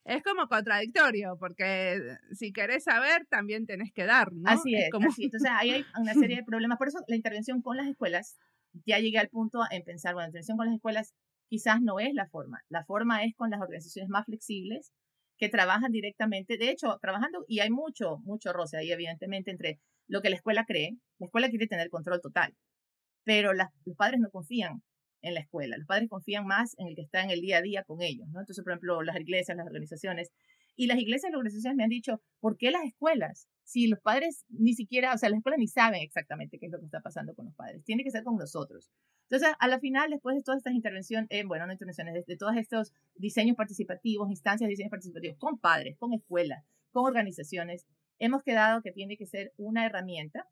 Es 0.04 0.22
como 0.22 0.50
contradictorio, 0.50 1.38
porque 1.40 1.98
si 2.34 2.52
querés 2.52 2.84
saber, 2.84 3.26
también 3.30 3.66
tenés 3.66 3.94
que 3.94 4.04
dar, 4.04 4.34
¿no? 4.34 4.50
Así 4.52 4.76
es, 4.76 4.90
Entonces 4.94 5.50
ahí 5.50 5.72
hay 5.72 5.86
una 5.98 6.14
serie 6.14 6.36
de 6.42 6.44
problemas. 6.44 6.78
Por 6.78 6.90
eso 6.90 7.00
la 7.08 7.16
intervención 7.16 7.62
con 7.62 7.78
las 7.78 7.88
escuelas, 7.88 8.38
ya 8.86 9.00
llegué 9.00 9.18
al 9.18 9.30
punto 9.30 9.60
en 9.72 9.84
pensar, 9.84 10.14
bueno, 10.14 10.28
intervención 10.28 10.58
con 10.58 10.68
las 10.68 10.76
escuelas 10.76 11.14
quizás 11.50 11.82
no 11.82 12.00
es 12.00 12.14
la 12.14 12.28
forma. 12.28 12.62
La 12.70 12.84
forma 12.86 13.24
es 13.24 13.36
con 13.36 13.50
las 13.50 13.62
organizaciones 13.62 14.10
más 14.10 14.26
flexibles 14.26 14.92
que 15.38 15.50
trabajan 15.50 15.92
directamente. 15.92 16.58
De 16.58 16.70
hecho, 16.70 16.98
trabajando, 17.02 17.46
y 17.48 17.60
hay 17.60 17.70
mucho, 17.70 18.18
mucho 18.24 18.54
roce 18.54 18.78
ahí, 18.78 18.92
evidentemente, 18.92 19.52
entre 19.52 19.80
lo 20.08 20.22
que 20.22 20.30
la 20.30 20.36
escuela 20.36 20.66
cree. 20.66 20.98
La 21.20 21.26
escuela 21.26 21.50
quiere 21.50 21.68
tener 21.68 21.90
control 21.90 22.22
total, 22.22 22.56
pero 23.24 23.54
los 23.54 23.68
padres 23.98 24.20
no 24.20 24.30
confían 24.30 24.82
en 25.22 25.34
la 25.34 25.42
escuela. 25.42 25.78
Los 25.78 25.88
padres 25.88 26.10
confían 26.10 26.46
más 26.46 26.76
en 26.78 26.88
el 26.88 26.96
que 26.96 27.02
está 27.02 27.24
en 27.24 27.32
el 27.32 27.42
día 27.42 27.58
a 27.58 27.62
día 27.62 27.84
con 27.84 28.02
ellos, 28.02 28.28
¿no? 28.30 28.40
Entonces, 28.40 28.64
por 28.64 28.74
ejemplo, 28.74 29.02
las 29.04 29.20
iglesias, 29.20 29.58
las 29.58 29.68
organizaciones. 29.68 30.30
Y 30.78 30.86
las 30.88 31.00
iglesias 31.00 31.30
y 31.30 31.32
las 31.32 31.40
organizaciones 31.40 31.76
me 31.76 31.84
han 31.84 31.90
dicho, 31.90 32.22
¿por 32.40 32.56
qué 32.56 32.72
las 32.72 32.86
escuelas? 32.86 33.50
Si 33.64 33.88
los 33.88 34.00
padres 34.00 34.46
ni 34.48 34.74
siquiera, 34.74 35.14
o 35.14 35.18
sea, 35.18 35.30
las 35.30 35.38
escuelas 35.38 35.60
ni 35.60 35.68
saben 35.68 36.02
exactamente 36.02 36.60
qué 36.60 36.68
es 36.68 36.72
lo 36.72 36.80
que 36.80 36.86
está 36.86 37.02
pasando 37.02 37.34
con 37.34 37.46
los 37.46 37.56
padres. 37.56 37.84
Tiene 37.84 38.04
que 38.04 38.12
ser 38.12 38.24
con 38.24 38.38
nosotros. 38.38 38.90
Entonces, 39.24 39.50
a 39.60 39.68
la 39.68 39.80
final, 39.80 40.12
después 40.12 40.38
de 40.38 40.44
todas 40.44 40.60
estas 40.60 40.74
intervenciones, 40.74 41.28
eh, 41.32 41.44
bueno, 41.46 41.66
no 41.66 41.74
intervenciones, 41.74 42.26
de, 42.26 42.38
todos 42.38 42.56
estos 42.56 42.94
diseños 43.16 43.58
participativos, 43.58 44.30
instancias 44.30 44.68
de 44.68 44.72
diseños 44.72 44.92
participativos, 44.92 45.38
con 45.38 45.58
padres, 45.58 45.98
con 45.98 46.14
escuelas, 46.14 46.64
con 46.92 47.06
organizaciones, 47.06 47.88
hemos 48.20 48.44
quedado 48.44 48.82
que 48.82 48.92
tiene 48.92 49.18
que 49.18 49.26
ser 49.26 49.52
una 49.58 49.86
herramienta 49.86 50.48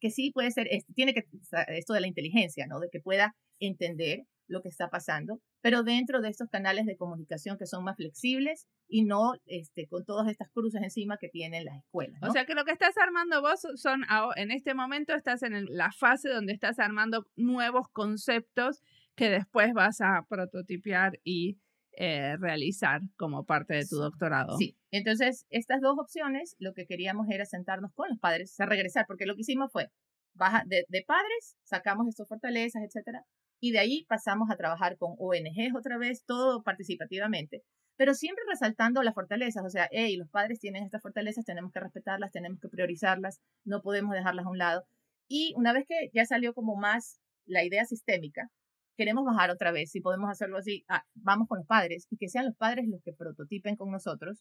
que 0.00 0.10
sí 0.10 0.30
puede 0.32 0.50
ser, 0.50 0.68
tiene 0.94 1.14
que, 1.14 1.26
esto 1.68 1.92
de 1.92 2.00
la 2.00 2.06
inteligencia, 2.08 2.66
¿no? 2.66 2.80
De 2.80 2.88
que 2.90 3.00
pueda 3.00 3.36
entender 3.60 4.26
lo 4.50 4.62
que 4.62 4.68
está 4.68 4.88
pasando, 4.88 5.40
pero 5.62 5.82
dentro 5.82 6.20
de 6.20 6.28
estos 6.28 6.48
canales 6.50 6.84
de 6.86 6.96
comunicación 6.96 7.56
que 7.56 7.66
son 7.66 7.84
más 7.84 7.96
flexibles 7.96 8.66
y 8.88 9.04
no 9.04 9.34
este, 9.46 9.86
con 9.86 10.04
todas 10.04 10.28
estas 10.28 10.50
cruces 10.50 10.82
encima 10.82 11.16
que 11.18 11.28
tienen 11.28 11.64
las 11.64 11.78
escuelas. 11.78 12.20
O 12.22 12.32
sea 12.32 12.44
que 12.44 12.54
lo 12.54 12.64
que 12.64 12.72
estás 12.72 12.96
armando 12.98 13.40
vos 13.40 13.60
son, 13.76 14.02
en 14.36 14.50
este 14.50 14.74
momento 14.74 15.14
estás 15.14 15.42
en 15.42 15.64
la 15.70 15.92
fase 15.92 16.28
donde 16.28 16.52
estás 16.52 16.78
armando 16.78 17.24
nuevos 17.36 17.86
conceptos 17.92 18.82
que 19.14 19.30
después 19.30 19.72
vas 19.72 20.00
a 20.00 20.26
prototipiar 20.28 21.18
y 21.24 21.58
eh, 21.92 22.36
realizar 22.38 23.00
como 23.16 23.44
parte 23.44 23.74
de 23.74 23.86
tu 23.86 23.96
doctorado. 23.96 24.56
Sí, 24.56 24.76
entonces 24.90 25.46
estas 25.50 25.80
dos 25.80 25.96
opciones, 25.98 26.56
lo 26.58 26.72
que 26.72 26.86
queríamos 26.86 27.26
era 27.30 27.44
sentarnos 27.44 27.92
con 27.94 28.08
los 28.08 28.18
padres, 28.18 28.52
o 28.52 28.54
sea, 28.54 28.66
regresar, 28.66 29.04
porque 29.06 29.26
lo 29.26 29.34
que 29.34 29.42
hicimos 29.42 29.70
fue, 29.72 29.88
baja 30.34 30.62
de, 30.66 30.84
de 30.88 31.04
padres, 31.06 31.56
sacamos 31.62 32.08
estas 32.08 32.28
fortalezas, 32.28 32.82
etcétera, 32.82 33.24
Y 33.60 33.72
de 33.72 33.78
ahí 33.78 34.04
pasamos 34.08 34.50
a 34.50 34.56
trabajar 34.56 34.96
con 34.96 35.14
ONGs 35.18 35.76
otra 35.76 35.98
vez, 35.98 36.24
todo 36.24 36.62
participativamente, 36.62 37.62
pero 38.00 38.14
siempre 38.14 38.42
resaltando 38.48 39.02
las 39.02 39.14
fortalezas, 39.14 39.62
o 39.62 39.68
sea, 39.68 39.86
hey, 39.92 40.16
los 40.16 40.30
padres 40.30 40.58
tienen 40.58 40.84
estas 40.84 41.02
fortalezas, 41.02 41.44
tenemos 41.44 41.70
que 41.70 41.80
respetarlas, 41.80 42.32
tenemos 42.32 42.58
que 42.58 42.70
priorizarlas, 42.70 43.40
no 43.66 43.82
podemos 43.82 44.14
dejarlas 44.14 44.46
a 44.46 44.48
un 44.48 44.56
lado. 44.56 44.84
Y 45.28 45.52
una 45.56 45.74
vez 45.74 45.84
que 45.86 46.08
ya 46.14 46.24
salió 46.24 46.54
como 46.54 46.76
más 46.76 47.20
la 47.44 47.62
idea 47.62 47.84
sistémica, 47.84 48.48
queremos 48.96 49.26
bajar 49.26 49.50
otra 49.50 49.70
vez, 49.70 49.90
si 49.90 50.00
podemos 50.00 50.30
hacerlo 50.30 50.56
así, 50.56 50.82
ah, 50.88 51.04
vamos 51.14 51.46
con 51.46 51.58
los 51.58 51.66
padres 51.66 52.06
y 52.10 52.16
que 52.16 52.30
sean 52.30 52.46
los 52.46 52.56
padres 52.56 52.86
los 52.88 53.02
que 53.02 53.12
prototipen 53.12 53.76
con 53.76 53.90
nosotros. 53.90 54.38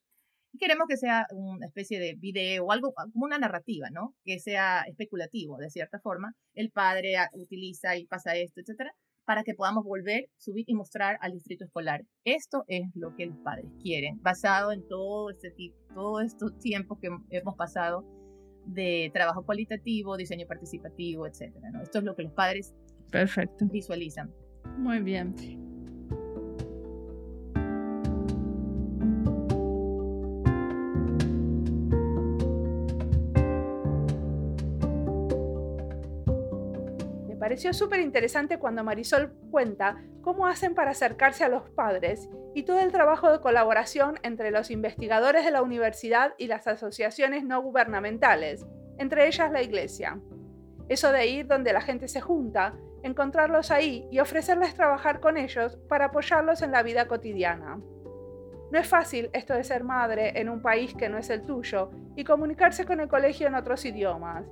Y 0.53 0.57
queremos 0.57 0.87
que 0.87 0.95
sea 0.95 1.27
una 1.31 1.65
especie 1.65 1.99
de 1.99 2.15
video 2.17 2.65
o 2.65 2.71
algo 2.71 2.93
como 2.93 3.25
una 3.25 3.37
narrativa, 3.37 3.89
¿no? 3.91 4.15
Que 4.23 4.39
sea 4.39 4.83
especulativo, 4.87 5.57
de 5.57 5.69
cierta 5.69 5.99
forma. 5.99 6.33
El 6.53 6.71
padre 6.71 7.17
ah, 7.17 7.29
utiliza 7.33 7.97
y 7.97 8.05
pasa 8.05 8.37
esto, 8.37 8.61
etcétera, 8.61 8.93
para 9.29 9.43
que 9.43 9.53
podamos 9.53 9.83
volver, 9.85 10.25
subir 10.39 10.65
y 10.67 10.73
mostrar 10.73 11.19
al 11.21 11.33
distrito 11.33 11.63
escolar. 11.63 12.01
Esto 12.25 12.63
es 12.67 12.89
lo 12.95 13.15
que 13.15 13.27
los 13.27 13.37
padres 13.37 13.67
quieren, 13.79 14.19
basado 14.23 14.71
en 14.71 14.81
todo 14.87 15.29
este 15.29 15.51
tipo, 15.51 15.77
todos 15.93 16.23
estos 16.23 16.57
tiempos 16.57 16.97
que 16.99 17.09
hemos 17.29 17.55
pasado 17.55 18.03
de 18.65 19.11
trabajo 19.13 19.45
cualitativo, 19.45 20.17
diseño 20.17 20.47
participativo, 20.47 21.27
etcétera. 21.27 21.69
¿no? 21.69 21.83
Esto 21.83 21.99
es 21.99 22.05
lo 22.05 22.15
que 22.15 22.23
los 22.23 22.33
padres 22.33 22.73
Perfecto. 23.11 23.67
visualizan. 23.71 24.33
Muy 24.79 24.99
bien. 24.99 25.35
Pareció 37.59 37.73
súper 37.73 37.99
interesante 37.99 38.57
cuando 38.57 38.85
Marisol 38.85 39.33
cuenta 39.51 39.97
cómo 40.21 40.47
hacen 40.47 40.75
para 40.75 40.91
acercarse 40.91 41.43
a 41.43 41.49
los 41.49 41.69
padres 41.71 42.29
y 42.55 42.63
todo 42.63 42.79
el 42.79 42.93
trabajo 42.93 43.29
de 43.29 43.41
colaboración 43.41 44.17
entre 44.23 44.49
los 44.49 44.71
investigadores 44.71 45.43
de 45.43 45.51
la 45.51 45.61
universidad 45.61 46.35
y 46.37 46.47
las 46.47 46.67
asociaciones 46.67 47.43
no 47.43 47.61
gubernamentales, 47.61 48.65
entre 48.97 49.27
ellas 49.27 49.51
la 49.51 49.61
iglesia. 49.61 50.21
Eso 50.87 51.11
de 51.11 51.27
ir 51.27 51.47
donde 51.47 51.73
la 51.73 51.81
gente 51.81 52.07
se 52.07 52.21
junta, 52.21 52.75
encontrarlos 53.03 53.71
ahí 53.71 54.07
y 54.09 54.19
ofrecerles 54.19 54.73
trabajar 54.73 55.19
con 55.19 55.35
ellos 55.35 55.77
para 55.89 56.05
apoyarlos 56.05 56.61
en 56.61 56.71
la 56.71 56.81
vida 56.81 57.09
cotidiana. 57.09 57.77
No 58.71 58.79
es 58.79 58.87
fácil 58.87 59.29
esto 59.33 59.53
de 59.53 59.65
ser 59.65 59.83
madre 59.83 60.31
en 60.39 60.47
un 60.47 60.61
país 60.61 60.93
que 60.93 61.09
no 61.09 61.17
es 61.17 61.29
el 61.29 61.45
tuyo 61.45 61.91
y 62.15 62.23
comunicarse 62.23 62.85
con 62.85 63.01
el 63.01 63.09
colegio 63.09 63.47
en 63.47 63.55
otros 63.55 63.83
idiomas, 63.83 64.45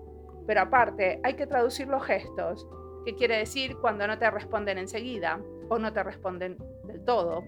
pero 0.45 0.59
aparte 0.59 1.21
hay 1.23 1.35
que 1.35 1.47
traducir 1.47 1.87
los 1.87 2.05
gestos, 2.05 2.67
¿Qué 3.07 3.15
quiere 3.15 3.37
decir 3.37 3.77
cuando 3.77 4.05
no 4.05 4.19
te 4.19 4.29
responden 4.29 4.77
enseguida 4.77 5.39
o 5.69 5.79
no 5.79 5.93
te 5.93 6.03
responden 6.03 6.57
del 6.83 7.05
todo, 7.05 7.41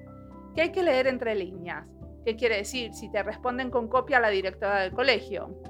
que 0.55 0.62
hay 0.62 0.72
que 0.72 0.84
leer 0.84 1.05
entre 1.05 1.36
líneas, 1.36 1.86
¿Qué 2.24 2.38
quiere 2.38 2.55
decir 2.55 2.93
si 2.93 3.12
te 3.12 3.22
responden 3.24 3.70
con 3.70 3.89
copia 3.89 4.20
a 4.20 4.22
la 4.22 4.30
directora 4.30 4.80
del 4.80 4.93
colegio. 4.93 5.62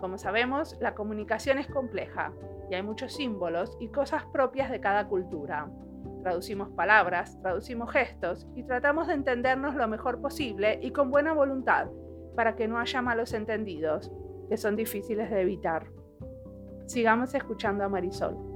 Como 0.00 0.18
sabemos, 0.18 0.76
la 0.80 0.96
comunicación 0.96 1.58
es 1.58 1.68
compleja 1.68 2.32
y 2.68 2.74
hay 2.74 2.82
muchos 2.82 3.14
símbolos 3.14 3.76
y 3.78 3.86
cosas 3.86 4.24
propias 4.32 4.68
de 4.68 4.80
cada 4.80 5.06
cultura. 5.06 5.70
Traducimos 6.22 6.70
palabras, 6.70 7.40
traducimos 7.40 7.92
gestos 7.92 8.48
y 8.56 8.64
tratamos 8.64 9.06
de 9.06 9.14
entendernos 9.14 9.76
lo 9.76 9.86
mejor 9.86 10.20
posible 10.20 10.80
y 10.82 10.90
con 10.90 11.12
buena 11.12 11.32
voluntad 11.32 11.86
para 12.34 12.56
que 12.56 12.66
no 12.66 12.80
haya 12.80 13.00
malos 13.00 13.32
entendidos, 13.32 14.10
que 14.48 14.56
son 14.56 14.74
difíciles 14.74 15.30
de 15.30 15.42
evitar. 15.42 15.86
Sigamos 16.86 17.32
escuchando 17.32 17.84
a 17.84 17.88
Marisol. 17.88 18.55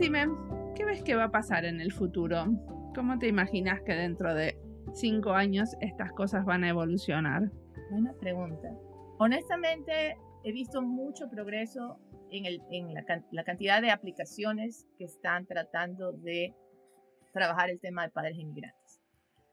Decime, 0.00 0.28
¿qué 0.74 0.86
ves 0.86 1.02
que 1.02 1.14
va 1.14 1.24
a 1.24 1.30
pasar 1.30 1.66
en 1.66 1.78
el 1.78 1.92
futuro? 1.92 2.46
¿Cómo 2.94 3.18
te 3.18 3.28
imaginas 3.28 3.82
que 3.82 3.92
dentro 3.92 4.32
de 4.32 4.58
cinco 4.94 5.32
años 5.32 5.76
estas 5.82 6.10
cosas 6.12 6.46
van 6.46 6.64
a 6.64 6.70
evolucionar? 6.70 7.50
Buena 7.90 8.14
pregunta. 8.14 8.70
Honestamente, 9.18 10.16
he 10.42 10.52
visto 10.52 10.80
mucho 10.80 11.28
progreso 11.28 11.98
en, 12.30 12.46
el, 12.46 12.62
en 12.70 12.94
la, 12.94 13.44
cantidad 13.44 13.82
de 13.82 13.90
aplicaciones 13.90 14.86
que 14.96 15.04
están 15.04 15.44
tratando 15.44 16.12
de 16.12 16.54
trabajar 17.34 17.68
el 17.68 17.78
tema 17.78 18.04
de 18.04 18.08
padres 18.08 18.38
inmigrantes. 18.38 19.02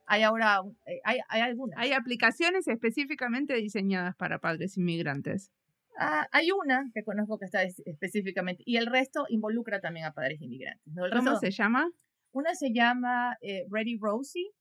Hay 0.06 0.24
ahora, 0.24 0.62
eh, 0.86 1.02
hay, 1.04 1.20
hay 1.28 1.42
algunas. 1.42 1.78
Hay 1.78 1.92
aplicaciones 1.92 2.70
específicamente 2.70 3.54
diseñadas 3.56 4.16
para 4.16 4.40
padres 4.40 4.78
inmigrantes. 4.78 5.52
Ah, 6.00 6.28
hay 6.32 6.52
una 6.52 6.90
que 6.94 7.04
conozco 7.04 7.40
que 7.40 7.46
está 7.46 7.64
específicamente 7.64 8.62
y 8.66 8.78
el 8.78 8.86
resto 8.86 9.26
involucra 9.30 9.82
también 9.82 10.06
a 10.06 10.14
padres 10.14 10.40
inmigrantes. 10.42 10.94
¿Cómo 11.12 11.40
se 11.40 11.50
llama? 11.50 11.90
Una 12.32 12.54
se 12.54 12.72
llama 12.72 13.36
eh, 13.42 13.66
Ready 13.70 13.98
Rosie 14.00 14.52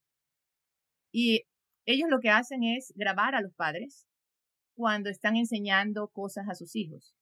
y 1.13 1.43
ellos 1.85 2.09
lo 2.11 2.21
que 2.21 2.31
hacen 2.31 2.63
es 2.65 2.93
grabar 2.97 3.35
a 3.35 3.43
los 3.43 3.55
padres 3.55 4.07
cuando 4.75 5.11
están 5.11 5.37
enseñando 5.37 6.09
cosas 6.09 6.49
a 6.49 6.55
sus 6.55 6.75
hijos. 6.75 7.15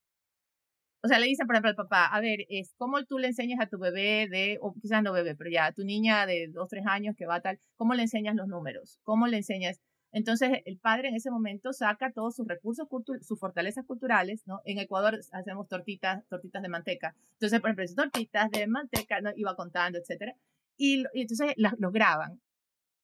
O 1.02 1.08
sea, 1.08 1.18
le 1.18 1.26
dicen, 1.26 1.46
por 1.46 1.54
ejemplo, 1.54 1.70
al 1.70 1.76
papá, 1.76 2.06
a 2.06 2.20
ver, 2.20 2.46
es 2.48 2.72
cómo 2.78 3.04
tú 3.04 3.18
le 3.18 3.26
enseñas 3.26 3.60
a 3.60 3.68
tu 3.68 3.78
bebé 3.78 4.26
de, 4.28 4.58
o 4.62 4.72
quizás 4.80 5.02
no 5.02 5.12
bebé, 5.12 5.34
pero 5.36 5.50
ya, 5.50 5.66
a 5.66 5.72
tu 5.72 5.84
niña 5.84 6.24
de 6.24 6.48
dos, 6.48 6.68
tres 6.70 6.86
años 6.86 7.14
que 7.14 7.26
va 7.26 7.40
tal, 7.40 7.60
cómo 7.76 7.92
le 7.94 8.02
enseñas 8.02 8.34
los 8.36 8.48
números, 8.48 8.98
cómo 9.02 9.26
le 9.26 9.36
enseñas 9.36 9.80
entonces, 10.14 10.62
el 10.64 10.78
padre 10.78 11.08
en 11.08 11.16
ese 11.16 11.28
momento 11.28 11.72
saca 11.72 12.12
todos 12.12 12.36
sus 12.36 12.46
recursos, 12.46 12.86
sus 13.22 13.40
fortalezas 13.40 13.84
culturales, 13.84 14.44
¿no? 14.46 14.60
En 14.64 14.78
Ecuador 14.78 15.18
hacemos 15.32 15.66
tortitas, 15.66 16.24
tortitas 16.28 16.62
de 16.62 16.68
manteca. 16.68 17.16
Entonces, 17.32 17.60
por 17.60 17.70
ejemplo, 17.70 17.84
tortitas 17.96 18.48
de 18.52 18.68
manteca, 18.68 19.20
¿no? 19.20 19.32
Iba 19.34 19.56
contando, 19.56 19.98
etcétera. 19.98 20.36
Y, 20.76 21.02
entonces 21.14 21.54
los 21.56 21.92
graban 21.92 22.40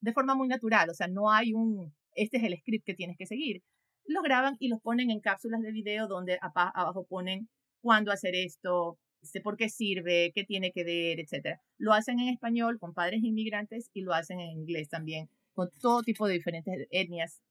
de 0.01 0.13
forma 0.13 0.37
muy 0.37 0.47
natural, 0.47 0.89
o 0.89 0.95
sea, 0.95 1.09
no 1.09 1.33
hay 1.33 1.53
un, 1.53 1.93
este 2.15 2.37
es 2.37 2.45
el 2.45 2.57
script 2.59 2.87
que 2.87 2.95
tienes 2.95 3.17
que 3.19 3.27
seguir. 3.27 3.63
Los 4.07 4.23
graban 4.23 4.57
y 4.61 4.69
los 4.69 4.81
ponen 4.81 5.11
en 5.11 5.21
cápsulas 5.21 5.63
de 5.63 5.73
video 5.73 6.07
donde 6.07 6.39
abajo 6.41 7.07
ponen 7.09 7.49
cuándo 7.83 8.13
hacer 8.13 8.37
esto, 8.37 8.99
este, 9.21 9.41
por 9.41 9.57
qué 9.57 9.69
sirve, 9.69 10.31
qué 10.33 10.45
tiene 10.45 10.71
que 10.71 10.85
ver, 10.85 11.19
etcétera. 11.19 11.61
Lo 11.77 11.93
hacen 11.93 12.21
en 12.21 12.29
español 12.29 12.79
con 12.79 12.95
padres 12.95 13.25
inmigrantes 13.25 13.91
y 13.95 14.03
lo 14.03 14.15
hacen 14.15 14.39
en 14.39 14.51
inglés 14.51 14.89
también 14.89 15.29
con 15.61 15.69
todo 15.79 16.01
tipo 16.03 16.27
de 16.27 16.33
diferentes 16.33 16.87
etnias 16.91 17.43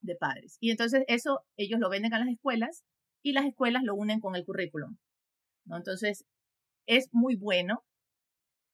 de 0.00 0.16
padres. 0.16 0.56
Y 0.58 0.72
entonces 0.72 1.04
eso 1.06 1.38
ellos 1.56 1.78
lo 1.78 1.88
venden 1.88 2.12
a 2.12 2.18
las 2.18 2.26
escuelas 2.26 2.82
y 3.22 3.30
las 3.30 3.46
escuelas 3.46 3.84
lo 3.84 3.94
unen 3.94 4.18
con 4.18 4.34
el 4.34 4.44
currículum. 4.44 4.96
Entonces 5.70 6.24
es 6.86 7.08
muy 7.12 7.36
bueno, 7.36 7.84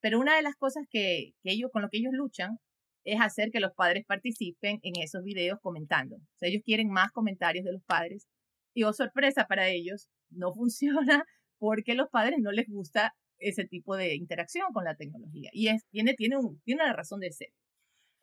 pero 0.00 0.18
una 0.18 0.34
de 0.36 0.40
las 0.40 0.56
cosas 0.56 0.86
que, 0.88 1.32
que 1.42 1.52
ellos, 1.52 1.70
con 1.70 1.82
lo 1.82 1.90
que 1.90 1.98
ellos 1.98 2.14
luchan 2.14 2.56
es 3.04 3.20
hacer 3.20 3.50
que 3.50 3.60
los 3.60 3.74
padres 3.74 4.06
participen 4.06 4.78
en 4.82 4.94
esos 5.02 5.22
videos 5.22 5.58
comentando. 5.60 6.16
O 6.16 6.20
ellos 6.40 6.62
quieren 6.64 6.88
más 6.88 7.10
comentarios 7.12 7.66
de 7.66 7.72
los 7.72 7.82
padres 7.84 8.26
y, 8.72 8.84
oh 8.84 8.94
sorpresa 8.94 9.44
para 9.46 9.68
ellos, 9.68 10.08
no 10.30 10.52
funciona 10.54 11.24
porque 11.58 11.92
los 11.92 12.08
padres 12.08 12.38
no 12.40 12.50
les 12.50 12.66
gusta 12.66 13.12
ese 13.36 13.66
tipo 13.66 13.94
de 13.94 14.14
interacción 14.14 14.72
con 14.72 14.84
la 14.84 14.94
tecnología. 14.94 15.50
Y 15.52 15.68
es, 15.68 15.82
tiene, 15.90 16.14
tiene, 16.14 16.38
un, 16.38 16.62
tiene 16.62 16.82
una 16.82 16.94
razón 16.94 17.20
de 17.20 17.30
ser. 17.30 17.48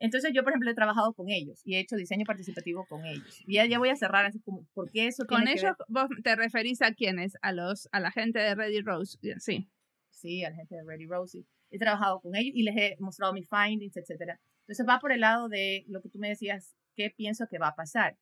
Entonces 0.01 0.31
yo, 0.33 0.43
por 0.43 0.51
ejemplo, 0.51 0.71
he 0.71 0.73
trabajado 0.73 1.13
con 1.13 1.29
ellos 1.29 1.61
y 1.63 1.75
he 1.75 1.79
hecho 1.79 1.95
diseño 1.95 2.25
participativo 2.25 2.87
con 2.87 3.05
ellos. 3.05 3.43
Y 3.45 3.53
ya, 3.53 3.67
ya 3.67 3.77
voy 3.77 3.89
a 3.89 3.95
cerrar 3.95 4.25
así 4.25 4.39
como, 4.39 4.65
porque 4.73 5.05
eso 5.05 5.27
Con 5.27 5.47
ellos 5.47 5.75
vos 5.87 6.09
te 6.23 6.35
referís 6.35 6.81
a 6.81 6.95
quiénes, 6.95 7.37
a 7.43 7.51
los, 7.53 7.87
a 7.91 7.99
la 7.99 8.11
gente 8.11 8.39
de 8.39 8.55
Ready 8.55 8.81
Rose, 8.81 9.19
sí. 9.37 9.69
Sí, 10.09 10.43
a 10.43 10.49
la 10.49 10.55
gente 10.55 10.75
de 10.75 10.83
Ready 10.83 11.05
Rose. 11.05 11.45
He 11.69 11.77
trabajado 11.77 12.19
con 12.19 12.35
ellos 12.35 12.51
y 12.55 12.63
les 12.63 12.75
he 12.75 12.95
mostrado 12.99 13.31
mis 13.31 13.47
findings, 13.47 13.95
etcétera. 13.95 14.39
Entonces 14.61 14.87
va 14.89 14.99
por 14.99 15.11
el 15.11 15.21
lado 15.21 15.49
de 15.49 15.85
lo 15.87 16.01
que 16.01 16.09
tú 16.09 16.17
me 16.17 16.29
decías, 16.29 16.75
qué 16.95 17.11
pienso 17.15 17.45
que 17.47 17.59
va 17.59 17.67
a 17.67 17.75
pasar. 17.75 18.17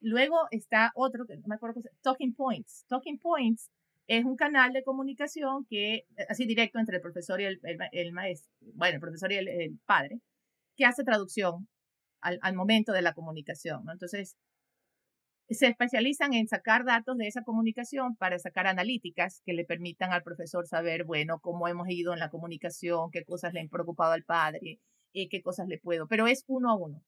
Luego 0.00 0.48
está 0.50 0.90
otro, 0.96 1.24
que 1.26 1.36
no 1.36 1.46
me 1.46 1.54
acuerdo, 1.54 1.82
Talking 2.00 2.34
Points. 2.34 2.84
Talking 2.88 3.20
Points 3.20 3.70
es 4.08 4.24
un 4.24 4.34
canal 4.34 4.72
de 4.72 4.82
comunicación 4.82 5.66
que, 5.70 6.04
así 6.28 6.46
directo 6.46 6.80
entre 6.80 6.96
el 6.96 7.02
profesor 7.02 7.40
y 7.40 7.44
el, 7.44 7.60
el, 7.92 8.12
maestro, 8.12 8.50
bueno, 8.74 8.96
el 8.96 9.00
profesor 9.00 9.30
y 9.30 9.36
el 9.36 9.78
padre, 9.86 10.20
que 10.76 10.84
hace 10.84 11.04
traducción 11.04 11.68
al, 12.20 12.54
momento 12.54 12.92
de 12.92 13.02
la 13.02 13.14
comunicación. 13.14 13.84
Entonces, 13.90 14.36
se 15.48 15.66
especializan 15.66 16.32
en 16.34 16.48
sacar 16.48 16.84
datos 16.84 17.16
de 17.18 17.26
esa 17.26 17.42
comunicación 17.42 18.16
para 18.16 18.38
sacar 18.38 18.66
analíticas 18.66 19.42
que 19.44 19.52
le 19.52 19.64
permitan 19.64 20.12
al 20.12 20.22
profesor 20.22 20.66
saber, 20.66 21.04
bueno, 21.04 21.40
cómo 21.40 21.68
hemos 21.68 21.88
ido 21.90 22.12
en 22.12 22.20
la 22.20 22.30
comunicación, 22.30 23.10
qué 23.10 23.24
cosas 23.24 23.52
le 23.52 23.60
han 23.60 23.68
preocupado 23.68 24.12
al 24.12 24.24
padre, 24.24 24.80
eh, 25.14 25.28
qué 25.28 25.42
cosas 25.42 25.68
le 25.68 25.78
puedo, 25.78 26.06
pero 26.08 26.26
es 26.26 26.44
uno 26.46 26.70
a 26.70 26.76
uno. 26.76 27.02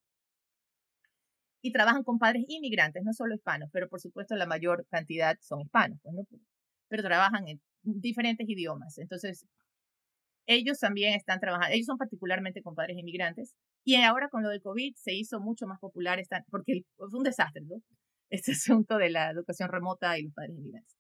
Y 1.62 1.72
trabajan 1.72 2.02
con 2.02 2.18
padres 2.18 2.44
inmigrantes, 2.48 3.02
no 3.04 3.14
solo 3.14 3.34
hispanos, 3.34 3.70
pero 3.72 3.88
por 3.88 4.00
supuesto 4.00 4.36
la 4.36 4.46
mayor 4.46 4.86
cantidad 4.90 5.38
son 5.40 5.62
hispanos, 5.62 5.98
pues, 6.02 6.14
pero 6.88 7.02
trabajan 7.02 7.48
en 7.48 7.60
diferentes 7.82 8.46
idiomas. 8.48 8.98
Entonces, 8.98 9.46
ellos 10.46 10.78
también 10.78 11.14
están 11.14 11.40
trabajando, 11.40 11.74
ellos 11.74 11.86
son 11.86 11.98
particularmente 11.98 12.62
con 12.62 12.74
padres 12.74 12.98
inmigrantes, 12.98 13.54
Y 13.84 13.96
ahora 13.96 14.28
con 14.28 14.42
lo 14.42 14.50
del 14.50 14.62
COVID 14.62 14.94
se 14.96 15.14
hizo 15.14 15.40
mucho 15.40 15.66
más 15.66 15.78
popular, 15.80 16.18
esta, 16.18 16.44
porque 16.50 16.82
fue 16.96 17.08
un 17.12 17.24
desastre, 17.24 17.62
¿no? 17.62 17.76
Este 18.30 18.52
asunto 18.52 18.96
de 18.96 19.10
la 19.10 19.30
educación 19.30 19.68
remota 19.70 20.18
y 20.18 20.24
los 20.24 20.34
padres 20.34 20.56
inmigrantes. 20.56 20.96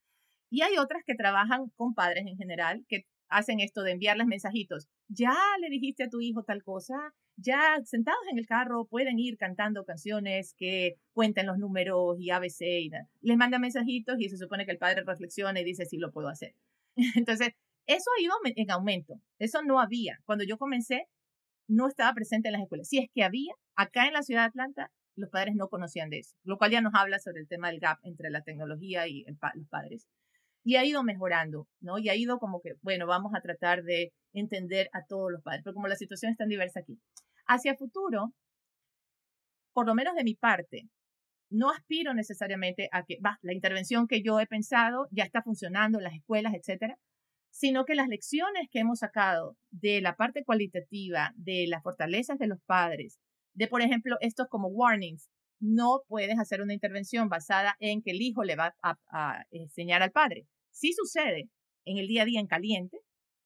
Y 0.50 0.62
hay 0.62 0.76
otras 0.78 1.02
que 1.04 1.14
trabajan 1.14 1.70
con 1.76 1.94
padres 1.94 2.24
en 2.26 2.36
general, 2.36 2.84
que 2.88 3.06
hacen 3.28 3.60
esto 3.60 3.82
de 3.82 3.92
enviarles 3.92 4.26
mensajitos. 4.26 4.88
Ya 5.08 5.34
le 5.60 5.68
dijiste 5.68 6.04
a 6.04 6.08
tu 6.08 6.20
hijo 6.20 6.44
tal 6.44 6.62
cosa, 6.62 6.94
ya 7.36 7.80
sentados 7.84 8.22
en 8.30 8.38
el 8.38 8.46
carro 8.46 8.86
pueden 8.86 9.18
ir 9.18 9.36
cantando 9.36 9.84
canciones 9.84 10.54
que 10.56 10.94
cuenten 11.12 11.46
los 11.46 11.58
números 11.58 12.16
y 12.20 12.30
ABC 12.30 12.62
y 12.62 12.90
Les 13.22 13.36
manda 13.36 13.58
mensajitos 13.58 14.20
y 14.20 14.28
se 14.28 14.38
supone 14.38 14.64
que 14.66 14.72
el 14.72 14.78
padre 14.78 15.02
reflexiona 15.04 15.60
y 15.60 15.64
dice 15.64 15.86
sí 15.86 15.98
lo 15.98 16.12
puedo 16.12 16.28
hacer. 16.28 16.54
Entonces, 17.16 17.50
eso 17.86 18.10
ha 18.16 18.22
ido 18.22 18.34
en 18.44 18.70
aumento. 18.70 19.20
Eso 19.38 19.62
no 19.62 19.80
había. 19.80 20.18
Cuando 20.24 20.44
yo 20.44 20.58
comencé, 20.58 21.06
no 21.68 21.88
estaba 21.88 22.12
presente 22.14 22.48
en 22.48 22.52
las 22.52 22.62
escuelas. 22.62 22.88
Si 22.88 22.98
es 22.98 23.08
que 23.12 23.24
había, 23.24 23.54
acá 23.76 24.06
en 24.06 24.12
la 24.12 24.22
ciudad 24.22 24.42
de 24.42 24.48
Atlanta, 24.48 24.90
los 25.16 25.30
padres 25.30 25.54
no 25.54 25.68
conocían 25.68 26.10
de 26.10 26.18
eso, 26.18 26.34
lo 26.42 26.58
cual 26.58 26.72
ya 26.72 26.80
nos 26.80 26.94
habla 26.94 27.18
sobre 27.18 27.40
el 27.40 27.48
tema 27.48 27.68
del 27.68 27.80
gap 27.80 27.98
entre 28.02 28.30
la 28.30 28.42
tecnología 28.42 29.06
y 29.06 29.24
los 29.24 29.68
padres. 29.68 30.06
Y 30.64 30.76
ha 30.76 30.84
ido 30.84 31.02
mejorando, 31.04 31.68
¿no? 31.80 31.98
Y 31.98 32.08
ha 32.08 32.16
ido 32.16 32.38
como 32.38 32.60
que, 32.60 32.72
bueno, 32.82 33.06
vamos 33.06 33.32
a 33.34 33.40
tratar 33.40 33.82
de 33.82 34.12
entender 34.32 34.88
a 34.92 35.04
todos 35.06 35.30
los 35.30 35.42
padres, 35.42 35.62
pero 35.62 35.74
como 35.74 35.88
la 35.88 35.96
situación 35.96 36.32
es 36.32 36.38
tan 36.38 36.48
diversa 36.48 36.80
aquí. 36.80 36.98
Hacia 37.46 37.76
futuro, 37.76 38.32
por 39.72 39.86
lo 39.86 39.94
menos 39.94 40.14
de 40.14 40.24
mi 40.24 40.34
parte, 40.34 40.88
no 41.50 41.70
aspiro 41.70 42.14
necesariamente 42.14 42.88
a 42.90 43.04
que 43.04 43.18
va, 43.24 43.38
la 43.42 43.52
intervención 43.52 44.08
que 44.08 44.22
yo 44.22 44.40
he 44.40 44.46
pensado 44.46 45.06
ya 45.10 45.24
está 45.24 45.42
funcionando 45.42 45.98
en 45.98 46.04
las 46.04 46.14
escuelas, 46.14 46.54
etcétera, 46.54 46.96
sino 47.54 47.84
que 47.84 47.94
las 47.94 48.08
lecciones 48.08 48.68
que 48.68 48.80
hemos 48.80 48.98
sacado 48.98 49.56
de 49.70 50.00
la 50.00 50.16
parte 50.16 50.42
cualitativa, 50.44 51.32
de 51.36 51.66
las 51.68 51.84
fortalezas 51.84 52.36
de 52.36 52.48
los 52.48 52.60
padres, 52.66 53.20
de, 53.54 53.68
por 53.68 53.80
ejemplo, 53.80 54.16
estos 54.20 54.48
como 54.48 54.66
warnings, 54.66 55.30
no 55.60 56.00
puedes 56.08 56.36
hacer 56.40 56.62
una 56.62 56.74
intervención 56.74 57.28
basada 57.28 57.76
en 57.78 58.02
que 58.02 58.10
el 58.10 58.22
hijo 58.22 58.42
le 58.42 58.56
va 58.56 58.74
a, 58.82 59.44
enseñar 59.52 60.02
al 60.02 60.10
padre. 60.10 60.48
Sí 60.72 60.92
sucede 60.94 61.48
en 61.84 61.98
el 61.98 62.08
día 62.08 62.22
a 62.22 62.24
día 62.24 62.40
en 62.40 62.48
caliente, 62.48 62.98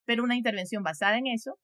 pero 0.06 0.24
una 0.24 0.36
intervención 0.36 0.82
basada 0.82 1.18
en 1.18 1.26
eso 1.26 1.58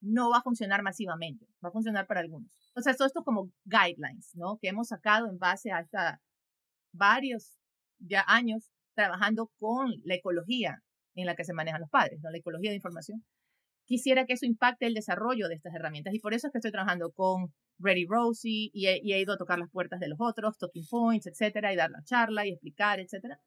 no 0.00 0.30
va 0.30 0.38
a 0.38 0.42
funcionar 0.42 0.82
masivamente, 0.82 1.46
va 1.64 1.68
a 1.68 1.72
funcionar 1.72 2.08
para 2.08 2.20
algunos. 2.20 2.50
O 2.74 2.82
sea, 2.82 2.92
todo 2.94 3.06
esto 3.06 3.22
como 3.22 3.52
guidelines, 3.64 4.32
¿no? 4.34 4.58
Que 4.60 4.70
hemos 4.70 4.88
sacado 4.88 5.28
en 5.28 5.38
base 5.38 5.70
a 5.70 5.78
hasta 5.78 6.20
varios 6.92 7.56
ya 8.00 8.24
años 8.26 8.72
trabajando 8.96 9.52
con 9.60 9.92
la 10.02 10.16
ecología 10.16 10.82
en 11.20 11.26
la 11.26 11.36
que 11.36 11.44
se 11.44 11.52
manejan 11.52 11.80
los 11.80 11.90
padres, 11.90 12.20
¿no? 12.22 12.30
La 12.30 12.38
ecología 12.38 12.70
de 12.70 12.76
información. 12.76 13.24
Quisiera 13.86 14.24
que 14.24 14.34
eso 14.34 14.46
impacte 14.46 14.86
el 14.86 14.94
desarrollo 14.94 15.48
de 15.48 15.56
estas 15.56 15.74
herramientas 15.74 16.14
y 16.14 16.20
por 16.20 16.32
eso 16.32 16.46
es 16.46 16.52
que 16.52 16.58
estoy 16.58 16.70
trabajando 16.70 17.10
con 17.12 17.52
Ready 17.80 18.06
Rosie 18.08 18.70
y 18.72 18.86
he, 18.86 19.20
ido 19.20 19.34
a 19.34 19.36
tocar 19.36 19.58
las 19.58 19.70
puertas 19.70 20.00
de 20.00 20.08
los 20.08 20.18
otros, 20.20 20.58
talking 20.58 20.86
points, 20.88 21.26
etcétera, 21.26 21.72
y 21.72 21.76
dar 21.76 21.90
la 21.90 22.02
charla 22.04 22.46
y 22.46 22.50
explicar, 22.50 23.00
etcétera. 23.00 23.40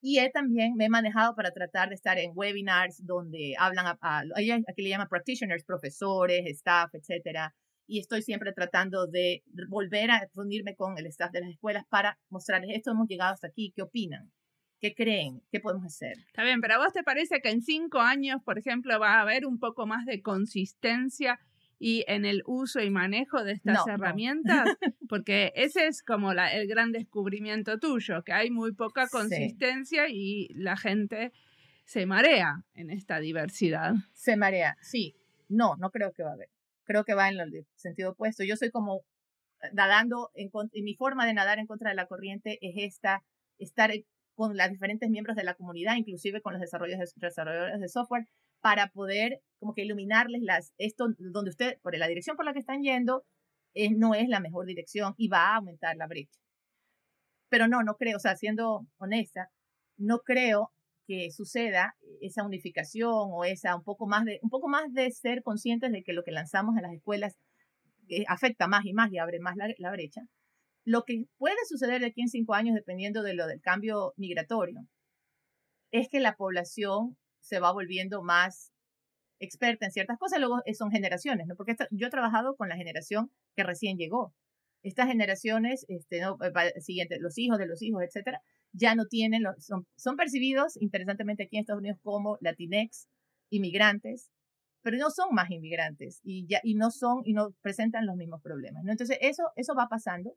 Y 0.00 0.20
he 0.20 0.30
también 0.30 0.74
me 0.76 0.84
he 0.84 0.88
manejado 0.88 1.34
para 1.34 1.50
tratar 1.50 1.88
de 1.88 1.96
estar 1.96 2.18
en 2.18 2.32
webinars 2.34 3.04
donde 3.04 3.54
hablan 3.58 3.86
a, 3.86 3.98
a 4.00 4.22
aquí 4.68 4.82
le 4.82 4.90
llaman 4.90 5.08
practitioners, 5.08 5.64
profesores, 5.64 6.46
staff, 6.46 6.94
etcétera. 6.94 7.54
Y 7.88 7.98
estoy 8.00 8.22
siempre 8.22 8.52
tratando 8.52 9.06
de 9.08 9.42
volver 9.68 10.10
a 10.12 10.28
reunirme 10.34 10.76
con 10.76 10.98
el 10.98 11.06
staff 11.06 11.32
de 11.32 11.40
las 11.40 11.50
escuelas 11.50 11.84
para 11.88 12.18
mostrarles 12.28 12.76
esto 12.76 12.92
hemos 12.92 13.08
llegado 13.08 13.32
hasta 13.34 13.48
aquí, 13.48 13.72
¿qué 13.74 13.82
opinan? 13.82 14.30
¿Qué 14.80 14.94
creen? 14.94 15.42
¿Qué 15.50 15.58
podemos 15.58 15.86
hacer? 15.86 16.18
Está 16.26 16.44
bien, 16.44 16.60
pero 16.60 16.74
¿a 16.74 16.78
vos 16.78 16.92
te 16.92 17.02
parece 17.02 17.40
que 17.40 17.50
en 17.50 17.62
cinco 17.62 18.00
años, 18.00 18.40
por 18.44 18.58
ejemplo, 18.58 18.98
va 19.00 19.14
a 19.14 19.22
haber 19.22 19.44
un 19.44 19.58
poco 19.58 19.86
más 19.86 20.06
de 20.06 20.22
consistencia 20.22 21.40
y 21.80 22.04
en 22.06 22.24
el 22.24 22.42
uso 22.46 22.80
y 22.80 22.90
manejo 22.90 23.42
de 23.42 23.52
estas 23.52 23.86
herramientas? 23.88 24.68
Porque 25.08 25.52
ese 25.56 25.88
es 25.88 26.02
como 26.02 26.32
la, 26.32 26.52
el 26.52 26.68
gran 26.68 26.92
descubrimiento 26.92 27.78
tuyo, 27.78 28.22
que 28.22 28.32
hay 28.32 28.50
muy 28.50 28.72
poca 28.72 29.08
consistencia 29.08 30.08
y 30.08 30.48
la 30.54 30.76
gente 30.76 31.32
se 31.84 32.06
marea 32.06 32.64
en 32.74 32.90
esta 32.90 33.18
diversidad. 33.18 33.94
Se 34.12 34.36
marea, 34.36 34.76
sí. 34.80 35.16
No, 35.48 35.74
no 35.76 35.90
creo 35.90 36.12
que 36.12 36.22
va 36.22 36.30
a 36.30 36.34
haber. 36.34 36.50
Creo 36.84 37.04
que 37.04 37.14
va 37.14 37.28
en 37.28 37.40
el 37.40 37.66
sentido 37.74 38.10
opuesto. 38.10 38.44
Yo 38.44 38.56
soy 38.56 38.70
como 38.70 38.98
eh, 39.62 39.70
nadando, 39.72 40.30
en, 40.34 40.50
en 40.72 40.84
mi 40.84 40.94
forma 40.94 41.26
de 41.26 41.34
nadar 41.34 41.58
en 41.58 41.66
contra 41.66 41.90
de 41.90 41.96
la 41.96 42.06
corriente 42.06 42.58
es 42.60 42.74
esta, 42.76 43.24
estar 43.58 43.90
con 44.38 44.56
los 44.56 44.70
diferentes 44.70 45.10
miembros 45.10 45.34
de 45.34 45.42
la 45.42 45.54
comunidad, 45.54 45.96
inclusive 45.96 46.40
con 46.40 46.52
los 46.52 46.62
desarrolladores 46.62 47.80
de 47.80 47.88
software, 47.88 48.28
para 48.60 48.86
poder 48.86 49.40
como 49.58 49.74
que 49.74 49.82
iluminarles 49.82 50.42
las, 50.42 50.72
esto 50.78 51.08
donde 51.18 51.50
usted, 51.50 51.78
por 51.82 51.98
la 51.98 52.06
dirección 52.06 52.36
por 52.36 52.44
la 52.44 52.52
que 52.52 52.60
están 52.60 52.82
yendo, 52.82 53.24
eh, 53.74 53.90
no 53.90 54.14
es 54.14 54.28
la 54.28 54.38
mejor 54.38 54.64
dirección 54.66 55.14
y 55.16 55.26
va 55.26 55.48
a 55.48 55.56
aumentar 55.56 55.96
la 55.96 56.06
brecha. 56.06 56.38
Pero 57.48 57.66
no, 57.66 57.82
no 57.82 57.96
creo, 57.96 58.18
o 58.18 58.20
sea, 58.20 58.36
siendo 58.36 58.86
honesta, 58.98 59.50
no 59.96 60.20
creo 60.20 60.70
que 61.08 61.32
suceda 61.32 61.96
esa 62.20 62.44
unificación 62.44 63.10
o 63.32 63.44
esa 63.44 63.74
un 63.74 63.82
poco 63.82 64.06
más 64.06 64.24
de, 64.24 64.38
un 64.42 64.50
poco 64.50 64.68
más 64.68 64.92
de 64.92 65.10
ser 65.10 65.42
conscientes 65.42 65.90
de 65.90 66.04
que 66.04 66.12
lo 66.12 66.22
que 66.22 66.30
lanzamos 66.30 66.76
en 66.76 66.82
las 66.82 66.92
escuelas 66.92 67.36
eh, 68.08 68.24
afecta 68.28 68.68
más 68.68 68.84
y 68.84 68.92
más 68.92 69.10
y 69.10 69.18
abre 69.18 69.40
más 69.40 69.56
la 69.56 69.90
brecha. 69.90 70.22
Lo 70.88 71.04
que 71.04 71.26
puede 71.36 71.58
suceder 71.68 72.00
de 72.00 72.06
aquí 72.06 72.22
en 72.22 72.30
cinco 72.30 72.54
años, 72.54 72.74
dependiendo 72.74 73.22
de 73.22 73.34
lo 73.34 73.46
del 73.46 73.60
cambio 73.60 74.14
migratorio, 74.16 74.86
es 75.90 76.08
que 76.08 76.18
la 76.18 76.34
población 76.34 77.18
se 77.40 77.60
va 77.60 77.74
volviendo 77.74 78.22
más 78.22 78.72
experta 79.38 79.84
en 79.84 79.92
ciertas 79.92 80.16
cosas, 80.18 80.40
luego 80.40 80.62
eh, 80.64 80.72
son 80.72 80.90
generaciones, 80.90 81.46
¿no? 81.46 81.56
Porque 81.56 81.76
yo 81.90 82.06
he 82.06 82.10
trabajado 82.10 82.56
con 82.56 82.70
la 82.70 82.76
generación 82.76 83.30
que 83.54 83.64
recién 83.64 83.98
llegó. 83.98 84.32
Estas 84.82 85.08
generaciones, 85.08 85.84
este, 85.88 86.22
¿no? 86.22 86.38
Eh, 86.42 86.80
siguiente, 86.80 87.18
los 87.20 87.36
hijos 87.36 87.58
de 87.58 87.66
los 87.66 87.82
hijos, 87.82 88.02
etcétera, 88.02 88.40
ya 88.72 88.94
no 88.94 89.04
tienen, 89.04 89.42
son, 89.58 89.86
son 89.94 90.16
percibidos, 90.16 90.80
interesantemente 90.80 91.42
aquí 91.42 91.58
en 91.58 91.64
Estados 91.64 91.80
Unidos, 91.80 91.98
como 92.02 92.38
latinex, 92.40 93.08
inmigrantes, 93.50 94.30
pero 94.80 94.96
no 94.96 95.10
son 95.10 95.34
más 95.34 95.50
inmigrantes 95.50 96.20
y, 96.22 96.46
ya, 96.46 96.60
y 96.62 96.76
no 96.76 96.90
son 96.90 97.20
y 97.26 97.34
no 97.34 97.50
presentan 97.60 98.06
los 98.06 98.16
mismos 98.16 98.40
problemas, 98.40 98.84
¿no? 98.84 98.90
Entonces, 98.90 99.18
eso, 99.20 99.42
eso 99.54 99.74
va 99.74 99.88
pasando 99.90 100.34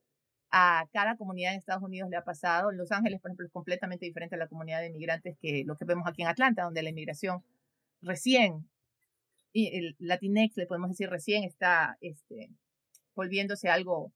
a 0.51 0.85
cada 0.91 1.15
comunidad 1.15 1.53
en 1.53 1.59
Estados 1.59 1.83
Unidos 1.83 2.09
le 2.09 2.17
ha 2.17 2.23
pasado. 2.23 2.71
Los 2.71 2.91
Ángeles, 2.91 3.21
por 3.21 3.29
ejemplo, 3.29 3.45
es 3.45 3.51
completamente 3.51 4.05
diferente 4.05 4.35
a 4.35 4.37
la 4.37 4.47
comunidad 4.47 4.81
de 4.81 4.87
inmigrantes 4.87 5.37
que 5.41 5.63
lo 5.65 5.77
que 5.77 5.85
vemos 5.85 6.05
aquí 6.07 6.21
en 6.21 6.27
Atlanta, 6.27 6.63
donde 6.63 6.83
la 6.83 6.89
inmigración 6.89 7.43
recién, 8.01 8.69
y 9.53 9.77
el 9.77 9.95
Latinx, 9.99 10.57
le 10.57 10.65
podemos 10.65 10.89
decir 10.89 11.09
recién, 11.09 11.43
está 11.43 11.97
este, 12.01 12.49
volviéndose 13.15 13.69
algo, 13.69 14.13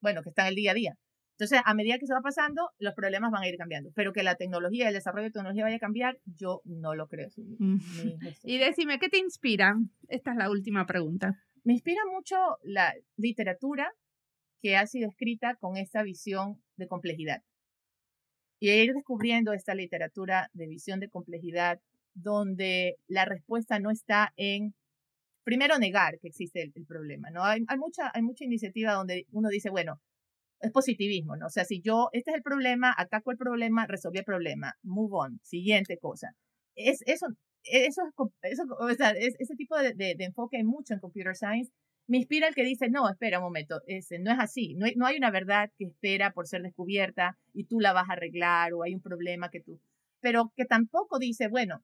bueno, 0.00 0.22
que 0.22 0.30
está 0.30 0.42
en 0.42 0.48
el 0.48 0.54
día 0.54 0.72
a 0.72 0.74
día. 0.74 0.98
Entonces, 1.32 1.60
a 1.64 1.74
medida 1.74 1.98
que 1.98 2.06
se 2.06 2.14
va 2.14 2.20
pasando, 2.20 2.70
los 2.78 2.94
problemas 2.94 3.32
van 3.32 3.42
a 3.42 3.48
ir 3.48 3.56
cambiando. 3.56 3.90
Pero 3.94 4.12
que 4.12 4.22
la 4.22 4.36
tecnología, 4.36 4.88
el 4.88 4.94
desarrollo 4.94 5.24
de 5.24 5.32
tecnología 5.32 5.64
vaya 5.64 5.76
a 5.76 5.80
cambiar, 5.80 6.18
yo 6.26 6.62
no 6.64 6.94
lo 6.94 7.08
creo. 7.08 7.28
y 8.44 8.58
decime, 8.58 9.00
¿qué 9.00 9.08
te 9.08 9.18
inspira? 9.18 9.74
Esta 10.08 10.30
es 10.30 10.36
la 10.36 10.48
última 10.48 10.86
pregunta. 10.86 11.34
Me 11.64 11.72
inspira 11.72 12.02
mucho 12.12 12.36
la 12.62 12.94
literatura, 13.16 13.92
que 14.64 14.78
ha 14.78 14.86
sido 14.86 15.10
escrita 15.10 15.56
con 15.56 15.76
esta 15.76 16.02
visión 16.02 16.58
de 16.78 16.88
complejidad. 16.88 17.42
Y 18.58 18.70
ir 18.70 18.94
descubriendo 18.94 19.52
esta 19.52 19.74
literatura 19.74 20.48
de 20.54 20.66
visión 20.66 21.00
de 21.00 21.10
complejidad 21.10 21.82
donde 22.14 22.96
la 23.06 23.26
respuesta 23.26 23.78
no 23.78 23.90
está 23.90 24.32
en, 24.36 24.74
primero, 25.44 25.78
negar 25.78 26.18
que 26.18 26.28
existe 26.28 26.72
el, 26.74 26.86
problema, 26.86 27.28
¿no? 27.28 27.44
Hay, 27.44 27.60
mucha, 27.76 28.10
hay 28.14 28.22
mucha 28.22 28.46
iniciativa 28.46 28.94
donde 28.94 29.26
uno 29.32 29.50
dice, 29.50 29.68
bueno, 29.68 30.00
es 30.60 30.72
positivismo, 30.72 31.36
¿no? 31.36 31.48
O 31.48 31.50
sea, 31.50 31.66
si 31.66 31.82
yo, 31.82 32.08
este 32.12 32.30
es 32.30 32.36
el 32.38 32.42
problema, 32.42 32.94
ataco 32.96 33.32
el 33.32 33.36
problema, 33.36 33.86
resolví 33.86 34.16
el 34.16 34.24
problema, 34.24 34.72
move 34.82 35.10
on, 35.12 35.40
siguiente 35.42 35.98
cosa. 35.98 36.34
Es, 36.74 37.02
eso, 37.04 37.26
eso, 37.64 38.00
eso 38.40 38.62
o 38.80 38.94
sea, 38.94 39.10
ese 39.10 39.56
tipo 39.56 39.76
de, 39.76 39.92
de, 39.92 40.14
de 40.14 40.24
enfoque 40.24 40.56
hay 40.56 40.64
mucho 40.64 40.94
en 40.94 41.00
computer 41.00 41.36
science 41.36 41.70
me 42.06 42.18
inspira 42.18 42.48
el 42.48 42.54
que 42.54 42.64
dice, 42.64 42.88
no, 42.90 43.08
espera 43.08 43.38
un 43.38 43.44
momento, 43.44 43.80
ese, 43.86 44.18
no 44.18 44.30
es 44.30 44.38
así, 44.38 44.74
no 44.74 44.86
hay, 44.86 44.94
no 44.96 45.06
hay 45.06 45.16
una 45.16 45.30
verdad 45.30 45.70
que 45.78 45.86
espera 45.86 46.32
por 46.32 46.46
ser 46.46 46.62
descubierta 46.62 47.38
y 47.52 47.64
tú 47.64 47.80
la 47.80 47.92
vas 47.92 48.08
a 48.08 48.12
arreglar 48.12 48.74
o 48.74 48.82
hay 48.82 48.94
un 48.94 49.00
problema 49.00 49.50
que 49.50 49.60
tú, 49.60 49.80
pero 50.20 50.52
que 50.56 50.64
tampoco 50.64 51.18
dice, 51.18 51.48
bueno, 51.48 51.82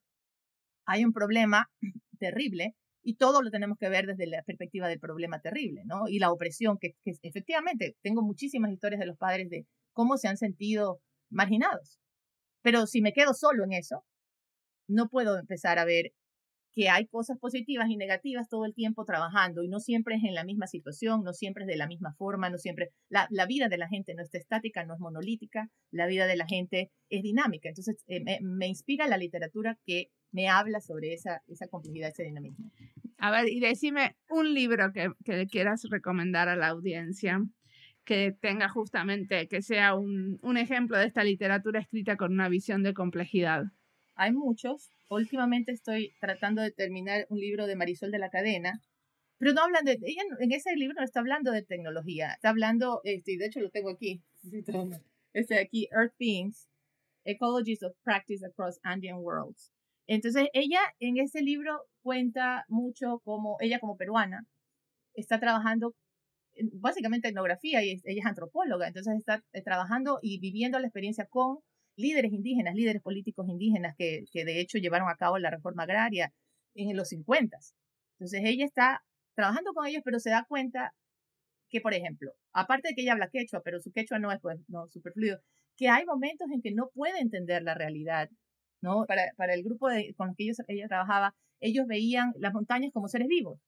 hay 0.87 1.05
un 1.05 1.12
problema 1.12 1.71
terrible 2.18 2.75
y 3.03 3.16
todo 3.16 3.43
lo 3.43 3.51
tenemos 3.51 3.79
que 3.79 3.89
ver 3.89 4.07
desde 4.07 4.27
la 4.27 4.43
perspectiva 4.43 4.89
del 4.89 5.01
problema 5.01 5.41
terrible, 5.41 5.83
¿no? 5.87 6.09
Y 6.09 6.18
la 6.18 6.31
opresión, 6.31 6.79
que, 6.79 6.95
que 7.03 7.14
efectivamente 7.23 7.97
tengo 8.03 8.23
muchísimas 8.23 8.73
historias 8.73 9.01
de 9.01 9.07
los 9.07 9.16
padres 9.16 9.49
de 9.49 9.66
cómo 9.93 10.18
se 10.18 10.29
han 10.29 10.37
sentido 10.37 11.01
marginados. 11.31 11.99
Pero 12.62 12.87
si 12.87 13.01
me 13.01 13.14
quedo 13.14 13.33
solo 13.33 13.64
en 13.64 13.73
eso, 13.73 14.05
no 14.87 15.09
puedo 15.09 15.39
empezar 15.39 15.79
a 15.79 15.85
ver 15.85 16.12
que 16.73 16.89
hay 16.89 17.07
cosas 17.07 17.39
positivas 17.39 17.89
y 17.89 17.97
negativas 17.97 18.49
todo 18.49 18.64
el 18.64 18.75
tiempo 18.75 19.05
trabajando 19.05 19.62
y 19.62 19.68
no 19.68 19.81
siempre 19.81 20.16
es 20.16 20.25
en 20.25 20.35
la 20.35 20.45
misma 20.45 20.66
situación, 20.66 21.23
no 21.25 21.33
siempre 21.33 21.64
es 21.64 21.68
de 21.68 21.77
la 21.77 21.87
misma 21.87 22.14
forma, 22.14 22.51
no 22.51 22.59
siempre, 22.59 22.91
la, 23.09 23.27
la 23.31 23.47
vida 23.47 23.68
de 23.68 23.79
la 23.79 23.89
gente 23.89 24.14
no 24.14 24.23
está 24.23 24.39
estática, 24.39 24.85
no 24.85 24.95
es 24.95 25.01
monolítica, 25.01 25.68
la 25.91 26.07
vida 26.07 26.27
de 26.27 26.37
la 26.37 26.47
gente 26.47 26.91
es 27.09 27.23
dinámica. 27.23 27.68
Entonces, 27.68 27.97
eh, 28.07 28.21
me, 28.23 28.39
me, 28.43 28.68
inspira 28.68 29.09
la 29.09 29.18
literatura 29.18 29.79
que 29.85 30.11
me 30.33 30.49
habla 30.49 30.81
sobre 30.81 31.12
esa, 31.12 31.43
esa 31.49 31.66
complejidad, 31.66 32.11
ese 32.11 32.23
dinamismo. 32.23 32.71
A 33.18 33.31
ver, 33.31 33.49
y 33.49 33.61
decime 33.61 34.16
un 34.29 34.55
libro 34.55 34.93
que, 34.93 35.11
que 35.25 35.47
quieras 35.47 35.83
recomendar 35.91 36.49
a 36.49 36.57
la 36.57 36.68
audiencia 36.68 37.41
que 38.05 38.33
tenga 38.33 38.68
justamente, 38.68 39.47
que 39.49 39.62
sea 39.62 39.95
un, 39.95 40.39
un 40.43 40.57
ejemplo 40.57 40.97
de 40.99 41.07
esta 41.07 41.23
literatura 41.23 41.81
escrita 41.81 42.16
con 42.16 42.33
una 42.33 42.49
visión 42.49 42.83
de 42.83 42.95
complejidad. 42.95 43.64
Hay 44.14 44.33
muchos. 44.33 44.91
Últimamente 45.11 45.72
estoy 45.72 46.14
tratando 46.20 46.62
de 46.62 46.70
terminar 46.70 47.26
un 47.30 47.40
libro 47.40 47.66
de 47.66 47.74
Marisol 47.74 48.12
de 48.12 48.20
la 48.20 48.30
Cadena, 48.30 48.80
pero 49.38 49.52
no 49.52 49.62
hablan 49.62 49.84
de, 49.84 49.98
ella 50.02 50.22
en 50.38 50.52
ese 50.52 50.76
libro 50.76 50.94
no 50.98 51.04
está 51.04 51.18
hablando 51.18 51.50
de 51.50 51.62
tecnología, 51.62 52.34
está 52.34 52.50
hablando, 52.50 53.00
este, 53.02 53.36
de 53.36 53.46
hecho 53.46 53.58
lo 53.58 53.70
tengo 53.70 53.90
aquí, 53.90 54.22
este 55.32 55.58
aquí, 55.58 55.88
Earth 55.90 56.14
Beings, 56.16 56.68
Ecologies 57.24 57.82
of 57.82 57.96
Practice 58.04 58.46
Across 58.46 58.78
Andean 58.84 59.18
Worlds. 59.18 59.72
Entonces 60.06 60.48
ella 60.52 60.80
en 61.00 61.18
ese 61.18 61.42
libro 61.42 61.80
cuenta 62.02 62.64
mucho 62.68 63.18
como 63.24 63.56
ella 63.61 63.80
como 63.80 63.96
peruana 63.96 64.46
está 65.14 65.40
trabajando 65.40 65.96
básicamente 66.74 67.28
etnografía 67.28 67.82
y 67.82 68.00
ella 68.04 68.20
es 68.20 68.26
antropóloga, 68.26 68.86
entonces 68.86 69.16
está 69.18 69.42
eh, 69.52 69.62
trabajando 69.62 70.20
y 70.22 70.38
viviendo 70.38 70.78
la 70.78 70.86
experiencia 70.86 71.26
con 71.26 71.58
líderes 72.01 72.32
indígenas, 72.32 72.74
líderes 72.74 73.03
políticos 73.03 73.48
indígenas 73.48 73.94
que, 73.96 74.24
que 74.32 74.44
de 74.44 74.61
hecho 74.61 74.78
llevaron 74.78 75.09
a 75.09 75.16
cabo 75.16 75.38
la 75.38 75.51
reforma 75.51 75.84
agraria 75.84 76.32
en 76.74 76.96
los 76.96 77.09
50. 77.09 77.59
Entonces 78.18 78.42
ella 78.44 78.64
está 78.64 79.03
trabajando 79.34 79.72
con 79.72 79.86
ellos, 79.86 80.03
pero 80.05 80.18
se 80.18 80.30
da 80.30 80.44
cuenta 80.48 80.92
que, 81.70 81.80
por 81.80 81.94
ejemplo, 81.94 82.32
aparte 82.53 82.88
de 82.88 82.94
que 82.94 83.03
ella 83.03 83.12
habla 83.12 83.30
quechua, 83.30 83.62
pero 83.64 83.80
su 83.80 83.92
quechua 83.92 84.18
no 84.18 84.32
es 84.32 84.40
pues, 84.40 84.59
no, 84.68 84.88
superfluido, 84.88 85.40
que 85.76 85.88
hay 85.88 86.05
momentos 86.05 86.48
en 86.53 86.61
que 86.61 86.72
no 86.72 86.90
puede 86.92 87.20
entender 87.20 87.62
la 87.62 87.74
realidad, 87.74 88.28
¿no? 88.82 89.07
Para, 89.07 89.22
para 89.36 89.55
el 89.55 89.62
grupo 89.62 89.88
de, 89.88 90.14
con 90.16 90.30
el 90.30 90.36
que 90.36 90.44
ellos, 90.44 90.59
ella 90.68 90.88
trabajaba, 90.88 91.34
ellos 91.61 91.86
veían 91.86 92.32
las 92.38 92.53
montañas 92.53 92.90
como 92.92 93.09
seres 93.09 93.28
vivos. 93.28 93.59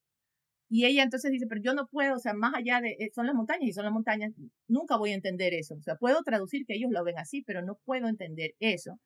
Y 0.75 0.87
ella 0.87 1.03
entonces 1.03 1.31
dice, 1.31 1.47
pero 1.47 1.61
yo 1.61 1.75
no 1.75 1.87
puedo, 1.87 2.15
o 2.15 2.19
sea, 2.19 2.33
más 2.33 2.55
allá 2.55 2.81
de, 2.81 2.97
eh, 2.99 3.11
son 3.15 3.27
las 3.27 3.35
montañas 3.35 3.69
y 3.69 3.75
son 3.75 3.85
las 3.85 3.93
montañas, 3.93 4.33
nunca 4.69 4.97
voy 4.97 5.11
a 5.11 5.15
entender 5.15 5.53
eso. 5.53 5.75
O 5.75 5.83
sea, 5.83 5.97
puedo 5.97 6.23
traducir 6.23 6.65
que 6.65 6.73
ellos 6.75 6.91
lo 6.91 7.05
ven 7.05 7.19
así, 7.19 7.43
pero 7.43 7.61
no 7.61 7.79
puedo 7.85 8.09
entender 8.09 8.55
eso. 8.59 8.99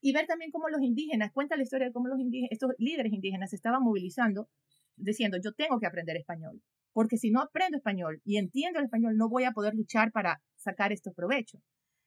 Y 0.00 0.12
ver 0.12 0.26
también 0.26 0.52
cómo 0.52 0.68
los 0.68 0.80
indígenas, 0.80 1.32
cuenta 1.32 1.56
la 1.56 1.64
historia 1.64 1.88
de 1.88 1.92
cómo 1.92 2.06
los 2.06 2.20
indígenas, 2.20 2.52
estos 2.52 2.70
líderes 2.78 3.12
indígenas 3.12 3.50
se 3.50 3.56
estaban 3.56 3.82
movilizando, 3.82 4.48
diciendo, 4.94 5.38
yo 5.42 5.52
tengo 5.54 5.80
que 5.80 5.88
aprender 5.88 6.16
español, 6.16 6.62
porque 6.92 7.16
si 7.16 7.32
no 7.32 7.40
aprendo 7.40 7.78
español 7.78 8.22
y 8.24 8.36
entiendo 8.36 8.78
el 8.78 8.84
español, 8.84 9.16
no 9.16 9.28
voy 9.28 9.42
a 9.42 9.50
poder 9.50 9.74
luchar 9.74 10.12
para 10.12 10.40
sacar 10.54 10.92
estos 10.92 11.14
provechos. 11.14 11.60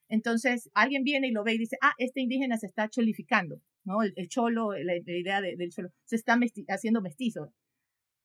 Entonces, 0.08 0.70
alguien 0.74 1.04
viene 1.04 1.28
y 1.28 1.32
lo 1.32 1.44
ve 1.44 1.56
y 1.56 1.58
dice, 1.58 1.76
ah, 1.82 1.92
este 1.98 2.22
indígena 2.22 2.56
se 2.58 2.68
está 2.68 2.88
cholificando, 2.88 3.62
¿no? 3.84 4.04
El, 4.04 4.30
cholo, 4.30 4.72
la, 4.72 4.96
idea 4.96 5.42
del 5.42 5.70
cholo, 5.70 5.90
se 6.06 6.16
está 6.16 6.40
haciendo 6.70 7.02
mestizo 7.02 7.52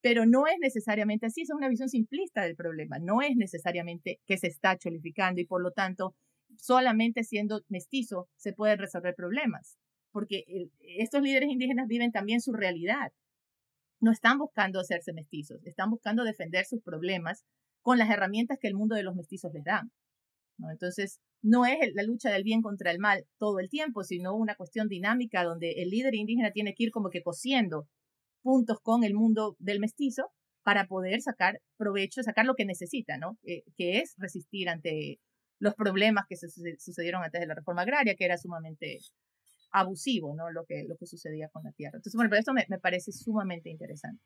pero 0.06 0.24
no 0.24 0.46
es 0.46 0.54
necesariamente 0.60 1.26
así, 1.26 1.42
es 1.42 1.50
una 1.50 1.68
visión 1.68 1.88
simplista 1.88 2.42
del 2.42 2.54
problema, 2.54 3.00
no 3.00 3.22
es 3.22 3.34
necesariamente 3.34 4.20
que 4.24 4.38
se 4.38 4.46
está 4.46 4.78
cholificando 4.78 5.40
y 5.40 5.46
por 5.46 5.60
lo 5.60 5.72
tanto 5.72 6.14
solamente 6.56 7.24
siendo 7.24 7.62
mestizo 7.68 8.28
se 8.36 8.52
pueden 8.52 8.78
resolver 8.78 9.16
problemas, 9.16 9.76
porque 10.12 10.44
estos 10.78 11.22
líderes 11.22 11.50
indígenas 11.50 11.88
viven 11.88 12.12
también 12.12 12.40
su 12.40 12.52
realidad, 12.52 13.10
no 13.98 14.12
están 14.12 14.38
buscando 14.38 14.78
hacerse 14.78 15.12
mestizos, 15.12 15.66
están 15.66 15.90
buscando 15.90 16.22
defender 16.22 16.66
sus 16.66 16.80
problemas 16.84 17.44
con 17.82 17.98
las 17.98 18.08
herramientas 18.08 18.58
que 18.60 18.68
el 18.68 18.76
mundo 18.76 18.94
de 18.94 19.02
los 19.02 19.16
mestizos 19.16 19.52
les 19.52 19.64
da. 19.64 19.88
Entonces, 20.70 21.18
no 21.42 21.66
es 21.66 21.78
la 21.94 22.04
lucha 22.04 22.30
del 22.30 22.44
bien 22.44 22.62
contra 22.62 22.92
el 22.92 23.00
mal 23.00 23.26
todo 23.38 23.58
el 23.58 23.68
tiempo, 23.68 24.04
sino 24.04 24.36
una 24.36 24.54
cuestión 24.54 24.86
dinámica 24.86 25.42
donde 25.42 25.82
el 25.82 25.90
líder 25.90 26.14
indígena 26.14 26.52
tiene 26.52 26.74
que 26.74 26.84
ir 26.84 26.90
como 26.92 27.10
que 27.10 27.24
cosiendo 27.24 27.88
puntos 28.46 28.78
con 28.80 29.02
el 29.02 29.12
mundo 29.12 29.56
del 29.58 29.80
mestizo 29.80 30.30
para 30.62 30.86
poder 30.86 31.20
sacar 31.20 31.60
provecho, 31.76 32.22
sacar 32.22 32.46
lo 32.46 32.54
que 32.54 32.64
necesita, 32.64 33.18
¿no? 33.18 33.36
Eh, 33.42 33.64
que 33.76 33.98
es 33.98 34.14
resistir 34.18 34.68
ante 34.68 35.18
los 35.58 35.74
problemas 35.74 36.26
que 36.28 36.36
se 36.36 36.48
sucedieron 36.78 37.24
antes 37.24 37.40
de 37.40 37.46
la 37.48 37.54
reforma 37.54 37.82
agraria, 37.82 38.14
que 38.14 38.24
era 38.24 38.38
sumamente 38.38 38.98
abusivo, 39.72 40.32
¿no? 40.36 40.48
Lo 40.52 40.64
que, 40.64 40.84
lo 40.88 40.96
que 40.96 41.06
sucedía 41.06 41.48
con 41.48 41.64
la 41.64 41.72
tierra. 41.72 41.96
Entonces, 41.96 42.14
bueno, 42.14 42.30
pero 42.30 42.38
esto 42.38 42.52
me, 42.52 42.64
me 42.68 42.78
parece 42.78 43.10
sumamente 43.10 43.68
interesante. 43.68 44.22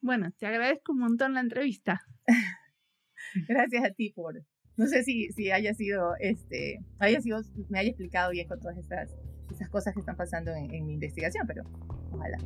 Bueno, 0.00 0.32
te 0.38 0.46
agradezco 0.46 0.92
un 0.92 1.00
montón 1.00 1.34
la 1.34 1.40
entrevista. 1.40 2.00
Gracias 3.46 3.84
a 3.84 3.90
ti 3.90 4.10
por, 4.10 4.42
no 4.78 4.86
sé 4.86 5.02
si, 5.02 5.28
si 5.32 5.50
haya 5.50 5.74
sido, 5.74 6.14
este, 6.18 6.80
haya 6.98 7.20
sido, 7.20 7.42
me 7.68 7.78
haya 7.78 7.90
explicado 7.90 8.30
bien 8.30 8.48
con 8.48 8.58
todas 8.58 8.78
estas, 8.78 9.14
esas 9.50 9.68
cosas 9.68 9.92
que 9.92 10.00
están 10.00 10.16
pasando 10.16 10.52
en, 10.52 10.72
en 10.72 10.86
mi 10.86 10.94
investigación, 10.94 11.46
pero 11.46 11.64
ojalá. 12.10 12.38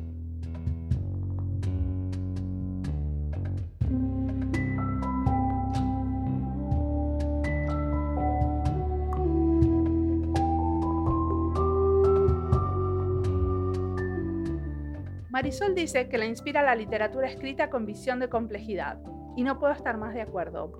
Marisol 15.37 15.75
dice 15.75 16.09
que 16.09 16.17
le 16.17 16.25
inspira 16.25 16.63
la 16.63 16.73
literatura 16.73 17.27
escrita 17.27 17.69
con 17.69 17.85
visión 17.85 18.17
de 18.17 18.27
complejidad, 18.27 18.97
y 19.35 19.43
no 19.43 19.59
puedo 19.59 19.71
estar 19.71 19.95
más 19.95 20.15
de 20.15 20.21
acuerdo. 20.21 20.71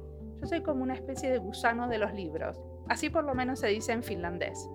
Yo 0.41 0.47
soy 0.47 0.63
como 0.63 0.81
una 0.81 0.95
especie 0.95 1.29
de 1.29 1.37
gusano 1.37 1.87
de 1.87 1.99
los 1.99 2.11
libros, 2.15 2.59
así 2.89 3.11
por 3.11 3.23
lo 3.23 3.35
menos 3.35 3.59
se 3.59 3.67
dice 3.67 3.91
en 3.91 4.01
finlandés. 4.01 4.67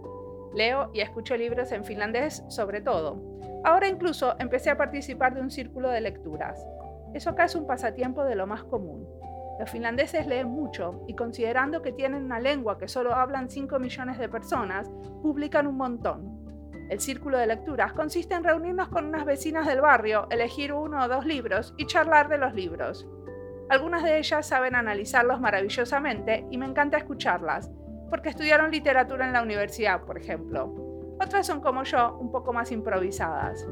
Leo 0.55 0.93
y 0.95 1.01
escucho 1.01 1.37
libros 1.37 1.73
en 1.73 1.85
finlandés 1.85 2.45
sobre 2.47 2.81
todo. 2.81 3.21
Ahora 3.65 3.89
incluso 3.89 4.37
empecé 4.39 4.71
a 4.71 4.77
participar 4.77 5.35
de 5.35 5.41
un 5.41 5.51
círculo 5.51 5.91
de 5.91 6.01
lecturas. 6.01 6.65
Eso 7.13 7.31
acá 7.31 7.47
es 7.47 7.57
un 7.57 7.67
pasatiempo 7.67 8.23
de 8.23 8.37
lo 8.37 8.47
más 8.47 8.63
común. 8.63 9.09
Los 9.59 9.69
finlandeses 9.69 10.29
leen 10.29 10.47
mucho 10.47 11.03
y 11.09 11.17
considerando 11.17 11.83
que 11.83 11.91
tienen 11.91 12.23
una 12.23 12.39
lengua 12.39 12.79
que 12.79 12.87
solo 12.87 13.17
hablan 13.17 13.51
5 13.51 13.81
millones 13.81 14.17
de 14.17 14.29
personas, 14.29 14.89
publican 15.23 15.67
un 15.67 15.77
montón. 15.77 16.42
El 16.89 17.01
círculo 17.01 17.39
de 17.39 17.47
lecturas 17.47 17.93
consiste 17.93 18.35
en 18.35 18.45
reunirnos 18.45 18.89
con 18.89 19.07
unas 19.07 19.25
vecinas 19.25 19.67
del 19.67 19.81
barrio, 19.81 20.27
elegir 20.31 20.73
uno 20.73 21.03
o 21.03 21.09
dos 21.09 21.25
libros 21.25 21.75
y 21.79 21.87
charlar 21.87 22.29
de 22.29 22.39
los 22.39 22.55
libros. 22.55 23.09
Algunas 23.71 24.03
de 24.03 24.19
ellas 24.19 24.47
saben 24.47 24.75
analizarlos 24.75 25.41
maravillosamente 25.41 26.45
y 26.51 26.59
me 26.59 26.67
encanta 26.67 26.99
escucharlas, 26.99 27.71
porque 28.11 28.29
estudiaron 28.29 28.71
literatura 28.71 29.27
en 29.27 29.33
la 29.33 29.43
universidad, 29.43 30.03
por 30.03 30.19
ejemplo. 30.19 31.17
Otras 31.19 31.47
son 31.47 31.61
como 31.61 31.85
yo, 31.85 32.19
un 32.19 32.31
poco 32.31 32.53
más 32.53 32.71
improvisadas. 32.73 33.67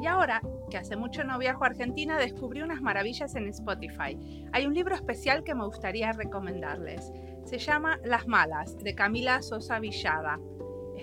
Y 0.00 0.06
ahora, 0.06 0.40
que 0.70 0.78
hace 0.78 0.96
mucho 0.96 1.24
no 1.24 1.38
viajo 1.38 1.64
a 1.64 1.68
Argentina, 1.68 2.18
descubrí 2.18 2.62
unas 2.62 2.80
maravillas 2.80 3.34
en 3.34 3.48
Spotify. 3.48 4.48
Hay 4.52 4.66
un 4.66 4.74
libro 4.74 4.94
especial 4.94 5.42
que 5.42 5.54
me 5.54 5.64
gustaría 5.64 6.12
recomendarles. 6.12 7.12
Se 7.44 7.58
llama 7.58 7.98
Las 8.04 8.26
Malas, 8.28 8.78
de 8.78 8.94
Camila 8.94 9.42
Sosa 9.42 9.80
Villada 9.80 10.38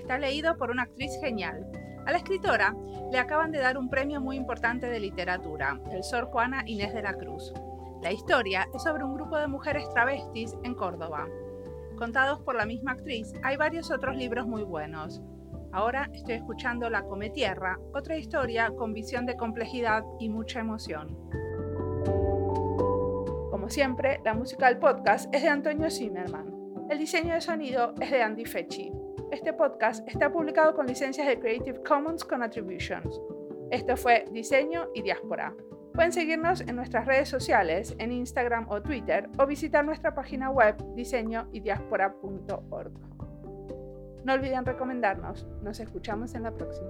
está 0.10 0.18
leído 0.18 0.58
por 0.58 0.72
una 0.72 0.82
actriz 0.82 1.12
genial. 1.22 1.70
A 2.08 2.12
la 2.12 2.18
escritora 2.18 2.76
le 3.12 3.20
acaban 3.20 3.52
de 3.52 3.60
dar 3.60 3.78
un 3.78 3.92
premio 3.92 4.20
muy 4.20 4.38
importante 4.38 4.88
de 4.88 5.00
literatura, 5.00 5.80
el 5.92 6.04
Sor 6.04 6.26
Juana 6.32 6.64
Inés 6.66 6.96
de 6.96 7.04
la 7.04 7.14
Cruz. 7.14 7.54
La 8.02 8.12
historia 8.12 8.68
es 8.74 8.82
sobre 8.82 9.04
un 9.04 9.14
grupo 9.14 9.38
de 9.38 9.46
mujeres 9.46 9.88
travestis 9.94 10.58
en 10.64 10.74
Córdoba. 10.74 11.28
Contados 11.96 12.40
por 12.40 12.56
la 12.56 12.66
misma 12.66 12.94
actriz, 12.94 13.34
hay 13.44 13.56
varios 13.56 13.92
otros 13.92 14.16
libros 14.16 14.48
muy 14.48 14.64
buenos. 14.64 15.22
Ahora 15.72 16.10
estoy 16.12 16.34
escuchando 16.34 16.90
La 16.90 17.04
Come 17.04 17.30
Tierra, 17.30 17.78
otra 17.94 18.18
historia 18.18 18.72
con 18.76 18.94
visión 18.94 19.28
de 19.28 19.38
complejidad 19.38 20.04
y 20.20 20.30
mucha 20.30 20.60
emoción. 20.60 21.16
Como 23.52 23.70
siempre, 23.70 24.22
la 24.26 24.34
música 24.34 24.70
del 24.70 24.80
podcast 24.80 25.32
es 25.32 25.44
de 25.44 25.50
Antonio 25.50 25.92
Zimmerman. 25.92 26.88
El 26.90 26.98
diseño 26.98 27.36
de 27.36 27.42
sonido 27.42 27.94
es 28.02 28.10
de 28.10 28.24
Andy 28.24 28.46
Fechi. 28.46 28.92
Este 29.32 29.54
podcast 29.54 30.08
está 30.08 30.32
publicado 30.32 30.74
con 30.74 30.88
licencias 30.88 31.28
de 31.28 31.40
Creative 31.40 31.84
Commons 31.84 32.26
con 32.26 32.42
Attributions. 32.42 33.22
Esto 33.70 33.96
fue 33.96 34.26
Diseño 34.32 34.88
y 34.96 35.04
Diáspora. 35.04 35.54
Pueden 35.94 36.12
seguirnos 36.12 36.62
en 36.62 36.76
nuestras 36.76 37.06
redes 37.06 37.30
sociales, 37.30 37.96
en 38.00 38.12
Instagram 38.12 38.68
o 38.70 38.82
Twitter, 38.82 39.30
o 39.38 39.46
visitar 39.46 39.86
nuestra 39.86 40.16
página 40.16 40.50
web 40.50 40.76
diseñoydiaspora.org. 40.96 42.92
No 44.24 44.34
olviden 44.34 44.66
recomendarnos. 44.66 45.48
Nos 45.62 45.80
escuchamos 45.80 46.34
en 46.34 46.44
la 46.44 46.52
próxima. 46.52 46.90